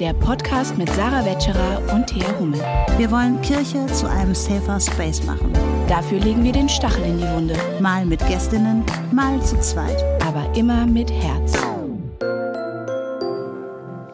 [0.00, 2.60] der Podcast mit Sarah Wetscherer und Thea Hummel.
[2.98, 5.52] Wir wollen Kirche zu einem safer Space machen.
[5.88, 7.56] Dafür legen wir den Stachel in die Wunde.
[7.80, 10.00] Mal mit Gästinnen, mal zu zweit.
[10.24, 11.60] Aber immer mit Herz.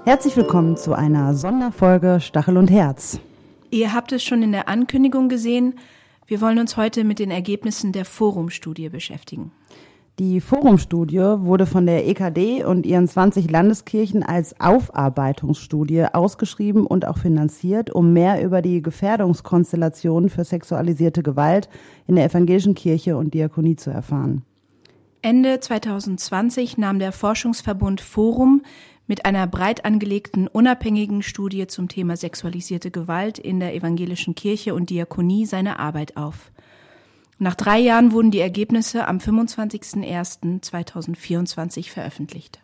[0.07, 3.21] Herzlich willkommen zu einer Sonderfolge Stachel und Herz.
[3.71, 5.75] Ihr habt es schon in der Ankündigung gesehen.
[6.27, 9.53] Wir wollen uns heute mit den Ergebnissen der Forumstudie beschäftigen.
[10.21, 17.19] Die Forumstudie wurde von der EKD und ihren 20 Landeskirchen als Aufarbeitungsstudie ausgeschrieben und auch
[17.19, 21.69] finanziert, um mehr über die Gefährdungskonstellationen für sexualisierte Gewalt
[22.07, 24.43] in der evangelischen Kirche und Diakonie zu erfahren.
[25.21, 28.63] Ende 2020 nahm der Forschungsverbund Forum
[29.09, 34.91] mit einer breit angelegten unabhängigen Studie zum Thema sexualisierte Gewalt in der evangelischen Kirche und
[34.91, 36.53] Diakonie seine Arbeit auf.
[37.39, 42.61] Nach drei Jahren wurden die Ergebnisse am 25.01.2024 veröffentlicht.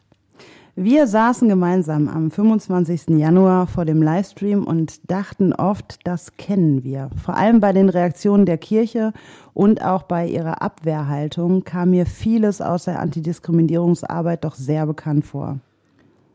[0.76, 3.18] Wir saßen gemeinsam am 25.
[3.18, 7.10] Januar vor dem Livestream und dachten oft, das kennen wir.
[7.22, 9.12] Vor allem bei den Reaktionen der Kirche
[9.52, 15.58] und auch bei ihrer Abwehrhaltung kam mir vieles aus der Antidiskriminierungsarbeit doch sehr bekannt vor.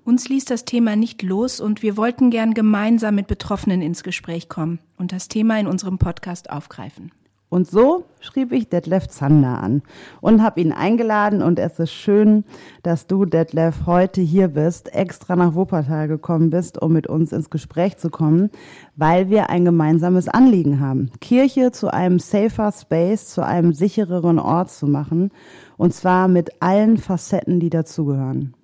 [0.04, 4.50] Uns ließ das Thema nicht los und wir wollten gern gemeinsam mit Betroffenen ins Gespräch
[4.50, 7.12] kommen und das Thema in unserem Podcast aufgreifen.
[7.48, 9.84] Und so schrieb ich Detlef Zander an
[10.20, 12.44] und habe ihn eingeladen und es ist schön,
[12.82, 17.52] dass du, Detlef, heute hier bist, extra nach Wuppertal gekommen bist, um mit uns ins
[17.52, 18.50] Gespräch zu kommen,
[18.96, 24.72] weil wir ein gemeinsames Anliegen haben, Kirche zu einem safer Space, zu einem sichereren Ort
[24.72, 25.32] zu machen
[25.78, 28.56] und zwar mit allen Facetten, die dazugehören.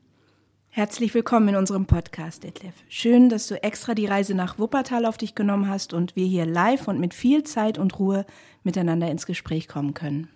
[0.73, 2.73] Herzlich willkommen in unserem Podcast, Detlef.
[2.87, 6.45] Schön, dass du extra die Reise nach Wuppertal auf dich genommen hast und wir hier
[6.45, 8.25] live und mit viel Zeit und Ruhe
[8.63, 10.27] miteinander ins Gespräch kommen können.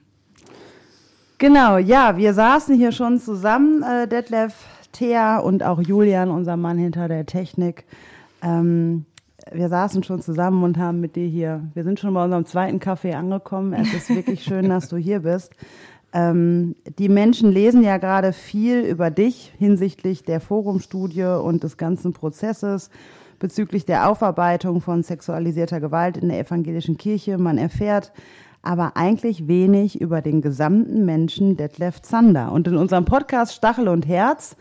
[1.38, 4.54] Genau, ja, wir saßen hier schon zusammen, äh, Detlef,
[4.94, 7.84] Thea und auch Julian, unser Mann hinter der Technik.
[8.42, 9.06] Ähm,
[9.52, 12.80] wir saßen schon zusammen und haben mit dir hier, wir sind schon bei unserem zweiten
[12.80, 13.74] Kaffee angekommen.
[13.74, 15.53] Es ist wirklich schön, dass du hier bist.
[16.13, 22.13] Ähm, die Menschen lesen ja gerade viel über dich hinsichtlich der Forumstudie und des ganzen
[22.13, 22.90] Prozesses
[23.45, 27.38] bezüglich der Aufarbeitung von sexualisierter Gewalt in der evangelischen Kirche.
[27.38, 28.11] Man erfährt
[28.63, 32.51] aber eigentlich wenig über den gesamten Menschen Detlef Zander.
[32.51, 34.56] Und in unserem Podcast Stachel und Herz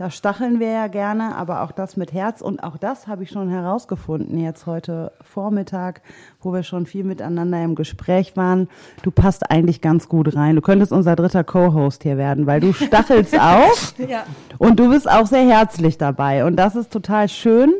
[0.00, 2.40] da stacheln wir ja gerne, aber auch das mit Herz.
[2.40, 6.00] Und auch das habe ich schon herausgefunden jetzt heute Vormittag,
[6.40, 8.70] wo wir schon viel miteinander im Gespräch waren.
[9.02, 10.56] Du passt eigentlich ganz gut rein.
[10.56, 13.76] Du könntest unser dritter Co-Host hier werden, weil du stachelst auch.
[14.08, 14.24] ja.
[14.56, 16.46] Und du bist auch sehr herzlich dabei.
[16.46, 17.70] Und das ist total schön.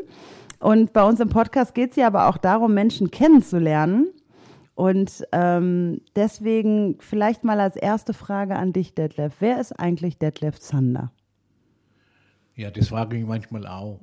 [0.61, 4.09] Und bei uns im Podcast geht es ja aber auch darum, Menschen kennenzulernen.
[4.75, 9.33] Und ähm, deswegen vielleicht mal als erste Frage an dich, Detlef.
[9.39, 11.11] Wer ist eigentlich Detlef Zander?
[12.61, 13.99] Ja, das frage ich manchmal auch.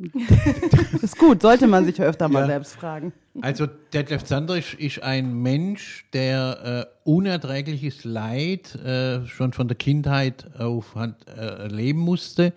[0.92, 2.46] das ist gut, sollte man sich öfter mal ja.
[2.46, 3.12] selbst fragen.
[3.40, 10.58] Also Detlef Zandrich ist ein Mensch, der äh, unerträgliches Leid äh, schon von der Kindheit
[10.58, 12.52] auf äh, erleben musste.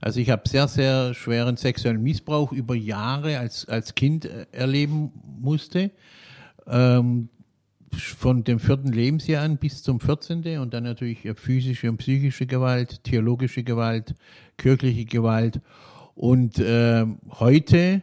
[0.00, 5.12] Also ich habe sehr, sehr schweren sexuellen Missbrauch über Jahre als, als Kind äh, erleben
[5.38, 5.90] musste.
[6.66, 7.28] Ähm,
[7.94, 10.58] von dem vierten Lebensjahr an bis zum 14.
[10.58, 14.14] und dann natürlich physische und psychische Gewalt, theologische Gewalt,
[14.56, 15.60] kirchliche Gewalt.
[16.14, 17.06] Und äh,
[17.38, 18.02] heute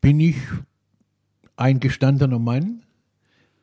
[0.00, 0.36] bin ich
[1.56, 2.82] ein gestandener Mann,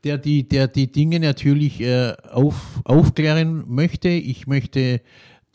[0.03, 4.09] der die, der die Dinge natürlich äh, auf, aufklären möchte.
[4.09, 5.01] Ich möchte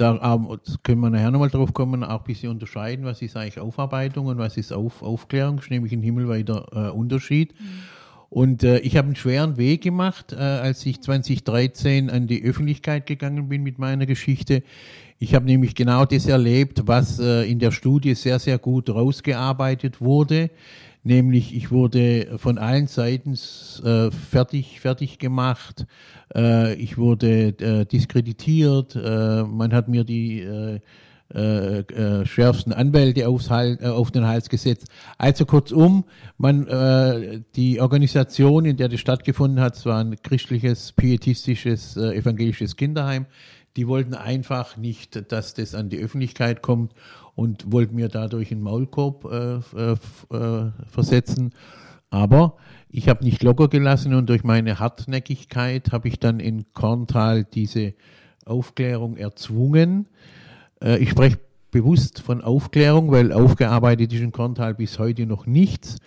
[0.00, 3.60] da ähm, können wir nachher nochmal drauf kommen, auch ein bisschen unterscheiden, was ist eigentlich
[3.60, 7.52] Aufarbeitung und was ist auf, Aufklärung, das ist nämlich ein himmelweiter äh, Unterschied.
[7.60, 7.66] Mhm.
[8.30, 13.06] Und äh, ich habe einen schweren Weg gemacht, äh, als ich 2013 an die Öffentlichkeit
[13.06, 14.62] gegangen bin mit meiner Geschichte.
[15.18, 20.00] Ich habe nämlich genau das erlebt, was äh, in der Studie sehr, sehr gut rausgearbeitet
[20.00, 20.50] wurde.
[21.02, 23.32] Nämlich ich wurde von allen Seiten
[23.84, 25.86] äh, fertig, fertig gemacht.
[26.32, 28.94] Äh, ich wurde äh, diskreditiert.
[28.94, 30.78] Äh, man hat mir die äh,
[31.34, 34.88] äh, äh, schärfsten Anwälte aufs Hals, äh, auf den Hals gesetzt.
[35.16, 36.04] Also kurzum,
[36.38, 42.76] man, äh, die Organisation, in der das stattgefunden hat, war ein christliches, pietistisches, äh, evangelisches
[42.76, 43.26] Kinderheim,
[43.76, 46.94] die wollten einfach nicht, dass das an die Öffentlichkeit kommt
[47.36, 49.96] und wollten mir dadurch einen Maulkorb äh, äh,
[50.36, 51.52] äh versetzen.
[52.10, 52.56] Aber
[52.88, 57.94] ich habe nicht locker gelassen und durch meine Hartnäckigkeit habe ich dann in Korntal diese
[58.44, 60.06] Aufklärung erzwungen.
[60.82, 61.38] Äh, ich spreche
[61.70, 65.98] bewusst von Aufklärung, weil aufgearbeitet ist in Korntal bis heute noch nichts.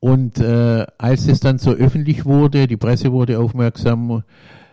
[0.00, 4.22] Und äh, als es dann so öffentlich wurde, die Presse wurde aufmerksam,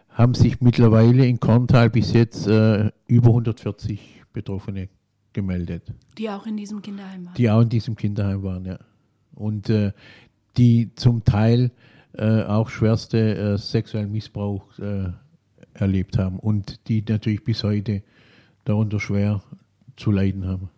[0.09, 4.89] haben sich mittlerweile in Korntal bis jetzt äh, über 140 Betroffene
[5.33, 5.83] gemeldet.
[6.17, 7.33] Die auch in diesem Kinderheim waren.
[7.35, 8.79] Die auch in diesem Kinderheim waren, ja.
[9.33, 9.91] Und äh,
[10.57, 11.71] die zum Teil
[12.13, 14.63] äh, auch schwerste äh, sexuellen Missbrauch
[15.73, 18.03] erlebt haben und die natürlich bis heute
[18.65, 19.41] darunter schwer
[19.95, 20.69] zu leiden haben.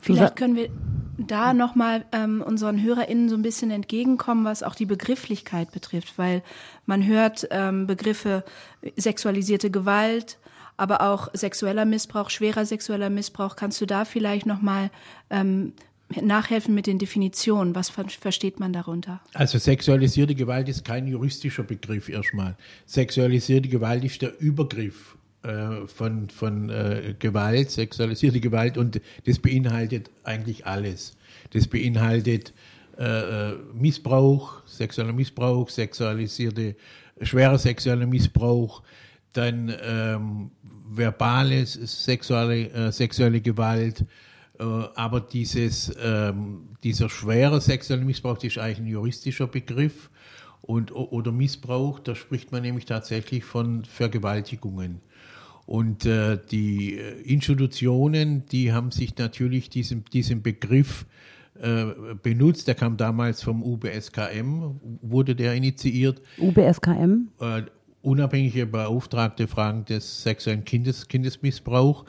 [0.00, 0.68] Vielleicht können wir
[1.16, 6.42] da nochmal ähm, unseren HörerInnen so ein bisschen entgegenkommen, was auch die Begrifflichkeit betrifft, weil
[6.86, 8.44] man hört ähm, Begriffe
[8.96, 10.38] sexualisierte Gewalt,
[10.76, 13.54] aber auch sexueller Missbrauch, schwerer sexueller Missbrauch.
[13.54, 14.90] Kannst du da vielleicht nochmal
[15.30, 15.72] ähm,
[16.20, 17.76] nachhelfen mit den Definitionen?
[17.76, 19.20] Was ver versteht man darunter?
[19.34, 22.56] Also sexualisierte Gewalt ist kein juristischer Begriff erstmal.
[22.86, 25.16] Sexualisierte Gewalt ist der Übergriff
[25.86, 31.16] von, von äh, Gewalt, sexualisierte Gewalt und das beinhaltet eigentlich alles.
[31.50, 32.52] Das beinhaltet
[32.98, 36.76] äh, äh Missbrauch, sexueller Missbrauch, sexualisierte,
[37.20, 38.82] schwerer sexueller Missbrauch,
[39.32, 40.50] dann ähm,
[40.88, 44.04] verbale sexuelle, äh, sexuelle Gewalt,
[44.58, 50.10] äh, aber dieses, ähm, dieser schwere sexuelle Missbrauch das ist eigentlich ein juristischer Begriff
[50.60, 55.00] und, oder Missbrauch, da spricht man nämlich tatsächlich von Vergewaltigungen.
[55.66, 61.06] Und äh, die äh, Institutionen, die haben sich natürlich diesem, diesem Begriff
[61.60, 62.66] äh, benutzt.
[62.66, 66.20] Der kam damals vom UBSKM, wurde der initiiert.
[66.38, 67.28] UBSKM?
[67.40, 67.62] Äh,
[68.02, 72.04] unabhängige Beauftragte Fragen des sexuellen Kindes, Kindesmissbrauch,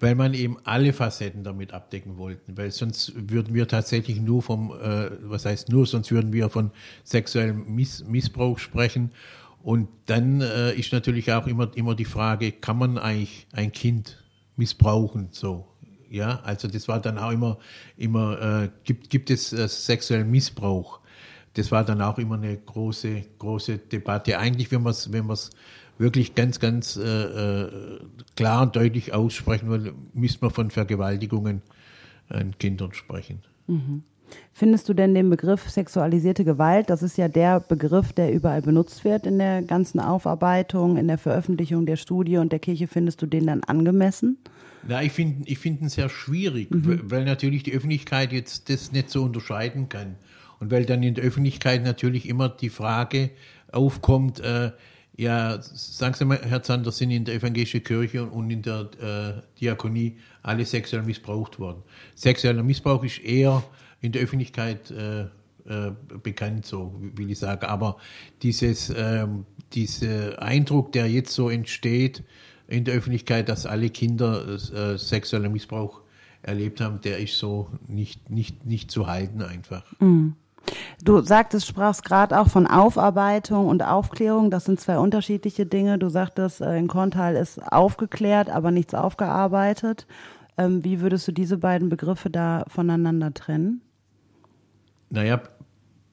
[0.00, 2.56] weil man eben alle Facetten damit abdecken wollten.
[2.56, 6.70] Weil sonst würden wir tatsächlich nur vom, äh, was heißt nur, sonst würden wir von
[7.04, 9.10] sexuellem Miss, Missbrauch sprechen.
[9.62, 14.22] Und dann äh, ist natürlich auch immer, immer die Frage, kann man eigentlich ein Kind
[14.56, 15.28] missbrauchen?
[15.32, 15.66] So,
[16.08, 17.58] ja, also das war dann auch immer,
[17.96, 21.00] immer äh, gibt, gibt es äh, sexuellen Missbrauch?
[21.54, 24.38] Das war dann auch immer eine große, große Debatte.
[24.38, 25.26] Eigentlich, wenn man es wenn
[25.98, 28.00] wirklich ganz, ganz äh, äh,
[28.36, 31.62] klar und deutlich aussprechen will, müsste man von Vergewaltigungen
[32.28, 33.42] an Kindern sprechen.
[33.66, 34.04] Mhm.
[34.52, 39.04] Findest du denn den Begriff sexualisierte Gewalt, das ist ja der Begriff, der überall benutzt
[39.04, 43.26] wird in der ganzen Aufarbeitung, in der Veröffentlichung der Studie und der Kirche, findest du
[43.26, 44.38] den dann angemessen?
[44.86, 47.02] Na, ich finde ich find ihn sehr schwierig, mhm.
[47.04, 50.16] weil natürlich die Öffentlichkeit jetzt das nicht so unterscheiden kann.
[50.58, 53.30] Und weil dann in der Öffentlichkeit natürlich immer die Frage
[53.72, 54.72] aufkommt, äh,
[55.16, 59.58] ja, sagen Sie mal, Herr Zander, sind in der evangelischen Kirche und in der äh,
[59.60, 61.82] Diakonie alle sexuell missbraucht worden.
[62.14, 63.62] Sexueller Missbrauch ist eher
[64.00, 65.26] in der Öffentlichkeit äh,
[65.70, 65.92] äh,
[66.22, 67.66] bekannt, so will ich sagen.
[67.66, 67.96] Aber
[68.42, 72.24] dieses, ähm, dieser Eindruck, der jetzt so entsteht
[72.66, 76.00] in der Öffentlichkeit, dass alle Kinder äh, sexuellen Missbrauch
[76.42, 79.84] erlebt haben, der ist so nicht, nicht, nicht zu halten einfach.
[80.00, 80.36] Mhm.
[81.02, 84.50] Du sagtest, sprachst gerade auch von Aufarbeitung und Aufklärung.
[84.50, 85.98] Das sind zwei unterschiedliche Dinge.
[85.98, 90.06] Du sagtest, äh, in Korntal ist aufgeklärt, aber nichts aufgearbeitet.
[90.56, 93.82] Ähm, wie würdest du diese beiden Begriffe da voneinander trennen?
[95.10, 95.42] Naja,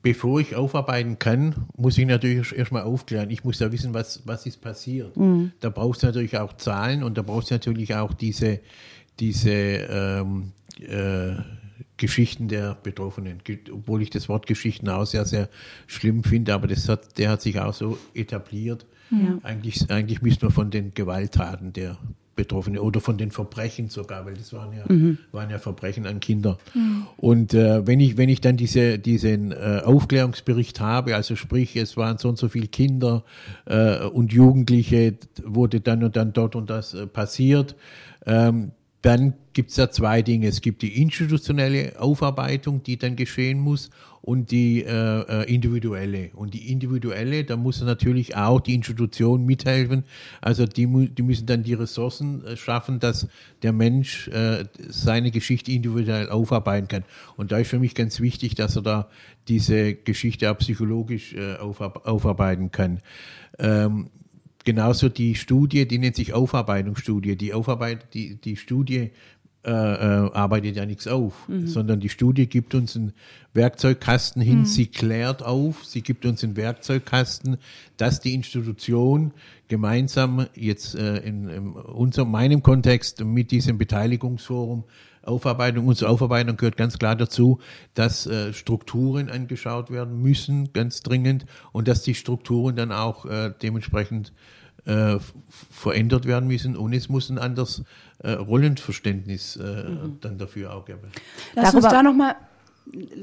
[0.02, 3.30] bevor ich aufarbeiten kann, muss ich natürlich erstmal aufklären.
[3.30, 5.16] Ich muss ja wissen, was, was ist passiert.
[5.18, 5.52] Mhm.
[5.60, 8.60] Da brauchst du natürlich auch Zahlen und da brauchst du natürlich auch diese,
[9.20, 11.36] diese ähm, äh,
[11.98, 13.42] Geschichten der Betroffenen.
[13.72, 15.50] Obwohl ich das Wort Geschichten auch sehr, sehr
[15.88, 18.86] schlimm finde, aber das hat, der hat sich auch so etabliert.
[19.10, 19.40] Ja.
[19.44, 21.98] Eigentlich, eigentlich müsste man von den Gewalttaten der
[22.38, 25.18] Betroffene oder von den Verbrechen sogar, weil das waren ja, mhm.
[25.34, 26.58] waren ja Verbrechen an Kinder.
[26.74, 27.08] Mhm.
[27.18, 31.98] Und äh, wenn ich wenn ich dann diese diesen äh, Aufklärungsbericht habe, also sprich, es
[31.98, 33.26] waren so und so viele Kinder
[33.66, 37.76] äh, und Jugendliche, wurde dann und dann dort und das äh, passiert,
[38.26, 38.72] ähm,
[39.02, 40.48] dann gibt es ja zwei Dinge.
[40.48, 43.90] Es gibt die institutionelle Aufarbeitung, die dann geschehen muss,
[44.22, 46.32] und die äh, äh, individuelle.
[46.34, 50.04] Und die individuelle, da muss natürlich auch die Institution mithelfen.
[50.42, 53.28] Also die, die müssen dann die Ressourcen äh, schaffen, dass
[53.62, 57.04] der Mensch äh, seine Geschichte individuell aufarbeiten kann.
[57.36, 59.10] Und da ist für mich ganz wichtig, dass er da
[59.48, 63.00] diese Geschichte auch psychologisch äh, aufarbeiten kann.
[63.60, 64.10] Ähm,
[64.68, 67.38] Genauso die Studie, die nennt sich Aufarbeitungsstudie.
[67.38, 69.12] Die Aufarbeit, die, die Studie
[69.68, 71.68] äh, äh, arbeitet ja nichts auf, mhm.
[71.68, 73.12] sondern die Studie gibt uns einen
[73.54, 74.66] Werkzeugkasten hin, mhm.
[74.66, 77.58] sie klärt auf, sie gibt uns einen Werkzeugkasten,
[77.98, 79.34] dass die Institution
[79.68, 84.86] gemeinsam jetzt äh, in, in unserem, meinem Kontext mit diesem Beteiligungsforum
[85.28, 87.60] Aufarbeitung, unsere Aufarbeitung gehört ganz klar dazu,
[87.94, 93.52] dass äh, Strukturen angeschaut werden müssen, ganz dringend, und dass die Strukturen dann auch äh,
[93.62, 94.32] dementsprechend
[94.88, 95.18] äh,
[95.70, 97.84] verändert werden müssen und es muss ein anderes
[98.20, 100.18] äh, Rollenverständnis äh, mhm.
[100.22, 101.12] dann dafür auch geben.
[101.56, 102.36] Lass Darüber, uns da nochmal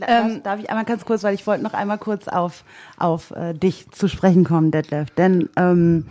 [0.07, 2.65] ähm, darf ich einmal ganz kurz, weil ich wollte noch einmal kurz auf,
[2.99, 5.11] auf äh, dich zu sprechen kommen, Detlef.
[5.11, 6.07] Denn ähm,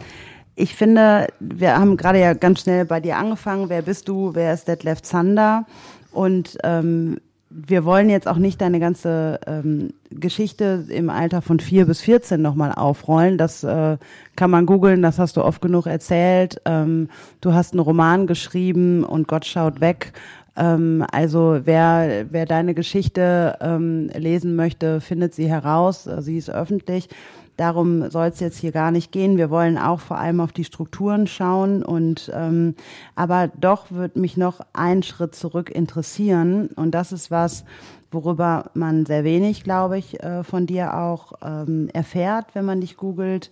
[0.56, 3.70] ich finde, wir haben gerade ja ganz schnell bei dir angefangen.
[3.70, 4.34] Wer bist du?
[4.34, 5.66] Wer ist Detlef Zander?
[6.12, 7.20] Und ähm,
[7.56, 12.42] wir wollen jetzt auch nicht deine ganze ähm, Geschichte im Alter von vier bis 14
[12.42, 13.38] nochmal aufrollen.
[13.38, 13.98] Das äh,
[14.36, 16.62] kann man googeln, das hast du oft genug erzählt.
[16.66, 17.10] Ähm,
[17.42, 20.14] du hast einen Roman geschrieben und Gott schaut weg.
[20.56, 26.10] Ähm, also wer, wer deine Geschichte ähm, lesen möchte, findet sie heraus.
[26.20, 27.10] Sie ist öffentlich.
[27.58, 29.38] Darum soll es jetzt hier gar nicht gehen.
[29.38, 32.76] Wir wollen auch vor allem auf die Strukturen schauen und ähm,
[33.16, 37.64] aber doch wird mich noch ein Schritt zurück interessieren und das ist was,
[38.12, 42.98] worüber man sehr wenig, glaube ich, äh, von dir auch ähm, erfährt, wenn man dich
[42.98, 43.52] googelt.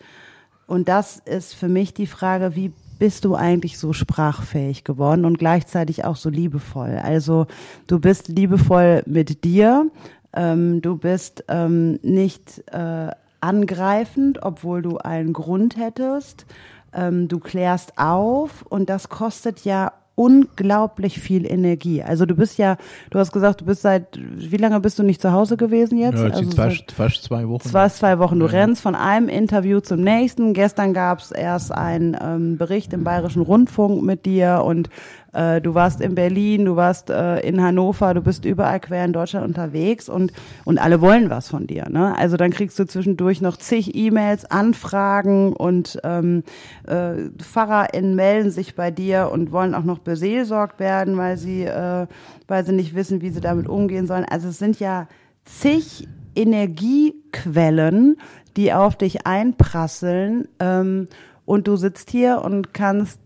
[0.68, 5.38] Und das ist für mich die Frage, wie bist du eigentlich so sprachfähig geworden und
[5.38, 7.00] gleichzeitig auch so liebevoll?
[7.04, 7.48] Also
[7.88, 9.90] du bist liebevoll mit dir,
[10.34, 13.10] ähm, du bist ähm, nicht äh,
[13.42, 16.46] angreifend, obwohl du einen Grund hättest.
[16.94, 22.04] Ähm, du klärst auf und das kostet ja unglaublich viel Energie.
[22.04, 22.78] Also du bist ja,
[23.10, 26.20] du hast gesagt, du bist seit, wie lange bist du nicht zu Hause gewesen jetzt?
[26.20, 27.68] Ja, also fast, fast zwei Wochen.
[27.68, 28.40] Fast zwei Wochen.
[28.40, 28.52] Du ja.
[28.52, 30.54] rennst von einem Interview zum nächsten.
[30.54, 34.90] Gestern gab es erst einen ähm, Bericht im Bayerischen Rundfunk mit dir und
[35.34, 39.14] äh, du warst in Berlin, du warst äh, in Hannover, du bist überall quer in
[39.14, 40.34] Deutschland unterwegs und,
[40.66, 41.90] und alle wollen was von dir.
[41.90, 42.18] Ne?
[42.18, 46.44] Also dann kriegst du zwischendurch noch zig E-Mails, Anfragen und ähm,
[46.88, 52.08] äh, PfarrerInnen melden sich bei dir und wollen auch noch beseelsorgt werden, weil sie, äh,
[52.48, 54.26] weil sie nicht wissen, wie sie damit umgehen sollen.
[54.26, 55.08] Also es sind ja
[55.46, 58.18] zig Energiequellen,
[58.58, 60.48] die auf dich einprasseln.
[60.60, 61.08] Ähm,
[61.46, 63.20] und du sitzt hier und kannst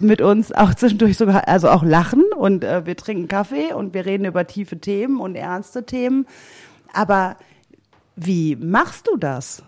[0.00, 4.06] mit uns auch zwischendurch sogar, also auch lachen und äh, wir trinken Kaffee und wir
[4.06, 6.26] reden über tiefe Themen und ernste Themen.
[6.92, 7.36] Aber
[8.16, 9.62] wie machst du das?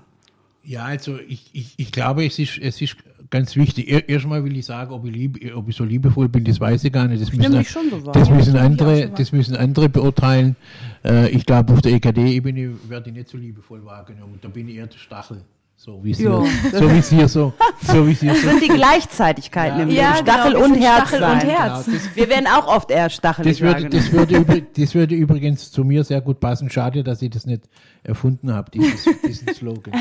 [0.63, 2.97] Ja, also ich, ich, ich glaube, es ist, es ist
[3.31, 4.09] ganz wichtig.
[4.09, 6.93] Erstmal will ich sagen, ob ich, lieb, ob ich so liebevoll bin, das weiß ich
[6.93, 7.23] gar nicht.
[7.23, 10.57] Das müssen, so das müssen andere, das müssen andere beurteilen.
[11.05, 14.39] Äh, ich glaube, auf der EKD-Ebene werde ich nicht so liebevoll wahrgenommen.
[14.41, 15.43] Da bin ich eher der Stachel.
[15.77, 16.31] So wie es hier,
[16.73, 17.53] so wie es hier so,
[17.83, 19.83] so wie es hier das sind die Gleichzeitigkeiten ja.
[19.83, 20.01] im Leben.
[20.01, 21.85] Ja, Stachel, genau, und, Herz Stachel und Herz.
[21.85, 23.45] Genau, wir werden auch oft eher Stachel.
[23.45, 26.71] Das würde, das würde, das würde übrigens zu mir sehr gut passen.
[26.71, 27.65] Schade, dass ich das nicht
[28.03, 29.95] erfunden habe, dieses, diesen Slogan.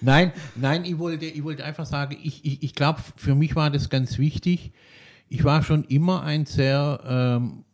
[0.00, 3.70] Nein, nein, ich wollte, ich wollte einfach sagen, ich, ich, ich glaube, für mich war
[3.70, 4.72] das ganz wichtig.
[5.28, 7.64] Ich war schon immer ein sehr, ähm,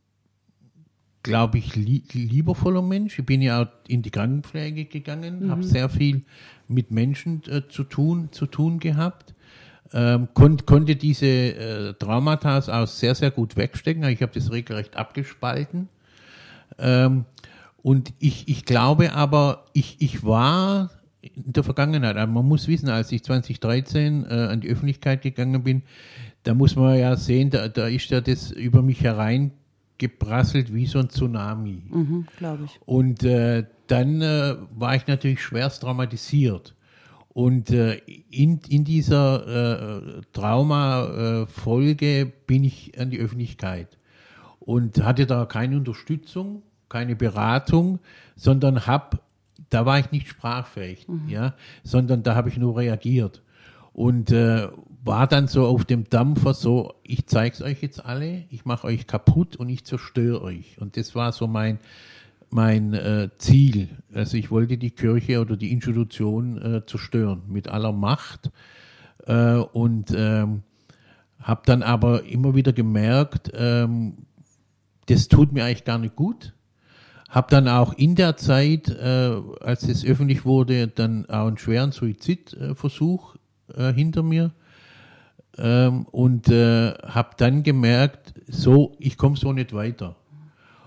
[1.22, 3.18] glaube ich, li liebevoller Mensch.
[3.18, 5.50] Ich bin ja auch in die Krankenpflege gegangen, mhm.
[5.50, 6.22] habe sehr viel
[6.68, 9.34] mit Menschen äh, zu tun zu tun gehabt.
[9.92, 14.02] Ähm, kon konnte diese äh, Traumata auch sehr, sehr gut wegstecken.
[14.04, 15.88] Ich habe das regelrecht abgespalten.
[16.78, 17.24] Ähm,
[17.82, 22.88] und ich, ich glaube aber, ich, ich war in der Vergangenheit, also man muss wissen,
[22.88, 25.82] als ich 2013 äh, an die Öffentlichkeit gegangen bin,
[26.42, 30.98] da muss man ja sehen, da, da ist ja das über mich hereingeprasselt wie so
[30.98, 31.82] ein Tsunami.
[31.88, 32.80] Mhm, glaube ich.
[32.86, 36.74] Und äh, dann äh, war ich natürlich schwerst traumatisiert.
[37.28, 37.96] Und äh,
[38.30, 43.98] in, in dieser äh, Trauma-Folge bin ich an die Öffentlichkeit
[44.58, 47.98] und hatte da keine Unterstützung, keine Beratung,
[48.36, 49.22] sondern hab,
[49.68, 51.28] da war ich nicht sprachfähig, mhm.
[51.28, 53.42] ja, sondern da habe ich nur reagiert
[53.92, 54.68] und äh,
[55.04, 59.06] war dann so auf dem Dampfer so, ich zeig's euch jetzt alle, ich mache euch
[59.06, 60.80] kaputt und ich zerstöre euch.
[60.80, 61.78] Und das war so mein
[62.50, 63.88] mein äh, Ziel.
[64.12, 68.50] Also ich wollte die Kirche oder die Institution äh, zerstören mit aller Macht
[69.26, 70.62] äh, und ähm,
[71.40, 74.26] habe dann aber immer wieder gemerkt, ähm,
[75.06, 76.54] das tut mir eigentlich gar nicht gut.
[77.28, 81.92] Habe dann auch in der Zeit, äh, als es öffentlich wurde, dann auch einen schweren
[81.92, 83.36] Suizidversuch
[83.74, 84.52] äh, hinter mir
[85.58, 90.16] ähm, und äh, habe dann gemerkt, so, ich komme so nicht weiter.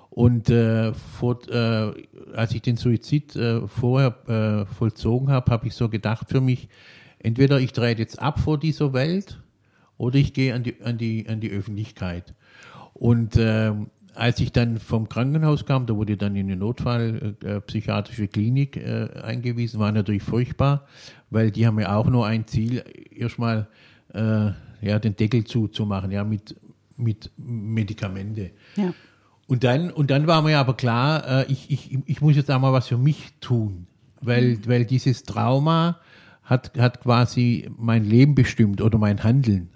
[0.09, 1.91] Und äh, vor, äh,
[2.33, 6.67] als ich den Suizid äh, vorher äh, vollzogen habe, habe ich so gedacht für mich,
[7.19, 9.39] entweder ich trete jetzt ab vor dieser Welt
[9.97, 12.33] oder ich gehe an die, an die, an die Öffentlichkeit.
[12.93, 13.71] Und äh,
[14.15, 19.09] als ich dann vom Krankenhaus kam, da wurde dann in eine Notfallpsychiatrische äh, Klinik äh,
[19.21, 20.87] eingewiesen, war natürlich furchtbar,
[21.29, 22.83] weil die haben ja auch nur ein Ziel,
[23.15, 23.67] erstmal
[24.11, 26.55] ja, den Deckel zuzumachen, ja, mit,
[26.97, 28.49] mit Medikamente.
[28.75, 28.91] Ja.
[29.49, 32.71] Und dann, und dann war mir aber klar, äh, ich, ich, ich muss jetzt einmal
[32.71, 33.87] was für mich tun,
[34.21, 34.67] weil, mhm.
[34.67, 35.97] weil dieses Trauma
[36.43, 39.69] hat, hat quasi mein Leben bestimmt oder mein Handeln.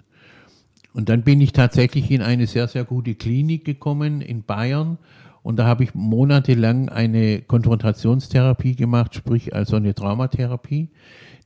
[0.92, 4.96] Und dann bin ich tatsächlich in eine sehr, sehr gute Klinik gekommen in Bayern
[5.42, 10.88] und da habe ich monatelang eine Konfrontationstherapie gemacht, sprich also eine Traumatherapie.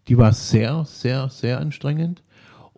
[0.06, 2.22] Die war sehr, sehr, sehr anstrengend.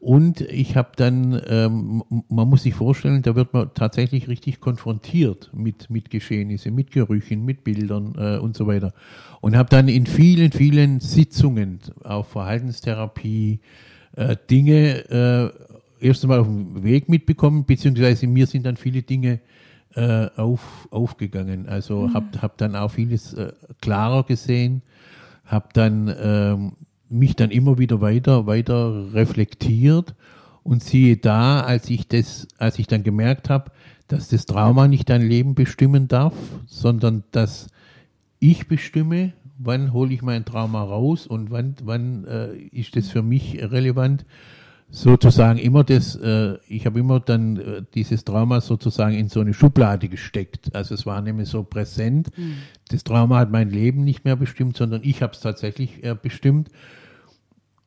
[0.01, 5.51] Und ich habe dann, ähm, man muss sich vorstellen, da wird man tatsächlich richtig konfrontiert
[5.53, 8.95] mit, mit Geschehnissen, mit Gerüchen, mit Bildern äh, und so weiter.
[9.43, 13.61] Und habe dann in vielen, vielen Sitzungen, auch Verhaltenstherapie,
[14.17, 15.53] äh, Dinge
[16.01, 19.41] äh, erst einmal auf dem Weg mitbekommen, beziehungsweise mir sind dann viele Dinge
[19.95, 21.69] äh, auf, aufgegangen.
[21.69, 22.15] Also mhm.
[22.15, 23.53] habe hab dann auch vieles äh,
[23.83, 24.81] klarer gesehen,
[25.45, 26.73] habe dann ähm,
[27.11, 30.15] mich dann immer wieder weiter, weiter reflektiert
[30.63, 33.71] und siehe da, als ich das, als ich dann gemerkt habe,
[34.09, 36.35] dass das Trauma nicht dein Leben bestimmen darf,
[36.67, 37.69] sondern dass
[38.39, 43.23] ich bestimme, wann hole ich mein Trauma raus und wann, wann äh, ist das für
[43.23, 44.25] mich relevant,
[44.91, 49.55] sozusagen immer das, äh, ich habe immer dann äh, dieses Trauma sozusagen in so eine
[49.55, 50.75] Schublade gesteckt.
[50.75, 52.37] Also es war nämlich so präsent.
[52.37, 52.55] Mhm.
[52.89, 56.71] Das Trauma hat mein Leben nicht mehr bestimmt, sondern ich habe es tatsächlich äh, bestimmt.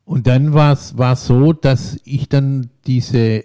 [0.06, 3.44] Und dann war es war so, dass ich dann diese,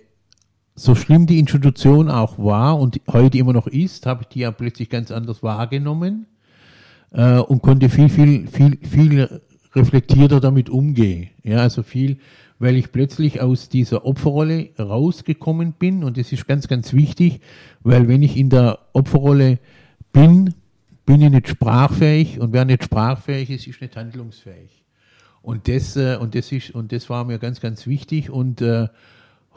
[0.75, 4.51] so schlimm die Institution auch war und heute immer noch ist, habe ich die ja
[4.51, 6.27] plötzlich ganz anders wahrgenommen
[7.11, 9.41] äh, und konnte viel, viel, viel, viel
[9.75, 11.29] reflektierter damit umgehen.
[11.43, 12.19] Ja, also viel,
[12.59, 17.39] weil ich plötzlich aus dieser Opferrolle rausgekommen bin und das ist ganz, ganz wichtig,
[17.81, 19.59] weil wenn ich in der Opferrolle
[20.11, 20.53] bin,
[21.05, 24.83] bin ich nicht sprachfähig und wer nicht sprachfähig ist, ist nicht handlungsfähig.
[25.41, 28.29] Und das, äh, und das ist, und das war mir ganz, ganz wichtig.
[28.29, 28.87] Und äh,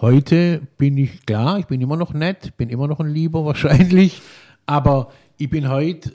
[0.00, 4.22] heute bin ich klar, ich bin immer noch nett, bin immer noch ein Lieber wahrscheinlich,
[4.64, 6.12] aber ich bin heute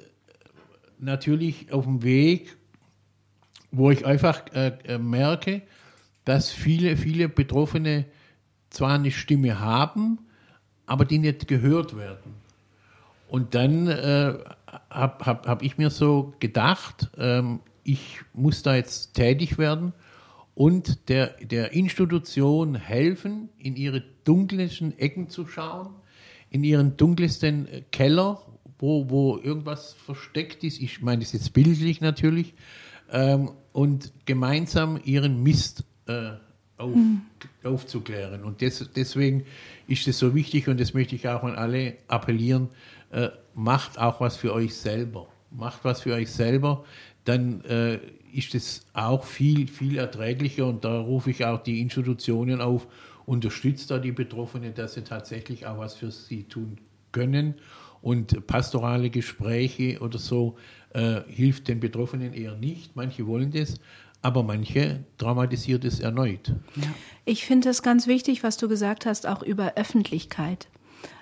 [1.00, 2.58] natürlich auf dem Weg,
[3.72, 5.62] wo ich einfach äh, äh, merke,
[6.28, 8.04] dass viele, viele Betroffene
[8.70, 10.20] zwar eine Stimme haben,
[10.86, 12.34] aber die nicht gehört werden.
[13.30, 14.34] Und dann äh,
[14.90, 19.94] habe hab, hab ich mir so gedacht, ähm, ich muss da jetzt tätig werden
[20.54, 25.96] und der, der Institution helfen, in ihre dunkelsten Ecken zu schauen,
[26.50, 28.42] in ihren dunkelsten Keller,
[28.80, 30.82] wo, wo irgendwas versteckt ist.
[30.82, 32.54] Ich meine das jetzt bildlich natürlich.
[33.14, 36.32] Ähm, und gemeinsam ihren Mist äh,
[36.78, 37.22] auf, mhm.
[37.64, 38.44] aufzuklären.
[38.44, 39.46] Und des, deswegen
[39.88, 42.70] ist es so wichtig und das möchte ich auch an alle appellieren,
[43.12, 45.28] äh, macht auch was für euch selber.
[45.52, 46.84] Macht was für euch selber,
[47.24, 48.00] dann äh,
[48.34, 52.88] ist es auch viel, viel erträglicher und da rufe ich auch die Institutionen auf,
[53.26, 56.78] unterstützt da die Betroffenen, dass sie tatsächlich auch was für sie tun
[57.12, 57.56] können
[58.02, 60.58] und pastorale Gespräche oder so
[60.94, 62.96] äh, hilft den Betroffenen eher nicht.
[62.96, 63.80] Manche wollen das,
[64.28, 66.54] aber manche traumatisiert es erneut.
[67.24, 70.68] Ich finde es ganz wichtig, was du gesagt hast, auch über Öffentlichkeit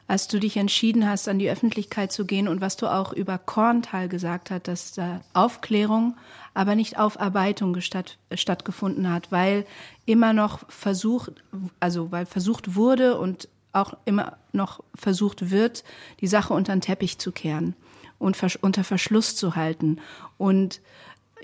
[0.07, 3.39] als du dich entschieden hast, an die Öffentlichkeit zu gehen und was du auch über
[3.39, 6.15] Korntal gesagt hast, dass da Aufklärung,
[6.53, 9.65] aber nicht Aufarbeitung gestatt, stattgefunden hat, weil
[10.05, 11.31] immer noch versucht,
[11.79, 15.83] also weil versucht wurde und auch immer noch versucht wird,
[16.21, 17.75] die Sache unter den Teppich zu kehren
[18.19, 19.99] und unter Verschluss zu halten.
[20.37, 20.81] Und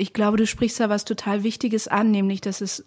[0.01, 2.83] ich glaube, du sprichst da was total Wichtiges an, nämlich, dass es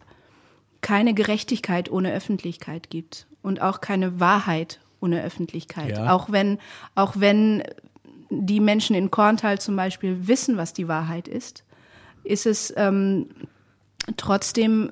[0.80, 5.96] keine Gerechtigkeit ohne Öffentlichkeit gibt und auch keine Wahrheit ohne Öffentlichkeit.
[5.96, 6.12] Ja.
[6.12, 6.58] Auch wenn,
[6.96, 7.62] auch wenn
[8.30, 11.62] die Menschen in Korntal zum Beispiel wissen, was die Wahrheit ist,
[12.24, 13.28] ist es ähm,
[14.16, 14.90] trotzdem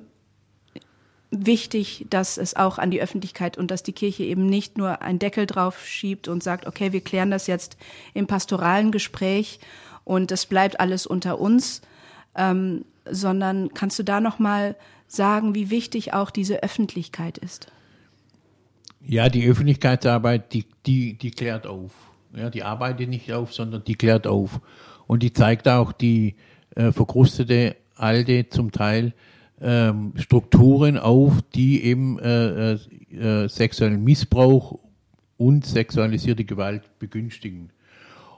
[1.29, 5.19] wichtig, dass es auch an die Öffentlichkeit und dass die Kirche eben nicht nur einen
[5.19, 7.75] Deckel drauf schiebt und sagt, okay, wir klären das jetzt
[8.13, 9.59] im pastoralen Gespräch
[10.05, 11.81] und es bleibt alles unter uns,
[12.35, 14.75] ähm, sondern kannst du da noch mal
[15.07, 17.67] sagen, wie wichtig auch diese Öffentlichkeit ist?
[19.05, 21.91] Ja, die Öffentlichkeitsarbeit, die, die, die klärt auf.
[22.35, 24.59] Ja, die arbeitet nicht auf, sondern die klärt auf.
[25.05, 26.35] Und die zeigt auch die
[26.75, 29.13] äh, verkrustete, alte, zum Teil
[29.61, 34.79] ähm, Strukturen auf, die eben äh, äh, sexuellen Missbrauch
[35.37, 37.69] und sexualisierte Gewalt begünstigen.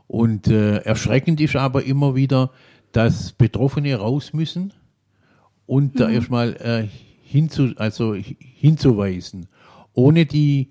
[0.07, 2.51] Und äh, erschreckend ist aber immer wieder,
[2.95, 4.73] dass Betroffene raus müssen
[5.65, 5.97] und mhm.
[5.97, 6.87] da erstmal äh,
[7.23, 9.47] hinzu, also hinzuweisen
[9.95, 10.69] ohne die,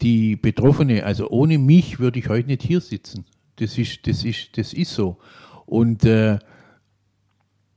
[0.00, 3.26] die Betroffene, also ohne mich würde ich heute nicht hier sitzen.
[3.56, 5.18] Das ist, das ist, das ist so.
[5.66, 6.38] Und äh,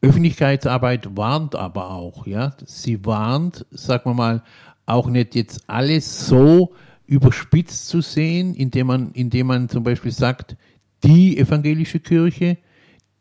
[0.02, 2.56] Öffentlichkeitsarbeit warnt aber auch, ja.
[2.66, 4.44] Sie warnt, sagen wir mal,
[4.86, 6.74] auch nicht jetzt alles so
[7.06, 10.56] überspitzt zu sehen, indem man, indem man zum Beispiel sagt,
[11.04, 12.58] die evangelische Kirche,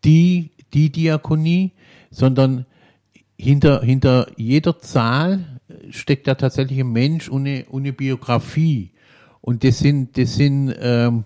[0.04, 1.72] die, die Diakonie,
[2.10, 2.66] sondern
[3.36, 8.90] hinter, hinter jeder Zahl steckt da tatsächlich ein Mensch und eine Biografie.
[9.40, 11.24] Und das sind, das sind ähm,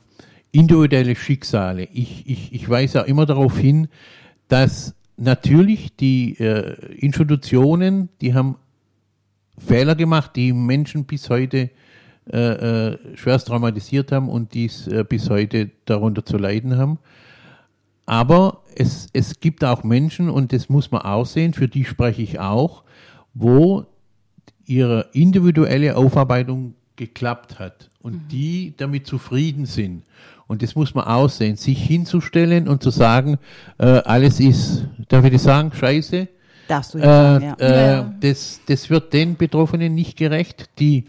[0.53, 1.89] individuelle Schicksale.
[1.93, 3.89] Ich, ich, ich weise auch immer darauf hin,
[4.49, 8.57] dass natürlich die äh, Institutionen, die haben
[9.59, 11.71] Fehler gemacht, die Menschen bis heute
[12.31, 12.39] äh,
[12.93, 16.99] äh, schwerst traumatisiert haben und dies äh, bis heute darunter zu leiden haben.
[18.07, 22.23] Aber es, es gibt auch Menschen, und das muss man auch sehen, für die spreche
[22.23, 22.85] ich auch,
[23.35, 23.85] wo
[24.65, 28.29] ihre individuelle Aufarbeitung geklappt hat und mhm.
[28.31, 30.03] die damit zufrieden sind.
[30.47, 33.39] Und das muss man aussehen, sich hinzustellen und zu sagen,
[33.79, 36.29] äh, alles ist, darf ich das sagen, scheiße.
[36.69, 38.01] Darfst du ja äh, sagen, ja.
[38.01, 41.07] Äh, das, das wird den Betroffenen nicht gerecht, die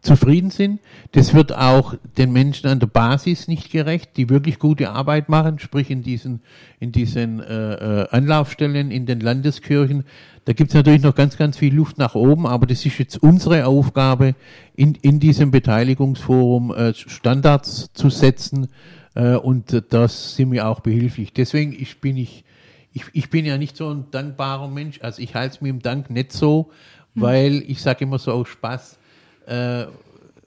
[0.00, 0.80] zufrieden sind.
[1.12, 5.58] Das wird auch den Menschen an der Basis nicht gerecht, die wirklich gute Arbeit machen,
[5.58, 6.40] sprich in diesen,
[6.78, 10.04] in diesen äh, äh Anlaufstellen, in den Landeskirchen.
[10.46, 13.22] Da gibt es natürlich noch ganz, ganz viel Luft nach oben, aber das ist jetzt
[13.22, 14.34] unsere Aufgabe,
[14.74, 18.68] in, in diesem Beteiligungsforum äh, Standards zu setzen
[19.14, 21.32] äh, und das sind wir auch behilflich.
[21.32, 22.44] Deswegen ich bin ich,
[22.92, 25.82] ich, ich bin ja nicht so ein dankbarer Mensch, also ich halte es mir im
[25.82, 26.70] Dank nicht so,
[27.14, 27.22] hm.
[27.22, 28.98] weil ich sage immer so aus Spaß,
[29.50, 29.86] äh,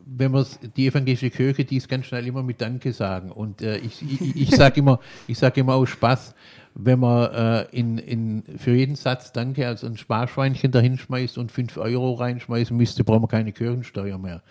[0.06, 3.32] wenn man die evangelische Kirche, die ist ganz schnell immer mit Danke sagen.
[3.32, 6.36] Und äh, ich, ich, ich sage immer, ich sage immer aus Spaß,
[6.76, 11.78] wenn man äh, in, in, für jeden Satz Danke als ein Sparschweinchen dahinschmeißt und fünf
[11.78, 14.42] Euro reinschmeißen müsste, brauchen wir keine Kirchensteuer mehr.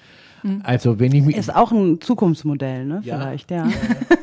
[0.42, 0.60] Hm.
[0.64, 3.00] Also wenn ich mich ist auch ein Zukunftsmodell, ne?
[3.04, 3.66] Ja, Vielleicht, ja.
[3.66, 3.72] ja,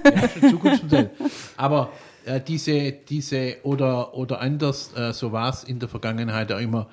[0.03, 1.09] ja ist ein Zukunftsmodell.
[1.57, 1.91] Aber
[2.25, 6.87] äh, diese, diese oder oder anders, äh, so war es in der Vergangenheit auch immer.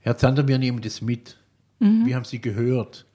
[0.00, 1.36] Herr Zander, wir nehmen das mit.
[1.82, 2.06] Mhm.
[2.06, 3.06] Wir haben sie gehört.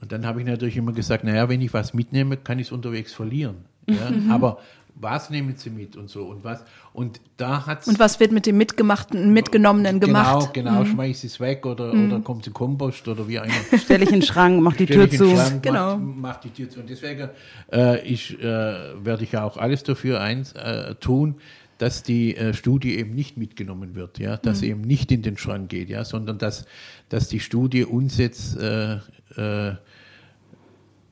[0.00, 2.72] Und dann habe ich natürlich immer gesagt, naja, wenn ich was mitnehme, kann ich es
[2.72, 3.64] unterwegs verlieren.
[3.88, 4.10] Ja?
[4.10, 4.30] Mhm.
[4.30, 4.58] Aber
[4.98, 8.46] was nehmen sie mit und so und was und da hat's und was wird mit
[8.46, 10.92] dem mitgemachten mitgenommenen genau, gemacht genau genau mhm.
[10.92, 12.12] schmeiß es weg oder mhm.
[12.12, 14.86] oder kommt zu Kompost oder wie auch immer stelle ich in den Schrank mach die
[14.86, 17.28] Tür zu Schrank, genau mach, mach, die Tür zu und deswegen
[17.70, 21.36] äh, ich äh, werde ich auch alles dafür eins äh, tun
[21.78, 24.68] dass die äh, Studie eben nicht mitgenommen wird, ja, dass mhm.
[24.68, 26.66] eben nicht in den Schrank geht, ja, sondern dass,
[27.08, 28.96] dass die Studie uns jetzt äh,
[29.36, 29.74] äh,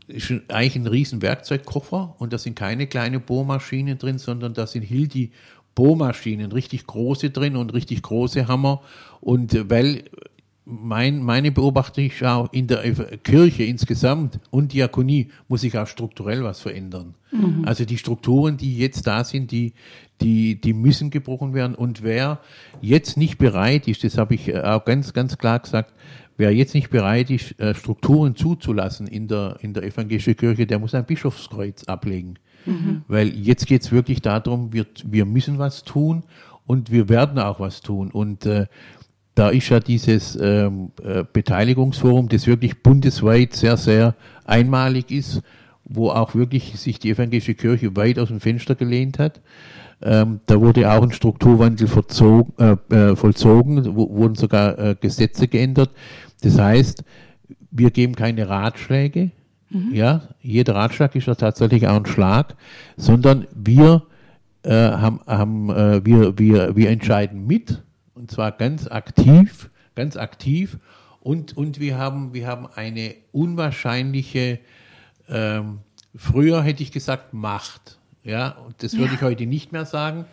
[0.07, 4.83] ist eigentlich ein riesen Werkzeugkoffer und da sind keine kleinen Bohrmaschinen drin, sondern da sind
[4.83, 5.33] Hildi
[5.75, 8.83] Bohrmaschinen, richtig große drin und richtig große Hammer.
[9.21, 10.05] Und äh, weil
[10.65, 12.83] mein, meine Beobachtung ist auch in der
[13.19, 17.15] Kirche insgesamt und Diakonie muss sich auch strukturell was verändern.
[17.33, 17.65] Mhm.
[17.67, 19.75] Also die Strukturen, die jetzt da sind, die,
[20.21, 21.75] die, die müssen gebrochen werden.
[21.75, 22.41] Und wer
[22.81, 25.93] jetzt nicht bereit ist, das habe ich äh, auch ganz, ganz klar gesagt,
[26.37, 30.79] wer jetzt nicht bereit ist, äh, Strukturen zuzulassen in der, in der evangelischen Kirche, der
[30.79, 32.39] muss ein Bischofskreuz ablegen.
[32.67, 33.03] Mhm.
[33.09, 36.25] Weil jetzt geht es wirklich darum, wir, wir müssen was tun
[36.67, 38.11] und wir werden auch was tun.
[38.11, 38.67] Und äh,
[39.35, 45.43] da ist ja dieses ähm, äh, Beteiligungsforum, das wirklich bundesweit sehr, sehr einmalig ist,
[45.85, 49.41] wo auch wirklich sich die evangelische Kirche weit aus dem Fenster gelehnt hat.
[50.03, 55.91] Ähm, da wurde auch ein Strukturwandel äh, äh, vollzogen, wurden sogar äh, Gesetze geändert.
[56.43, 57.05] Das heißt,
[57.71, 59.31] wir geben keine Ratschläge,
[59.71, 59.95] mhm.
[59.95, 62.55] ja, jeder Ratschlag ist ja tatsächlich auch ein Schlag,
[62.97, 64.03] sondern wir
[64.63, 67.83] äh, haben, haben äh, wir, wir, wir entscheiden mit
[68.15, 70.79] und zwar ganz aktiv, ganz aktiv
[71.21, 74.59] und, und wir haben, wir haben eine unwahrscheinliche,
[75.29, 75.79] ähm,
[76.15, 79.15] früher hätte ich gesagt Macht, ja, und das würde ja.
[79.15, 80.25] ich heute nicht mehr sagen.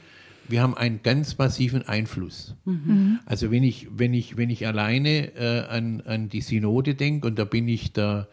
[0.48, 2.56] Wir haben einen ganz massiven Einfluss.
[2.66, 3.20] Mhm.
[3.26, 7.38] Also wenn ich, wenn ich, wenn ich alleine äh, an, an die Synode denke, und
[7.38, 8.28] da bin ich da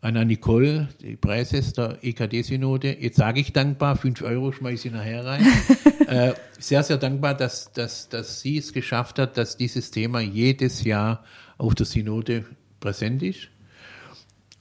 [0.00, 5.24] Anna Nicole, die Preises der EKD-Synode, jetzt sage ich dankbar, fünf Euro schmeiße ich nachher
[5.24, 5.46] rein.
[6.08, 10.82] äh, sehr, sehr dankbar, dass, dass, dass sie es geschafft hat, dass dieses Thema jedes
[10.82, 11.24] Jahr
[11.56, 12.44] auf der Synode
[12.80, 13.48] präsent ist.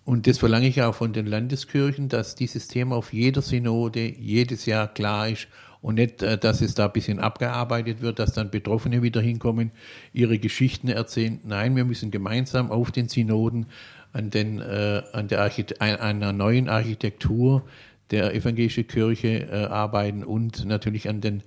[0.03, 4.65] Und das verlange ich auch von den Landeskirchen, dass dieses Thema auf jeder Synode jedes
[4.65, 5.47] Jahr klar ist
[5.81, 9.71] und nicht, äh, dass es da ein bisschen abgearbeitet wird, dass dann Betroffene wieder hinkommen,
[10.13, 11.39] ihre Geschichten erzählen.
[11.43, 13.67] Nein, wir müssen gemeinsam auf den Synoden
[14.13, 17.63] an, den, äh, an der einer neuen Architektur
[18.11, 21.43] der evangelischen Kirche äh, arbeiten und natürlich an den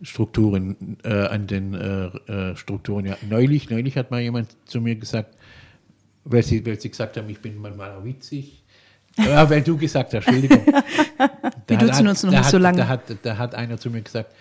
[0.00, 3.04] Strukturen, äh, an den äh, äh Strukturen.
[3.04, 5.36] Ja, neulich, neulich hat mal jemand zu mir gesagt,
[6.30, 8.62] weil sie, weil sie gesagt haben, ich bin manchmal auch witzig.
[9.16, 10.64] Ja, weil du gesagt hast, Entschuldigung.
[11.66, 12.78] Wir duzen uns noch nicht hat, so lange.
[12.78, 14.32] Da hat, da hat einer zu mir gesagt,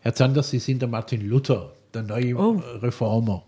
[0.00, 2.62] Herr Zanders, Sie sind der Martin Luther, der neue oh.
[2.80, 3.42] Reformer.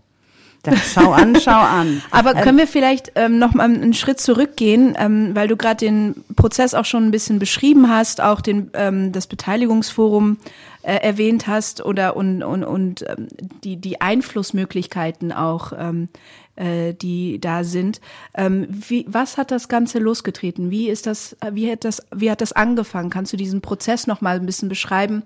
[0.63, 2.03] Da, schau an, schau an.
[2.13, 6.15] Aber können wir vielleicht ähm, noch mal einen Schritt zurückgehen, ähm, weil du gerade den
[6.37, 10.39] Prozess auch schon ein bisschen beschrieben hast, auch den, ähm, das Beteiligungsforum
[10.83, 13.29] äh, erwähnt hast oder und, und, und ähm,
[13.65, 16.09] die, die Einflussmöglichkeiten auch ähm,
[16.57, 18.01] äh, die da sind.
[18.35, 20.71] Ähm, wie, was hat das Ganze losgetreten?
[20.71, 23.11] Wie ist das, äh, wie hat das, wie hat das angefangen?
[23.11, 25.23] Kannst du diesen Prozess noch mal ein bisschen beschreiben?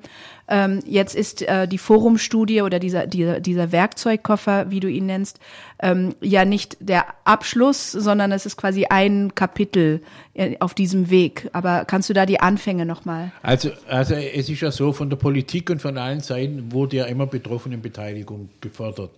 [0.49, 5.41] Ähm, jetzt ist äh, die Forumstudie oder dieser, dieser, dieser Werkzeugkoffer, wie du ihn nennst,
[5.81, 10.03] ähm, ja nicht der Abschluss, sondern es ist quasi ein Kapitel
[10.35, 11.49] äh, auf diesem Weg.
[11.53, 13.33] Aber kannst du da die Anfänge noch mal?
[13.43, 17.07] Also, also es ist ja so, von der Politik und von allen Seiten wurde ja
[17.07, 19.11] immer Betroffenenbeteiligung gefordert.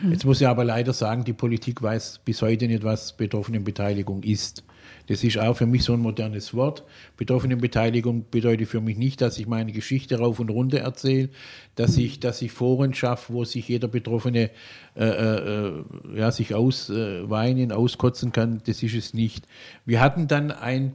[0.00, 0.12] Hm.
[0.12, 4.64] Jetzt muss ich aber leider sagen, die Politik weiß bis heute nicht, was Betroffenenbeteiligung ist.
[5.08, 6.84] Das ist auch für mich so ein modernes Wort.
[7.16, 11.28] Betroffenenbeteiligung bedeutet für mich nicht, dass ich meine Geschichte rauf und runter erzähle,
[11.76, 14.50] dass ich, dass ich Foren schaffe, wo sich jeder Betroffene
[14.96, 18.62] äh, äh, ja, sich ausweinen, äh, auskotzen kann.
[18.66, 19.46] Das ist es nicht.
[19.84, 20.94] Wir hatten dann einen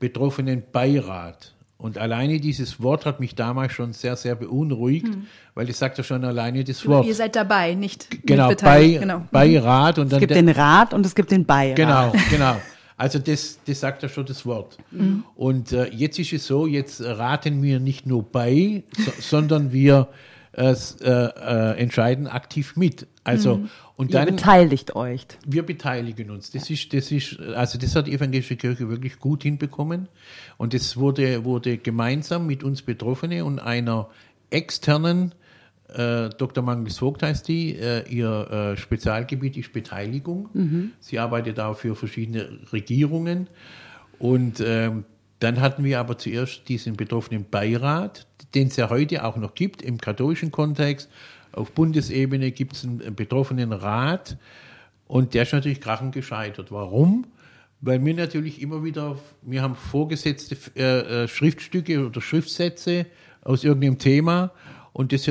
[0.00, 1.54] Betroffenenbeirat.
[1.82, 5.26] Und alleine dieses Wort hat mich damals schon sehr, sehr beunruhigt, hm.
[5.56, 7.04] weil es sagt ja schon alleine das Wort.
[7.04, 9.22] Ihr seid dabei, nicht genau, bei, genau.
[9.32, 9.98] bei Rat.
[9.98, 11.74] Und dann es gibt den Rat und es gibt den Beirat.
[11.74, 12.56] Genau, genau.
[12.96, 14.78] Also das, das sagt ja schon das Wort.
[14.92, 15.24] Mhm.
[15.34, 20.06] Und äh, jetzt ist es so, jetzt raten wir nicht nur bei, so, sondern wir
[20.52, 23.08] äh, äh, entscheiden aktiv mit.
[23.24, 23.70] Also mhm.
[24.02, 25.26] Und dann Ihr beteiligt euch.
[25.46, 26.50] Wir beteiligen uns.
[26.50, 30.08] Das ist, das ist, also das hat die evangelische Kirche wirklich gut hinbekommen.
[30.58, 34.08] Und das wurde, wurde gemeinsam mit uns Betroffene und einer
[34.50, 35.34] externen
[35.94, 36.64] äh, Dr.
[36.64, 37.76] Mangels Vogt heißt die.
[37.76, 40.48] Äh, ihr äh, Spezialgebiet ist Beteiligung.
[40.52, 40.92] Mhm.
[41.00, 43.48] Sie arbeitet auch für verschiedene Regierungen.
[44.18, 45.04] Und ähm,
[45.38, 49.82] dann hatten wir aber zuerst diesen betroffenen Beirat, den es ja heute auch noch gibt
[49.82, 51.10] im katholischen Kontext.
[51.52, 54.36] Auf Bundesebene gibt es einen betroffenen Rat
[55.06, 56.72] und der ist natürlich krachend gescheitert.
[56.72, 57.26] Warum?
[57.80, 63.06] Weil wir natürlich immer wieder, wir haben vorgesetzte äh, äh Schriftstücke oder Schriftsätze
[63.42, 64.52] aus irgendeinem Thema
[64.94, 65.24] und das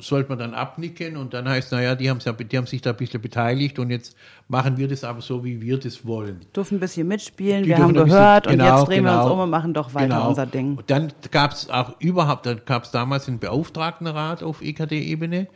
[0.00, 2.96] sollte man dann abnicken und dann heißt, naja, die haben, die haben sich da ein
[2.96, 4.16] bisschen beteiligt und jetzt
[4.48, 6.40] machen wir das aber so, wie wir das wollen.
[6.54, 9.16] Dürfen ein bisschen mitspielen, die wir haben gehört bisschen, genau, und jetzt drehen genau, wir
[9.16, 9.34] uns genau.
[9.34, 10.28] um und machen doch weiter genau.
[10.30, 10.76] unser Ding.
[10.78, 15.46] Und dann gab es auch überhaupt, dann gab es damals einen Beauftragtenrat auf EKD-Ebene.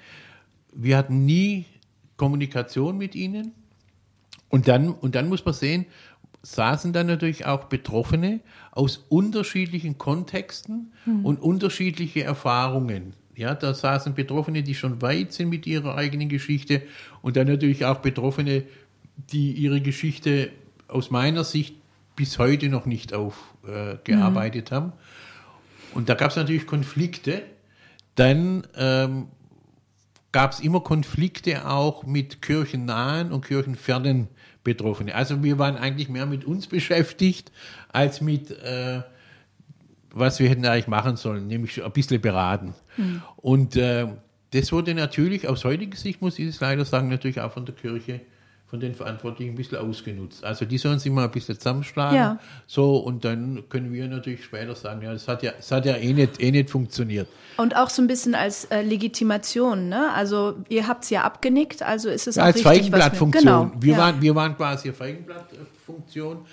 [0.73, 1.64] Wir hatten nie
[2.16, 3.53] Kommunikation mit ihnen.
[4.51, 5.87] Und dann, und dann muss man sehen,
[6.42, 8.40] saßen dann natürlich auch Betroffene
[8.71, 11.25] aus unterschiedlichen Kontexten hm.
[11.25, 13.14] und unterschiedliche Erfahrungen.
[13.38, 16.83] Ja, da saßen Betroffene, die schon weit sind mit ihrer eigenen Geschichte
[17.22, 18.64] und dann natürlich auch Betroffene,
[19.31, 20.51] die ihre Geschichte
[20.88, 21.77] aus meiner Sicht
[22.16, 24.77] bis heute noch nicht aufgearbeitet äh, mhm.
[24.77, 24.92] haben.
[25.94, 27.42] Und da gab es natürlich Konflikte.
[28.16, 29.29] Dann ähm,
[30.33, 34.27] gab es immer Konflikte auch mit kirchennahen und kirchenfernen
[34.64, 35.14] Betroffenen.
[35.14, 37.53] Also wir waren eigentlich mehr mit uns beschäftigt
[37.92, 39.03] als mit äh,
[40.11, 42.74] was wir hätten eigentlich machen sollen, nämlich ein bisschen beraten.
[42.98, 43.22] Mhm.
[43.37, 44.06] Und äh,
[44.52, 47.74] das wurde natürlich, aus heutiger Sicht muss ich es leider sagen, natürlich auch von der
[47.74, 48.20] Kirche,
[48.66, 50.44] von den Verantwortlichen ein bisschen ausgenutzt.
[50.44, 52.16] Also die sollen sich mal ein bisschen zusammenschlagen.
[52.16, 52.38] Ja.
[52.66, 55.96] So, und dann können wir natürlich später sagen, ja, das hat ja, das hat ja
[55.96, 57.28] eh nicht, eh nicht funktioniert.
[57.56, 60.12] Und auch so ein bisschen als äh, Legitimation, ne?
[60.12, 62.72] Also ihr habt es ja abgenickt, also ist es ja, auch als richtig.
[62.72, 63.44] Feigenblattfunktion.
[63.44, 63.98] Genau, wir, ja.
[63.98, 66.44] waren, wir waren quasi Feigenblattfunktion.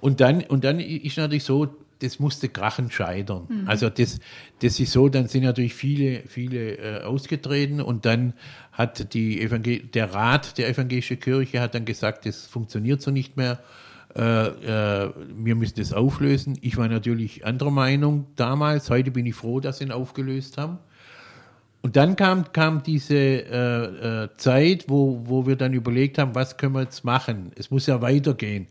[0.00, 1.68] Und dann, und dann ist natürlich so,
[2.00, 3.46] das musste krachend scheitern.
[3.48, 3.68] Mhm.
[3.68, 4.20] Also das,
[4.60, 8.34] das ist so, dann sind natürlich viele, viele äh, ausgetreten und dann
[8.72, 13.36] hat die Evangel der Rat der evangelischen Kirche hat dann gesagt, das funktioniert so nicht
[13.36, 13.60] mehr.
[14.16, 16.58] Äh, äh, wir müssen das auflösen.
[16.60, 18.90] Ich war natürlich anderer Meinung damals.
[18.90, 20.78] Heute bin ich froh, dass sie ihn aufgelöst haben.
[21.82, 26.56] Und dann kam, kam diese äh, äh, Zeit, wo, wo wir dann überlegt haben, was
[26.56, 27.52] können wir jetzt machen?
[27.54, 28.66] Es muss ja weitergehen.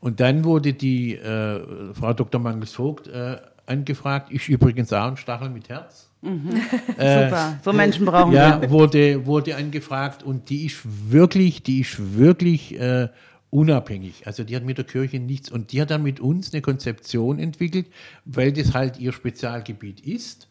[0.00, 2.40] Und dann wurde die äh, Frau Dr.
[2.40, 3.36] Mangels-Vogt äh,
[3.66, 6.10] angefragt, ich übrigens auch ein Stachel mit Herz.
[6.22, 6.50] Mhm.
[6.98, 8.70] Äh, Super, so Menschen brauchen ja, wir.
[8.70, 13.08] Wurde, wurde angefragt und die ist wirklich, die ist wirklich äh,
[13.48, 14.26] unabhängig.
[14.26, 17.38] Also die hat mit der Kirche nichts und die hat dann mit uns eine Konzeption
[17.38, 17.86] entwickelt,
[18.26, 20.48] weil das halt ihr Spezialgebiet ist,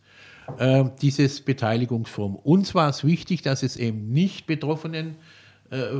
[0.58, 2.36] äh, dieses Beteiligungsform.
[2.36, 5.39] Uns war es wichtig, dass es eben nicht Betroffenen äh,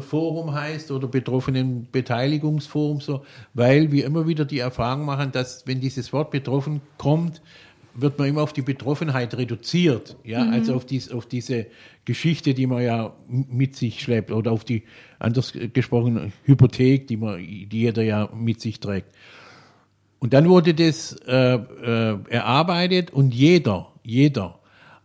[0.02, 5.80] Forum heißt oder Betroffenen Beteiligungsforum, so, weil wir immer wieder die Erfahrung machen, dass wenn
[5.80, 7.42] dieses Wort betroffen kommt,
[7.94, 10.54] wird man immer auf die Betroffenheit reduziert, ja, mhm.
[10.54, 11.68] also auf, dies, auf diese
[12.06, 14.84] Geschichte, die man ja mit sich schleppt oder auf die,
[15.20, 19.16] anders gesprochen, Hypothek, die man, die jeder ja mit sich trägt.
[20.20, 24.59] Und dann wurde das äh, äh, erarbeitet und jeder, jeder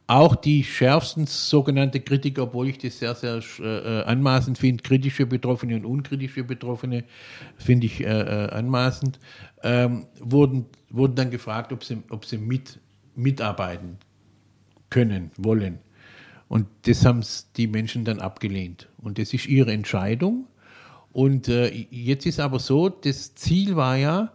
[0.07, 5.77] auch die schärfsten sogenannte Kritiker, obwohl ich das sehr, sehr äh, anmaßend finde, kritische Betroffene
[5.77, 7.05] und unkritische Betroffene,
[7.57, 9.19] finde ich äh, äh, anmaßend,
[9.62, 12.79] ähm, wurden, wurden dann gefragt, ob sie, ob sie mit,
[13.14, 13.97] mitarbeiten
[14.90, 15.79] können, wollen.
[16.49, 17.23] Und das haben
[17.57, 18.88] die Menschen dann abgelehnt.
[18.99, 20.47] Und das ist ihre Entscheidung.
[21.12, 24.33] Und äh, jetzt ist aber so, das Ziel war ja,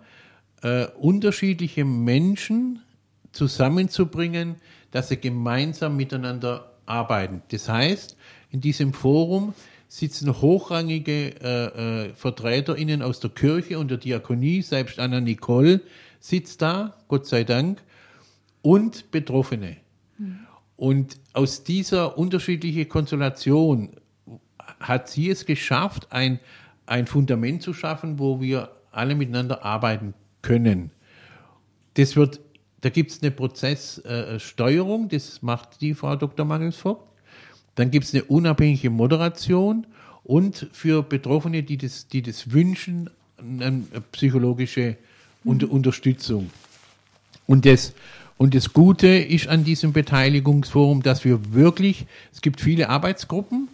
[0.63, 2.81] äh, unterschiedliche Menschen
[3.31, 4.55] zusammenzubringen,
[4.91, 7.41] dass sie gemeinsam miteinander arbeiten.
[7.51, 8.17] Das heißt,
[8.51, 9.53] in diesem Forum
[9.87, 15.81] sitzen hochrangige äh, äh, VertreterInnen aus der Kirche und der Diakonie, selbst Anna Nicole
[16.19, 17.81] sitzt da, Gott sei Dank,
[18.61, 19.77] und Betroffene.
[20.17, 20.39] Mhm.
[20.75, 23.91] Und aus dieser unterschiedlichen Konstellation
[24.79, 26.39] hat sie es geschafft, ein,
[26.85, 30.91] ein Fundament zu schaffen, wo wir alle miteinander arbeiten können.
[31.95, 32.39] Das wird,
[32.81, 36.45] da gibt es eine Prozesssteuerung, äh, das macht die Frau Dr.
[36.45, 37.03] Mangelsvogt.
[37.75, 39.85] Dann gibt es eine unabhängige Moderation
[40.23, 44.97] und für Betroffene, die das, die das wünschen, eine psychologische
[45.43, 45.63] mhm.
[45.63, 46.49] Unterstützung.
[47.47, 47.93] Und das,
[48.37, 53.69] und das Gute ist an diesem Beteiligungsforum, dass wir wirklich, es gibt viele Arbeitsgruppen,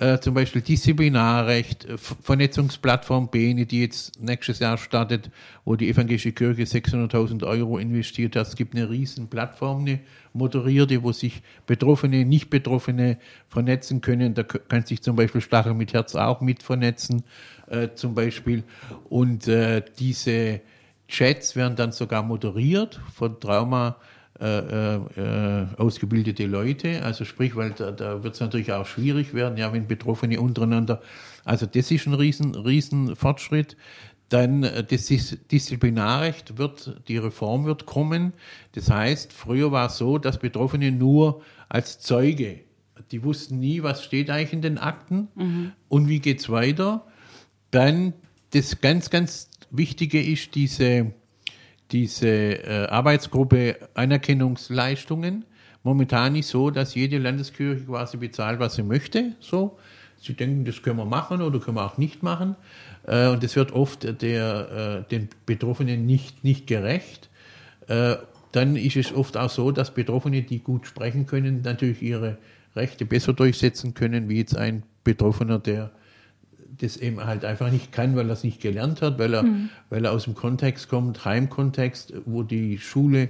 [0.00, 5.30] äh, zum Beispiel Disziplinarrecht, äh, Vernetzungsplattform Bene, die jetzt nächstes Jahr startet,
[5.66, 8.46] wo die evangelische Kirche 600.000 Euro investiert hat.
[8.46, 10.00] Es gibt eine riesen Plattform, eine
[10.32, 14.32] moderierte, wo sich Betroffene, Nicht-Betroffene vernetzen können.
[14.32, 17.22] Da kann sich zum Beispiel Stachel mit Herz auch mit vernetzen,
[17.66, 18.64] äh, zum Beispiel.
[19.10, 20.62] Und äh, diese
[21.08, 23.96] Chats werden dann sogar moderiert von Trauma
[24.40, 27.02] äh, äh, ausgebildete Leute.
[27.04, 31.02] Also sprich, weil da, da wird es natürlich auch schwierig werden, ja, wenn Betroffene untereinander.
[31.44, 33.76] Also das ist ein riesen, riesen Fortschritt.
[34.30, 38.32] Dann äh, das Disziplinarrecht wird, die Reform wird kommen.
[38.72, 42.60] Das heißt, früher war es so, dass Betroffene nur als Zeuge,
[43.10, 45.72] die wussten nie, was steht eigentlich in den Akten mhm.
[45.88, 47.04] und wie geht's weiter.
[47.70, 48.14] Dann
[48.52, 51.12] das ganz, ganz Wichtige ist diese
[51.92, 55.44] diese äh, Arbeitsgruppe Anerkennungsleistungen.
[55.82, 59.32] Momentan ist so, dass jede Landeskirche quasi bezahlt, was sie möchte.
[59.40, 59.78] So,
[60.20, 62.56] sie denken, das können wir machen oder können wir auch nicht machen.
[63.06, 67.30] Äh, und das wird oft der, äh, den Betroffenen nicht, nicht gerecht.
[67.88, 68.16] Äh,
[68.52, 72.38] dann ist es oft auch so, dass Betroffene, die gut sprechen können, natürlich ihre
[72.74, 75.90] Rechte besser durchsetzen können, wie jetzt ein Betroffener, der
[76.78, 79.70] das eben halt einfach nicht kann, weil er es nicht gelernt hat, weil er, mhm.
[79.88, 83.28] weil er aus dem Kontext kommt, Heimkontext, wo die Schule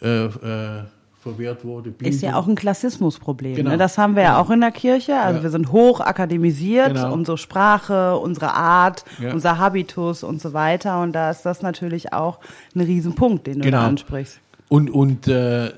[0.00, 0.82] äh, äh,
[1.20, 1.90] verwehrt wurde.
[1.90, 2.14] Bildung.
[2.14, 3.56] Ist ja auch ein Klassismusproblem.
[3.56, 3.70] Genau.
[3.70, 3.78] Ne?
[3.78, 4.34] Das haben wir genau.
[4.34, 5.16] ja auch in der Kirche.
[5.18, 5.42] Also ja.
[5.42, 7.12] wir sind hoch akademisiert, genau.
[7.12, 9.32] unsere Sprache, unsere Art, ja.
[9.32, 11.00] unser Habitus und so weiter.
[11.02, 12.38] Und da ist das natürlich auch
[12.74, 13.78] ein Riesenpunkt, den du genau.
[13.78, 14.40] da ansprichst.
[14.68, 15.70] Und, und, äh,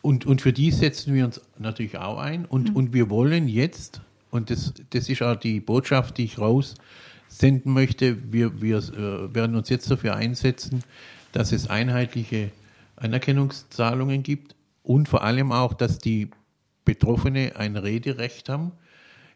[0.00, 2.44] und, und für die setzen wir uns natürlich auch ein.
[2.46, 2.76] Und, mhm.
[2.76, 8.32] und wir wollen jetzt und das, das ist auch die Botschaft, die ich raussenden möchte.
[8.32, 10.82] Wir, wir äh, werden uns jetzt dafür einsetzen,
[11.32, 12.50] dass es einheitliche
[12.96, 16.30] Anerkennungszahlungen gibt und vor allem auch, dass die
[16.84, 18.72] Betroffene ein Rederecht haben.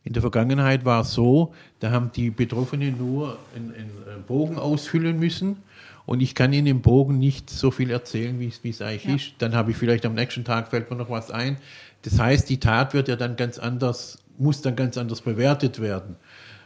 [0.05, 5.19] In der Vergangenheit war es so, da haben die Betroffenen nur einen, einen Bogen ausfüllen
[5.19, 5.59] müssen
[6.05, 9.15] und ich kann in dem Bogen nicht so viel erzählen, wie es eigentlich ja.
[9.15, 9.35] ist.
[9.39, 11.59] Dann habe ich vielleicht am nächsten Tag fällt mir noch was ein.
[12.03, 16.17] Das heißt, die Tat wird ja dann ganz anders muss dann ganz anders bewertet werden.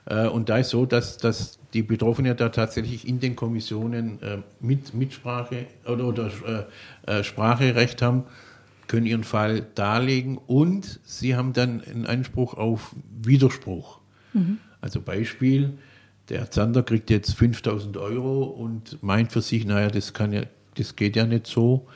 [0.07, 4.39] Äh, und da ist so, dass, dass die Betroffenen da tatsächlich in den Kommissionen äh,
[4.61, 6.31] mit Mitsprache oder, oder
[7.07, 8.25] äh, Spracherecht haben,
[8.87, 13.99] können ihren Fall darlegen und sie haben dann einen Anspruch auf Widerspruch.
[14.33, 14.59] Mhm.
[14.81, 15.77] Also Beispiel,
[16.29, 20.43] der Zander kriegt jetzt 5000 Euro und meint für sich, naja, das, kann ja,
[20.77, 21.87] das geht ja nicht so.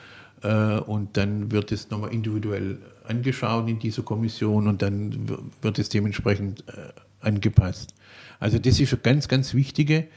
[0.41, 2.79] Und dann wird es nochmal individuell
[3.11, 5.29] angeschaut in dieser Kommission und dann
[5.61, 7.93] wird es dementsprechend äh, angepasst.
[8.39, 10.07] Also das ist eine ganz, ganz wichtige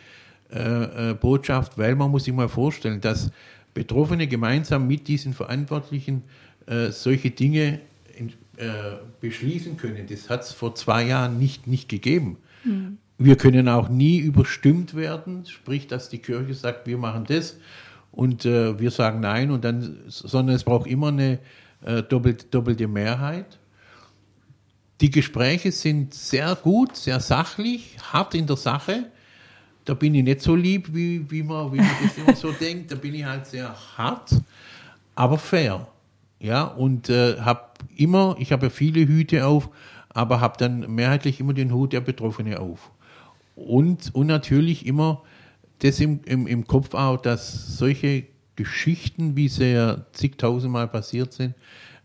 [0.50, 3.30] äh, äh, Botschaft, weil man muss sich mal vorstellen, dass
[3.74, 6.22] Betroffene gemeinsam mit diesen Verantwortlichen
[6.90, 7.80] solche Dinge
[8.16, 8.32] in,
[9.20, 10.06] beschließen können.
[10.08, 12.38] Das hat es vor zwei Jahren nicht, nicht gegeben.
[12.64, 12.96] Mhm.
[13.18, 17.58] Wir können auch nie überstimmt werden, sprich, dass die Kirche sagt, wir machen das
[18.14, 21.40] und äh, wir sagen nein und dann, sondern es braucht immer eine
[21.84, 23.58] äh, doppelt, doppelte Mehrheit.
[25.00, 29.10] Die Gespräche sind sehr gut, sehr sachlich, hart in der Sache.
[29.84, 32.90] Da bin ich nicht so lieb, wie, wie, man, wie man das immer so denkt.
[32.90, 34.30] Da bin ich halt sehr hart,
[35.14, 35.86] aber fair.
[36.40, 37.62] Ja, und äh, habe
[37.96, 39.70] immer, ich habe ja viele Hüte auf,
[40.10, 42.90] aber habe dann mehrheitlich immer den Hut der Betroffene auf.
[43.56, 45.22] Und, und natürlich immer
[45.80, 48.24] das im, im, im Kopf auch, dass solche
[48.56, 51.54] Geschichten, wie sie ja zigtausendmal passiert sind,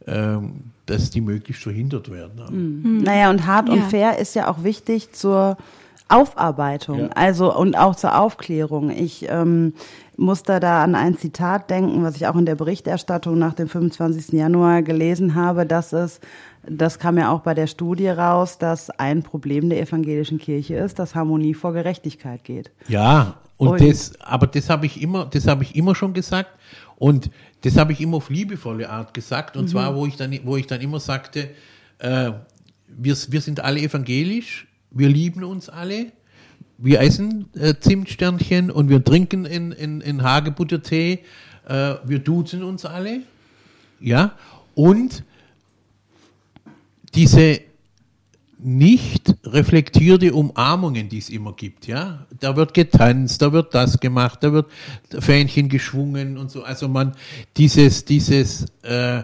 [0.08, 2.41] ähm, dass die möglichst verhindert werden.
[2.50, 3.04] Mhm.
[3.04, 3.74] Naja, und hart ja.
[3.74, 5.58] und fair ist ja auch wichtig zur
[6.08, 7.10] Aufarbeitung, Ja.
[7.10, 8.89] also und auch zur Aufklärung.
[8.89, 9.74] Ich ähm,
[10.18, 14.30] musste da an ein Zitat denken, was ich auch in der Berichterstattung nach dem 25.
[14.34, 16.20] Januar gelesen habe, dass es,
[16.68, 20.97] das kam ja auch bei der Studie raus, dass ein Problem der evangelischen Kirche ist,
[20.97, 22.72] dass Harmonie vor Gerechtigkeit geht.
[22.88, 26.49] Ja, und, Und- das, aber das habe ich immer, das habe ich immer schon gesagt.
[26.95, 27.30] Und
[27.62, 29.57] das habe ich immer auf liebevolle Art gesagt.
[29.57, 31.49] Und zwar, wo ich dann, wo ich dann immer sagte,
[31.99, 32.32] äh,
[32.88, 36.07] wir, wir sind alle evangelisch, wir lieben uns alle,
[36.78, 41.20] wir essen äh, Zimtsternchen und wir trinken in, in, in Hagebuttertee,
[41.68, 43.20] äh, wir duzen uns alle,
[43.99, 44.38] ja,
[44.74, 45.26] und
[47.14, 47.60] diese
[48.62, 52.26] nicht reflektierte Umarmungen, die es immer gibt, ja.
[52.39, 54.68] Da wird getanzt, da wird das gemacht, da wird
[55.20, 56.64] Fähnchen geschwungen und so.
[56.64, 57.16] Also man,
[57.57, 59.24] dieses, dieses, äh,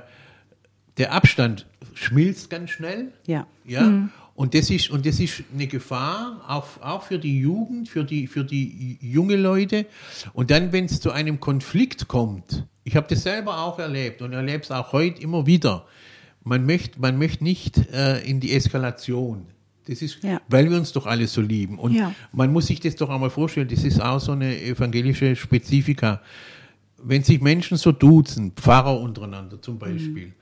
[0.98, 3.46] der Abstand schmilzt ganz schnell, Ja.
[3.66, 4.10] ja.
[4.36, 8.28] Und das ist, und das ist eine Gefahr, auch, auch für die Jugend, für die,
[8.28, 9.86] für die junge Leute.
[10.34, 14.34] Und dann, wenn es zu einem Konflikt kommt, ich habe das selber auch erlebt und
[14.34, 15.86] erlebe es auch heute immer wieder.
[16.46, 19.48] Man möchte, man möchte nicht äh, in die Eskalation.
[19.88, 20.40] Das ist, Ja.
[20.48, 21.78] weil wir uns doch alle so lieben.
[21.80, 22.14] Und Ja.
[22.32, 26.22] man muss sich das doch einmal vorstellen, das ist auch so eine evangelische Spezifika.
[26.98, 30.34] Wenn sich Menschen so duzen, Pfarrer untereinander zum Beispiel,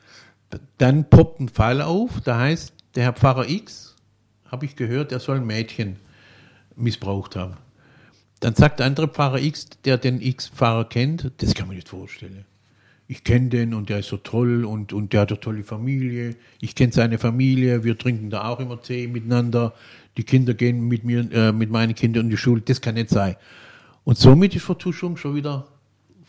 [0.54, 3.96] d- dann poppt ein Fall auf, da heißt, der Herr Pfarrer X,
[4.46, 5.96] habe ich gehört, der soll ein Mädchen
[6.76, 7.56] missbraucht haben.
[8.40, 12.46] Dann sagt der andere Pfarrer X, der den X-Pfarrer kennt, das kann man nicht vorstellen.
[13.14, 16.36] Ich kenne den und der ist so toll und, und der hat eine tolle Familie.
[16.62, 19.76] Ich kenne seine Familie, wir trinken da auch immer Tee miteinander.
[20.18, 22.62] Die Kinder gehen mit mir, äh, mit meinen Kindern in die Schule.
[22.62, 23.36] Das kann nicht sein.
[24.04, 25.68] Und somit ist Vertuschung schon wieder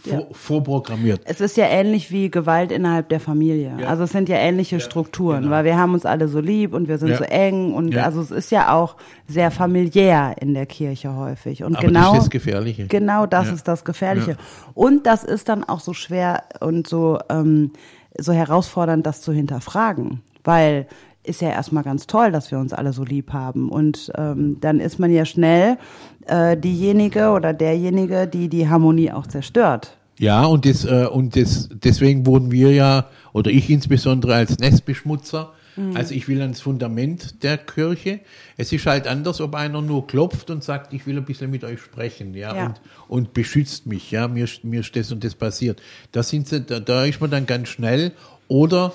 [0.07, 1.21] vor, vorprogrammiert.
[1.25, 3.75] Es ist ja ähnlich wie Gewalt innerhalb der Familie.
[3.81, 3.89] Ja.
[3.89, 5.51] Also es sind ja ähnliche Strukturen, genau.
[5.55, 7.17] weil wir haben uns alle so lieb und wir sind Ja.
[7.19, 8.05] so eng und Ja.
[8.05, 8.97] also es ist ja auch
[9.27, 11.65] sehr familiär in der Kirche häufig.
[11.65, 12.87] Und Aber genau das ist das Gefährliche.
[12.87, 13.53] Genau das Ja.
[13.55, 14.31] ist das Gefährliche.
[14.33, 14.37] Ja.
[14.75, 17.73] Und das ist dann auch so schwer und so, ähm,
[18.19, 20.21] so herausfordernd, das zu hinterfragen.
[20.45, 20.87] Weil
[21.25, 23.71] ist ja erstmal ganz toll, dass wir uns alle so lieb haben.
[23.71, 25.79] Und ähm, dann ist man ja schnell
[26.27, 29.97] äh, diejenige oder derjenige, die die Harmonie auch zerstört.
[30.19, 35.53] Ja, und, das, äh, und das, deswegen wurden wir ja, oder ich insbesondere als Nestbeschmutzer,
[35.77, 35.97] Mhm.
[35.97, 38.21] also ich will ans Fundament der Kirche.
[38.57, 41.65] Es ist halt anders, ob einer nur klopft und sagt, ich will ein bisschen mit
[41.65, 42.67] euch sprechen, ja, Ja.
[42.67, 45.83] Und, und beschützt mich, ja, mir, ist- mir ist das und das passiert.
[46.13, 48.13] Da, sind sie, da, da ist man dann ganz schnell.
[48.47, 48.93] Oder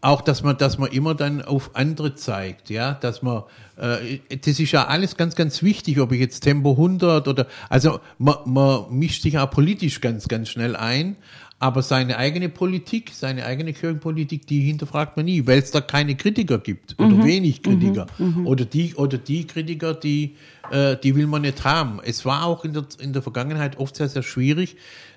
[0.00, 3.44] auch, dass man, dass man immer dann auf andere zeigt, ja, dass man,
[3.76, 8.00] äh, das ist ja alles ganz, ganz wichtig, ob ich jetzt Tempo 100 oder, also
[8.18, 11.16] man, man mischt sich auch politisch ganz, ganz schnell ein,
[11.58, 16.14] aber seine eigene Politik, seine eigene Kirchenpolitik, die hinterfragt man nie, weil es da keine
[16.14, 18.06] Kritiker gibt oder wenig Kritiker
[18.44, 20.36] oder die oder die Kritiker, die
[20.70, 22.00] äh, die will man nicht haben.
[22.04, 24.76] Es war auch in der in der Vergangenheit oft sehr sehr schwierig,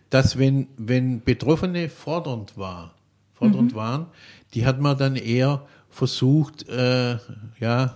[0.10, 2.94] dass wenn wenn Betroffene fordernd war,
[3.34, 4.06] fordernd waren,
[4.54, 7.18] die hat man dann eher versucht, äh,
[7.60, 7.96] ja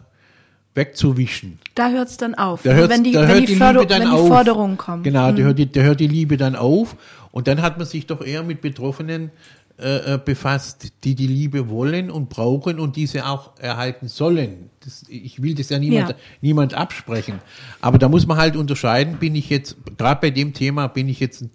[0.75, 1.59] wegzuwischen.
[1.75, 2.63] Da hört es dann auf.
[2.63, 4.27] Da wenn die, da wenn die, die Förder- wenn die.
[4.27, 5.03] Forderungen kommen.
[5.03, 5.35] Genau, Mhm.
[5.35, 6.95] da, hört die, da hört die Liebe dann auf.
[7.31, 9.31] Und dann hat man sich doch eher mit Betroffenen
[9.79, 14.69] äh, äh, befasst, die die Liebe wollen und brauchen und diese auch erhalten sollen.
[14.81, 16.15] Das, ich will das ja niemand, Ja.
[16.41, 17.39] niemand absprechen.
[17.81, 21.19] Aber da muss man halt unterscheiden, bin ich jetzt, gerade bei dem Thema, bin ich
[21.19, 21.45] jetzt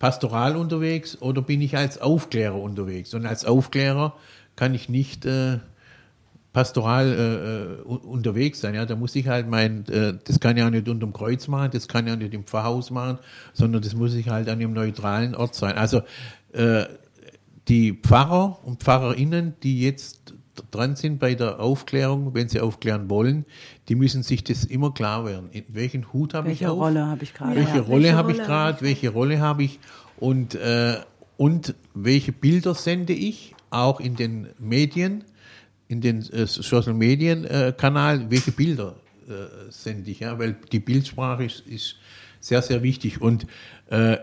[0.00, 3.14] pastoral unterwegs oder bin ich als Aufklärer unterwegs?
[3.14, 4.14] Und als Aufklärer
[4.58, 5.58] kann ich nicht äh,
[6.52, 8.74] pastoral äh, äh, un- unterwegs sein.
[8.74, 11.70] Ja, da muss ich halt mein, äh, das kann ich auch nicht unterm Kreuz machen,
[11.72, 13.18] das kann ich auch nicht im Pfarrhaus machen,
[13.52, 15.76] sondern das muss ich halt an einem neutralen Ort sein.
[15.76, 16.02] Also
[16.52, 16.84] äh,
[17.68, 20.34] die Pfarrer und Pfarrerinnen, die jetzt
[20.72, 23.44] dran sind bei der Aufklärung, wenn sie aufklären wollen,
[23.88, 25.50] die müssen sich das immer klar werden.
[25.52, 26.80] In welchen Hut habe ich Welche auf?
[26.80, 27.54] Rolle habe ich gerade?
[27.56, 29.78] welche Ja, Rolle welche habe ich gerade, welche Rolle habe ich
[30.18, 30.96] und, äh,
[31.36, 35.24] und welche Bilder sende ich auch in den Medien,
[35.88, 38.96] in den äh, Social Medien äh, Kanal, welche Bilder
[39.28, 41.96] äh, sende ich, ja, weil die Bildsprache ist, ist
[42.40, 43.46] sehr, sehr wichtig und
[43.90, 44.18] äh,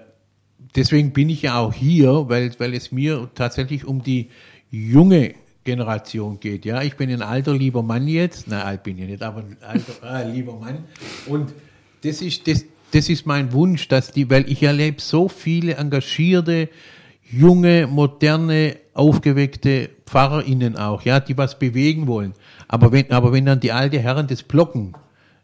[0.76, 4.30] deswegen bin ich ja auch hier, weil, weil es mir tatsächlich um die
[4.72, 6.64] junge Generation geht.
[6.64, 9.58] Ja, ich bin ein alter lieber Mann jetzt, na alt bin ich nicht, aber ein
[9.62, 10.86] alter ah, lieber Mann.
[11.26, 11.54] Und
[12.04, 16.70] das ist das, das ist mein Wunsch, dass die, weil ich erlebe so viele engagierte,
[17.24, 22.34] junge, moderne, aufgeweckte PfarrerInnen auch, ja, die was bewegen wollen.
[22.68, 24.96] Aber wenn, aber wenn dann die alte Herren das blocken,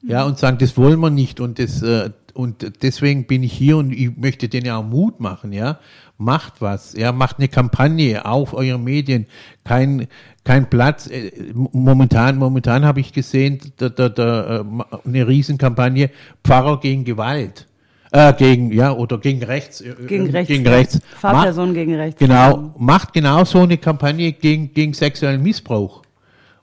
[0.04, 3.78] ja, und sagen, das wollen wir nicht und das, äh, und deswegen bin ich hier
[3.78, 5.80] und ich möchte denen ja auch Mut machen, ja.
[6.18, 9.28] Macht was, ja, macht eine Kampagne auf euren Medien.
[9.64, 10.08] Kein,
[10.44, 11.08] kein Platz.
[11.08, 14.64] Äh, momentan, momentan habe ich gesehen, da, da, da, äh,
[15.06, 16.10] eine Riesenkampagne
[16.44, 17.68] Pfarrer gegen Gewalt.
[18.14, 19.80] Äh, gegen, ja, oder gegen rechts.
[19.82, 20.48] Äh, Gegen rechts.
[20.50, 21.00] Gegen rechts.
[21.20, 22.20] Fahrperson Macht- gegen rechts.
[22.20, 26.02] Genau, macht genau so eine Kampagne gegen, gegen sexuellen Missbrauch.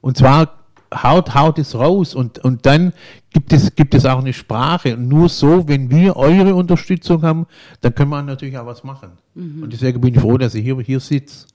[0.02, 0.58] Und zwar
[1.02, 2.92] haut, haut es raus und, und dann
[3.32, 4.94] gibt es, gibt es auch eine Sprache.
[4.94, 7.46] Und nur so, wenn wir eure Unterstützung haben,
[7.80, 9.10] dann können wir natürlich auch was machen.
[9.34, 11.46] Und deswegen bin ich froh, dass ich hier, hier sitze.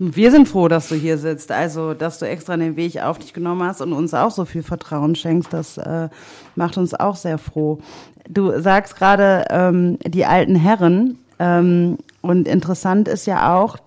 [0.00, 3.32] Wir sind froh, dass du hier sitzt, also dass du extra den Weg auf dich
[3.32, 5.52] genommen hast und uns auch so viel Vertrauen schenkst.
[5.52, 6.08] Das äh,
[6.54, 7.80] macht uns auch sehr froh.
[8.28, 13.78] Du sagst gerade ähm, die alten Herren ähm, und interessant ist ja auch,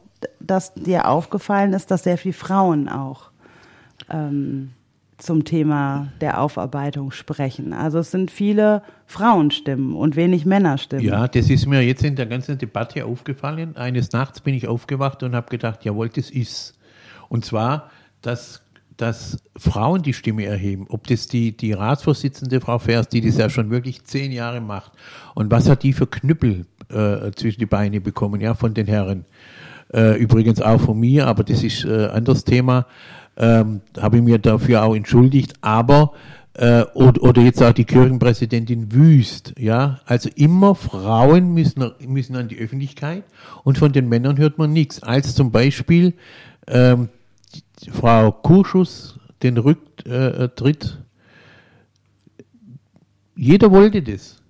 [0.42, 3.32] dass dir aufgefallen ist, dass sehr viele Frauen auch
[4.10, 4.72] ähm,
[5.22, 7.74] zum Thema der Aufarbeitung sprechen.
[7.74, 11.06] Also es sind viele Frauenstimmen und wenig Männerstimmen.
[11.06, 13.76] Ja, das ist mir jetzt in der ganzen Debatte aufgefallen.
[13.78, 16.78] Eines Nachts bin ich aufgewacht und habe gedacht, jawohl, das ist.
[17.30, 17.92] Und zwar,
[18.22, 18.64] dass,
[18.98, 20.86] dass Frauen die Stimme erheben.
[20.90, 24.92] Ob das die, die Ratsvorsitzende Frau Vers, die das ja schon wirklich zehn Jahre macht.
[25.36, 29.26] Und was hat die für Knüppel äh, zwischen die Beine bekommen, ja, von den Herren.
[29.94, 32.86] Äh, übrigens auch von mir, aber das ist äh, anderes Thema.
[33.42, 35.56] Ähm, habe ich mir dafür auch entschuldigt.
[35.62, 36.14] Aber
[36.54, 40.00] äh, oder, oder jetzt auch die Kirchenpräsidentin Wüst, ja.
[40.06, 43.24] Also immer Frauen müssen, müssen an die Öffentlichkeit
[43.64, 45.02] und von den Männern hört man nichts.
[45.02, 46.14] Als zum Beispiel
[46.68, 47.10] ähm,
[47.92, 51.00] Frau Kurschus den Rücktritt, äh, tritt.
[53.36, 54.41] jeder wollte das.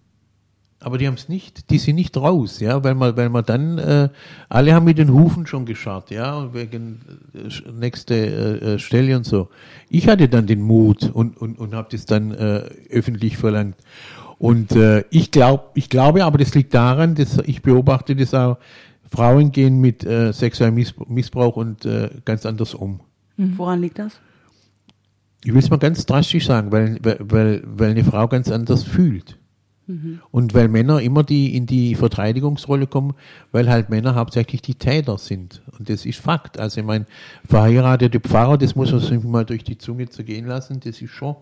[0.84, 3.78] Aber die haben es nicht, die sind nicht raus, ja, weil man, weil man dann,
[3.78, 4.10] äh,
[4.50, 7.02] alle haben mit den Hufen schon gescharrt, ja, und wegen
[7.36, 9.50] äh, nächste äh, äh, Stelle und so.
[9.90, 13.76] Ich hatte dann den Mut und, und, und habe das dann äh, öffentlich verlangt.
[14.40, 18.58] Und äh, ich glaube, ich glaube, aber das liegt daran, dass ich beobachte das auch,
[19.12, 23.02] Frauen gehen mit äh, sexuellem Missbrauch, und äh, ganz anders um.
[23.38, 24.20] Woran liegt das?
[25.44, 29.38] Ich will es mal ganz drastisch sagen, weil, weil, weil eine Frau ganz anders fühlt.
[30.32, 33.14] Und weil Männer immer die in die Verteidigungsrolle kommen,
[33.52, 35.62] weil halt Männer hauptsächlich die Täter sind.
[35.78, 36.60] Und das ist Fakt.
[36.60, 37.06] Also ich meine,
[37.48, 41.36] verheiratete Pfarrer, das muss man sich mal durch die Zunge zergehen lassen, das ist schon,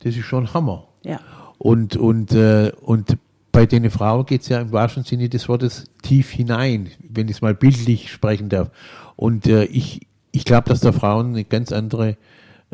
[0.00, 0.86] das ist schon Hammer.
[1.04, 1.20] Ja.
[1.58, 3.16] Und, und, äh, und
[3.52, 7.36] bei den Frauen geht es ja im wahrsten Sinne des Wortes tief hinein, wenn ich
[7.36, 8.70] es mal bildlich sprechen darf.
[9.16, 12.16] Und äh, ich, ich glaube, dass da Frauen eine ganz andere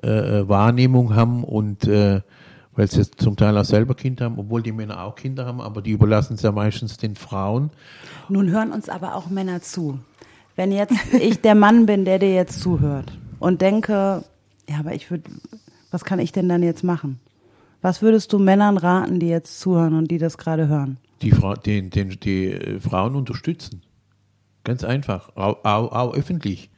[0.02, 0.08] äh,
[0.46, 2.20] Wahrnehmung haben und äh,
[2.77, 5.83] weil sie zum Teil auch selber Kinder haben, obwohl die Männer auch Kinder haben, aber
[5.83, 7.70] die überlassen es ja meistens den Frauen.
[8.29, 9.99] Nun hören uns aber auch Männer zu.
[10.57, 14.25] Wenn jetzt ich der Mann bin, der dir jetzt zuhört und denke,
[14.68, 15.31] ja, aber ich würde,
[15.91, 17.20] was kann ich denn dann jetzt machen?
[17.83, 20.97] Was würdest du Männern raten, die jetzt zuhören und die das gerade hören?
[21.20, 23.83] Die, Fra den, den, die äh, Frauen unterstützen.
[24.64, 25.37] Ganz einfach.
[25.37, 26.70] Auch, auch, auch öffentlich.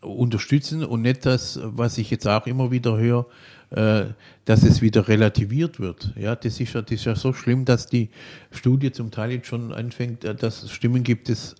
[0.00, 3.26] Unterstützen und nicht das, was ich jetzt auch immer wieder höre,
[3.70, 6.12] dass es wieder relativiert wird.
[6.16, 8.08] Ja, das ist ja, das ist ja so schlimm, dass die
[8.50, 11.54] Studie zum Teil jetzt schon anfängt, äh, dass es Stimmen gibt, das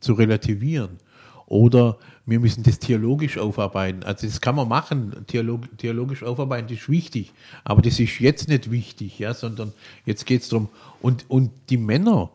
[0.00, 0.98] zu relativieren.
[1.46, 4.02] Oder wir müssen das theologisch aufarbeiten.
[4.02, 7.32] Also das kann man machen, theolog theologisch aufarbeiten, das ist wichtig.
[7.64, 9.72] Aber das ist jetzt nicht wichtig, ja, sondern
[10.06, 10.70] jetzt geht es darum.
[11.02, 12.30] Und, und die Männer,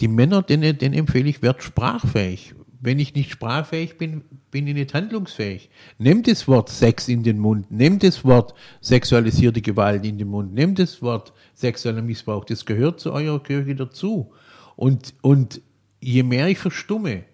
[0.00, 2.54] die Männer, denen, denen empfehle ich, werd sprachfähig.
[2.86, 4.22] Wenn ich nicht sprachfähig bin,
[4.52, 5.70] bin ich nicht handlungsfähig.
[5.98, 10.54] Nimm das Wort Sex in den Mund, nimm das Wort sexualisierte Gewalt in den Mund,
[10.54, 12.44] nimm das Wort sexueller Missbrauch.
[12.44, 14.30] Das gehört zu eurer Kirche dazu.
[14.76, 15.60] Und, und
[16.00, 17.24] je mehr ich verstumme,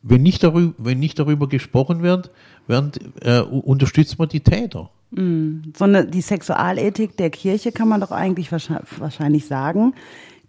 [0.00, 2.30] wenn nicht darüber, wenn nicht darüber gesprochen wird,
[2.68, 4.90] wird äh, unterstützt man die Täter.
[5.10, 9.94] So eine, die Sexualethik der Kirche kann man doch eigentlich wahrscheinlich sagen,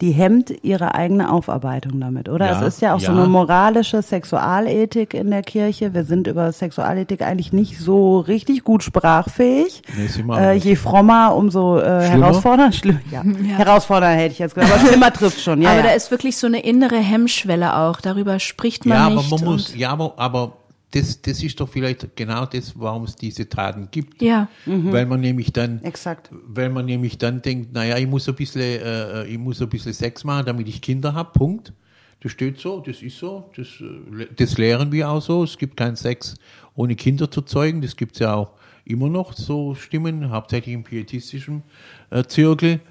[0.02, 2.48] die hemmt ihre eigene Aufarbeitung damit, oder?
[2.48, 3.18] Ja, es ist ja auch so ja.
[3.18, 5.94] eine moralische Sexualethik in der Kirche.
[5.94, 9.82] Wir sind über Sexualethik eigentlich nicht so richtig gut sprachfähig.
[9.96, 12.28] Nee, äh, je frommer, umso äh, Schlimmer?
[12.28, 12.76] herausfordernd.
[12.76, 13.24] Schlimm, ja.
[13.58, 15.62] Herausfordernd hätte ich jetzt gesagt, aber schlimmer trifft schon.
[15.62, 15.84] Ja, aber ja.
[15.86, 18.02] da ist wirklich so eine innere Hemmschwelle auch.
[18.02, 19.32] Darüber spricht man ja, nicht.
[19.32, 20.54] aber man muss, ja, aber, aber
[20.94, 24.22] das, das ist doch vielleicht genau das, warum es diese Taten gibt.
[24.22, 24.48] ja.
[24.66, 26.30] Weil man nämlich dann, Exakt.
[26.32, 29.94] weil man nämlich dann denkt, naja, ich muss ein bisschen, äh, ich muss ein bisschen
[29.94, 31.74] Sex machen, damit ich Kinder habe, Punkt.
[32.22, 35.44] Das steht so, das ist so, das, äh, das lehren wir auch so.
[35.44, 36.36] Es gibt keinen Sex
[36.76, 38.52] ohne Kinder zu zeugen, das gibt es ja auch
[38.86, 41.64] immer noch, so Stimmen, hauptsächlich im pietistischen
[42.12, 42.82] äh, Zirkel.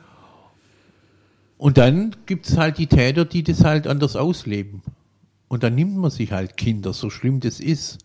[1.57, 4.83] Und dann gibt es halt die Täter, die das halt anders ausleben.
[5.53, 7.99] Und dann nimmt man sich halt Kinder, so schlimm das ist.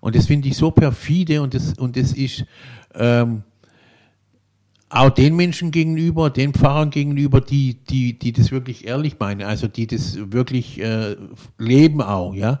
[0.00, 2.44] Und das finde ich so perfide und das, und das ist,
[2.94, 3.42] ähm,
[4.90, 9.66] auch den Menschen gegenüber, den Pfarrern gegenüber, die, die, die das wirklich ehrlich meinen, also
[9.66, 11.16] die das wirklich äh,
[11.56, 12.60] leben auch, ja.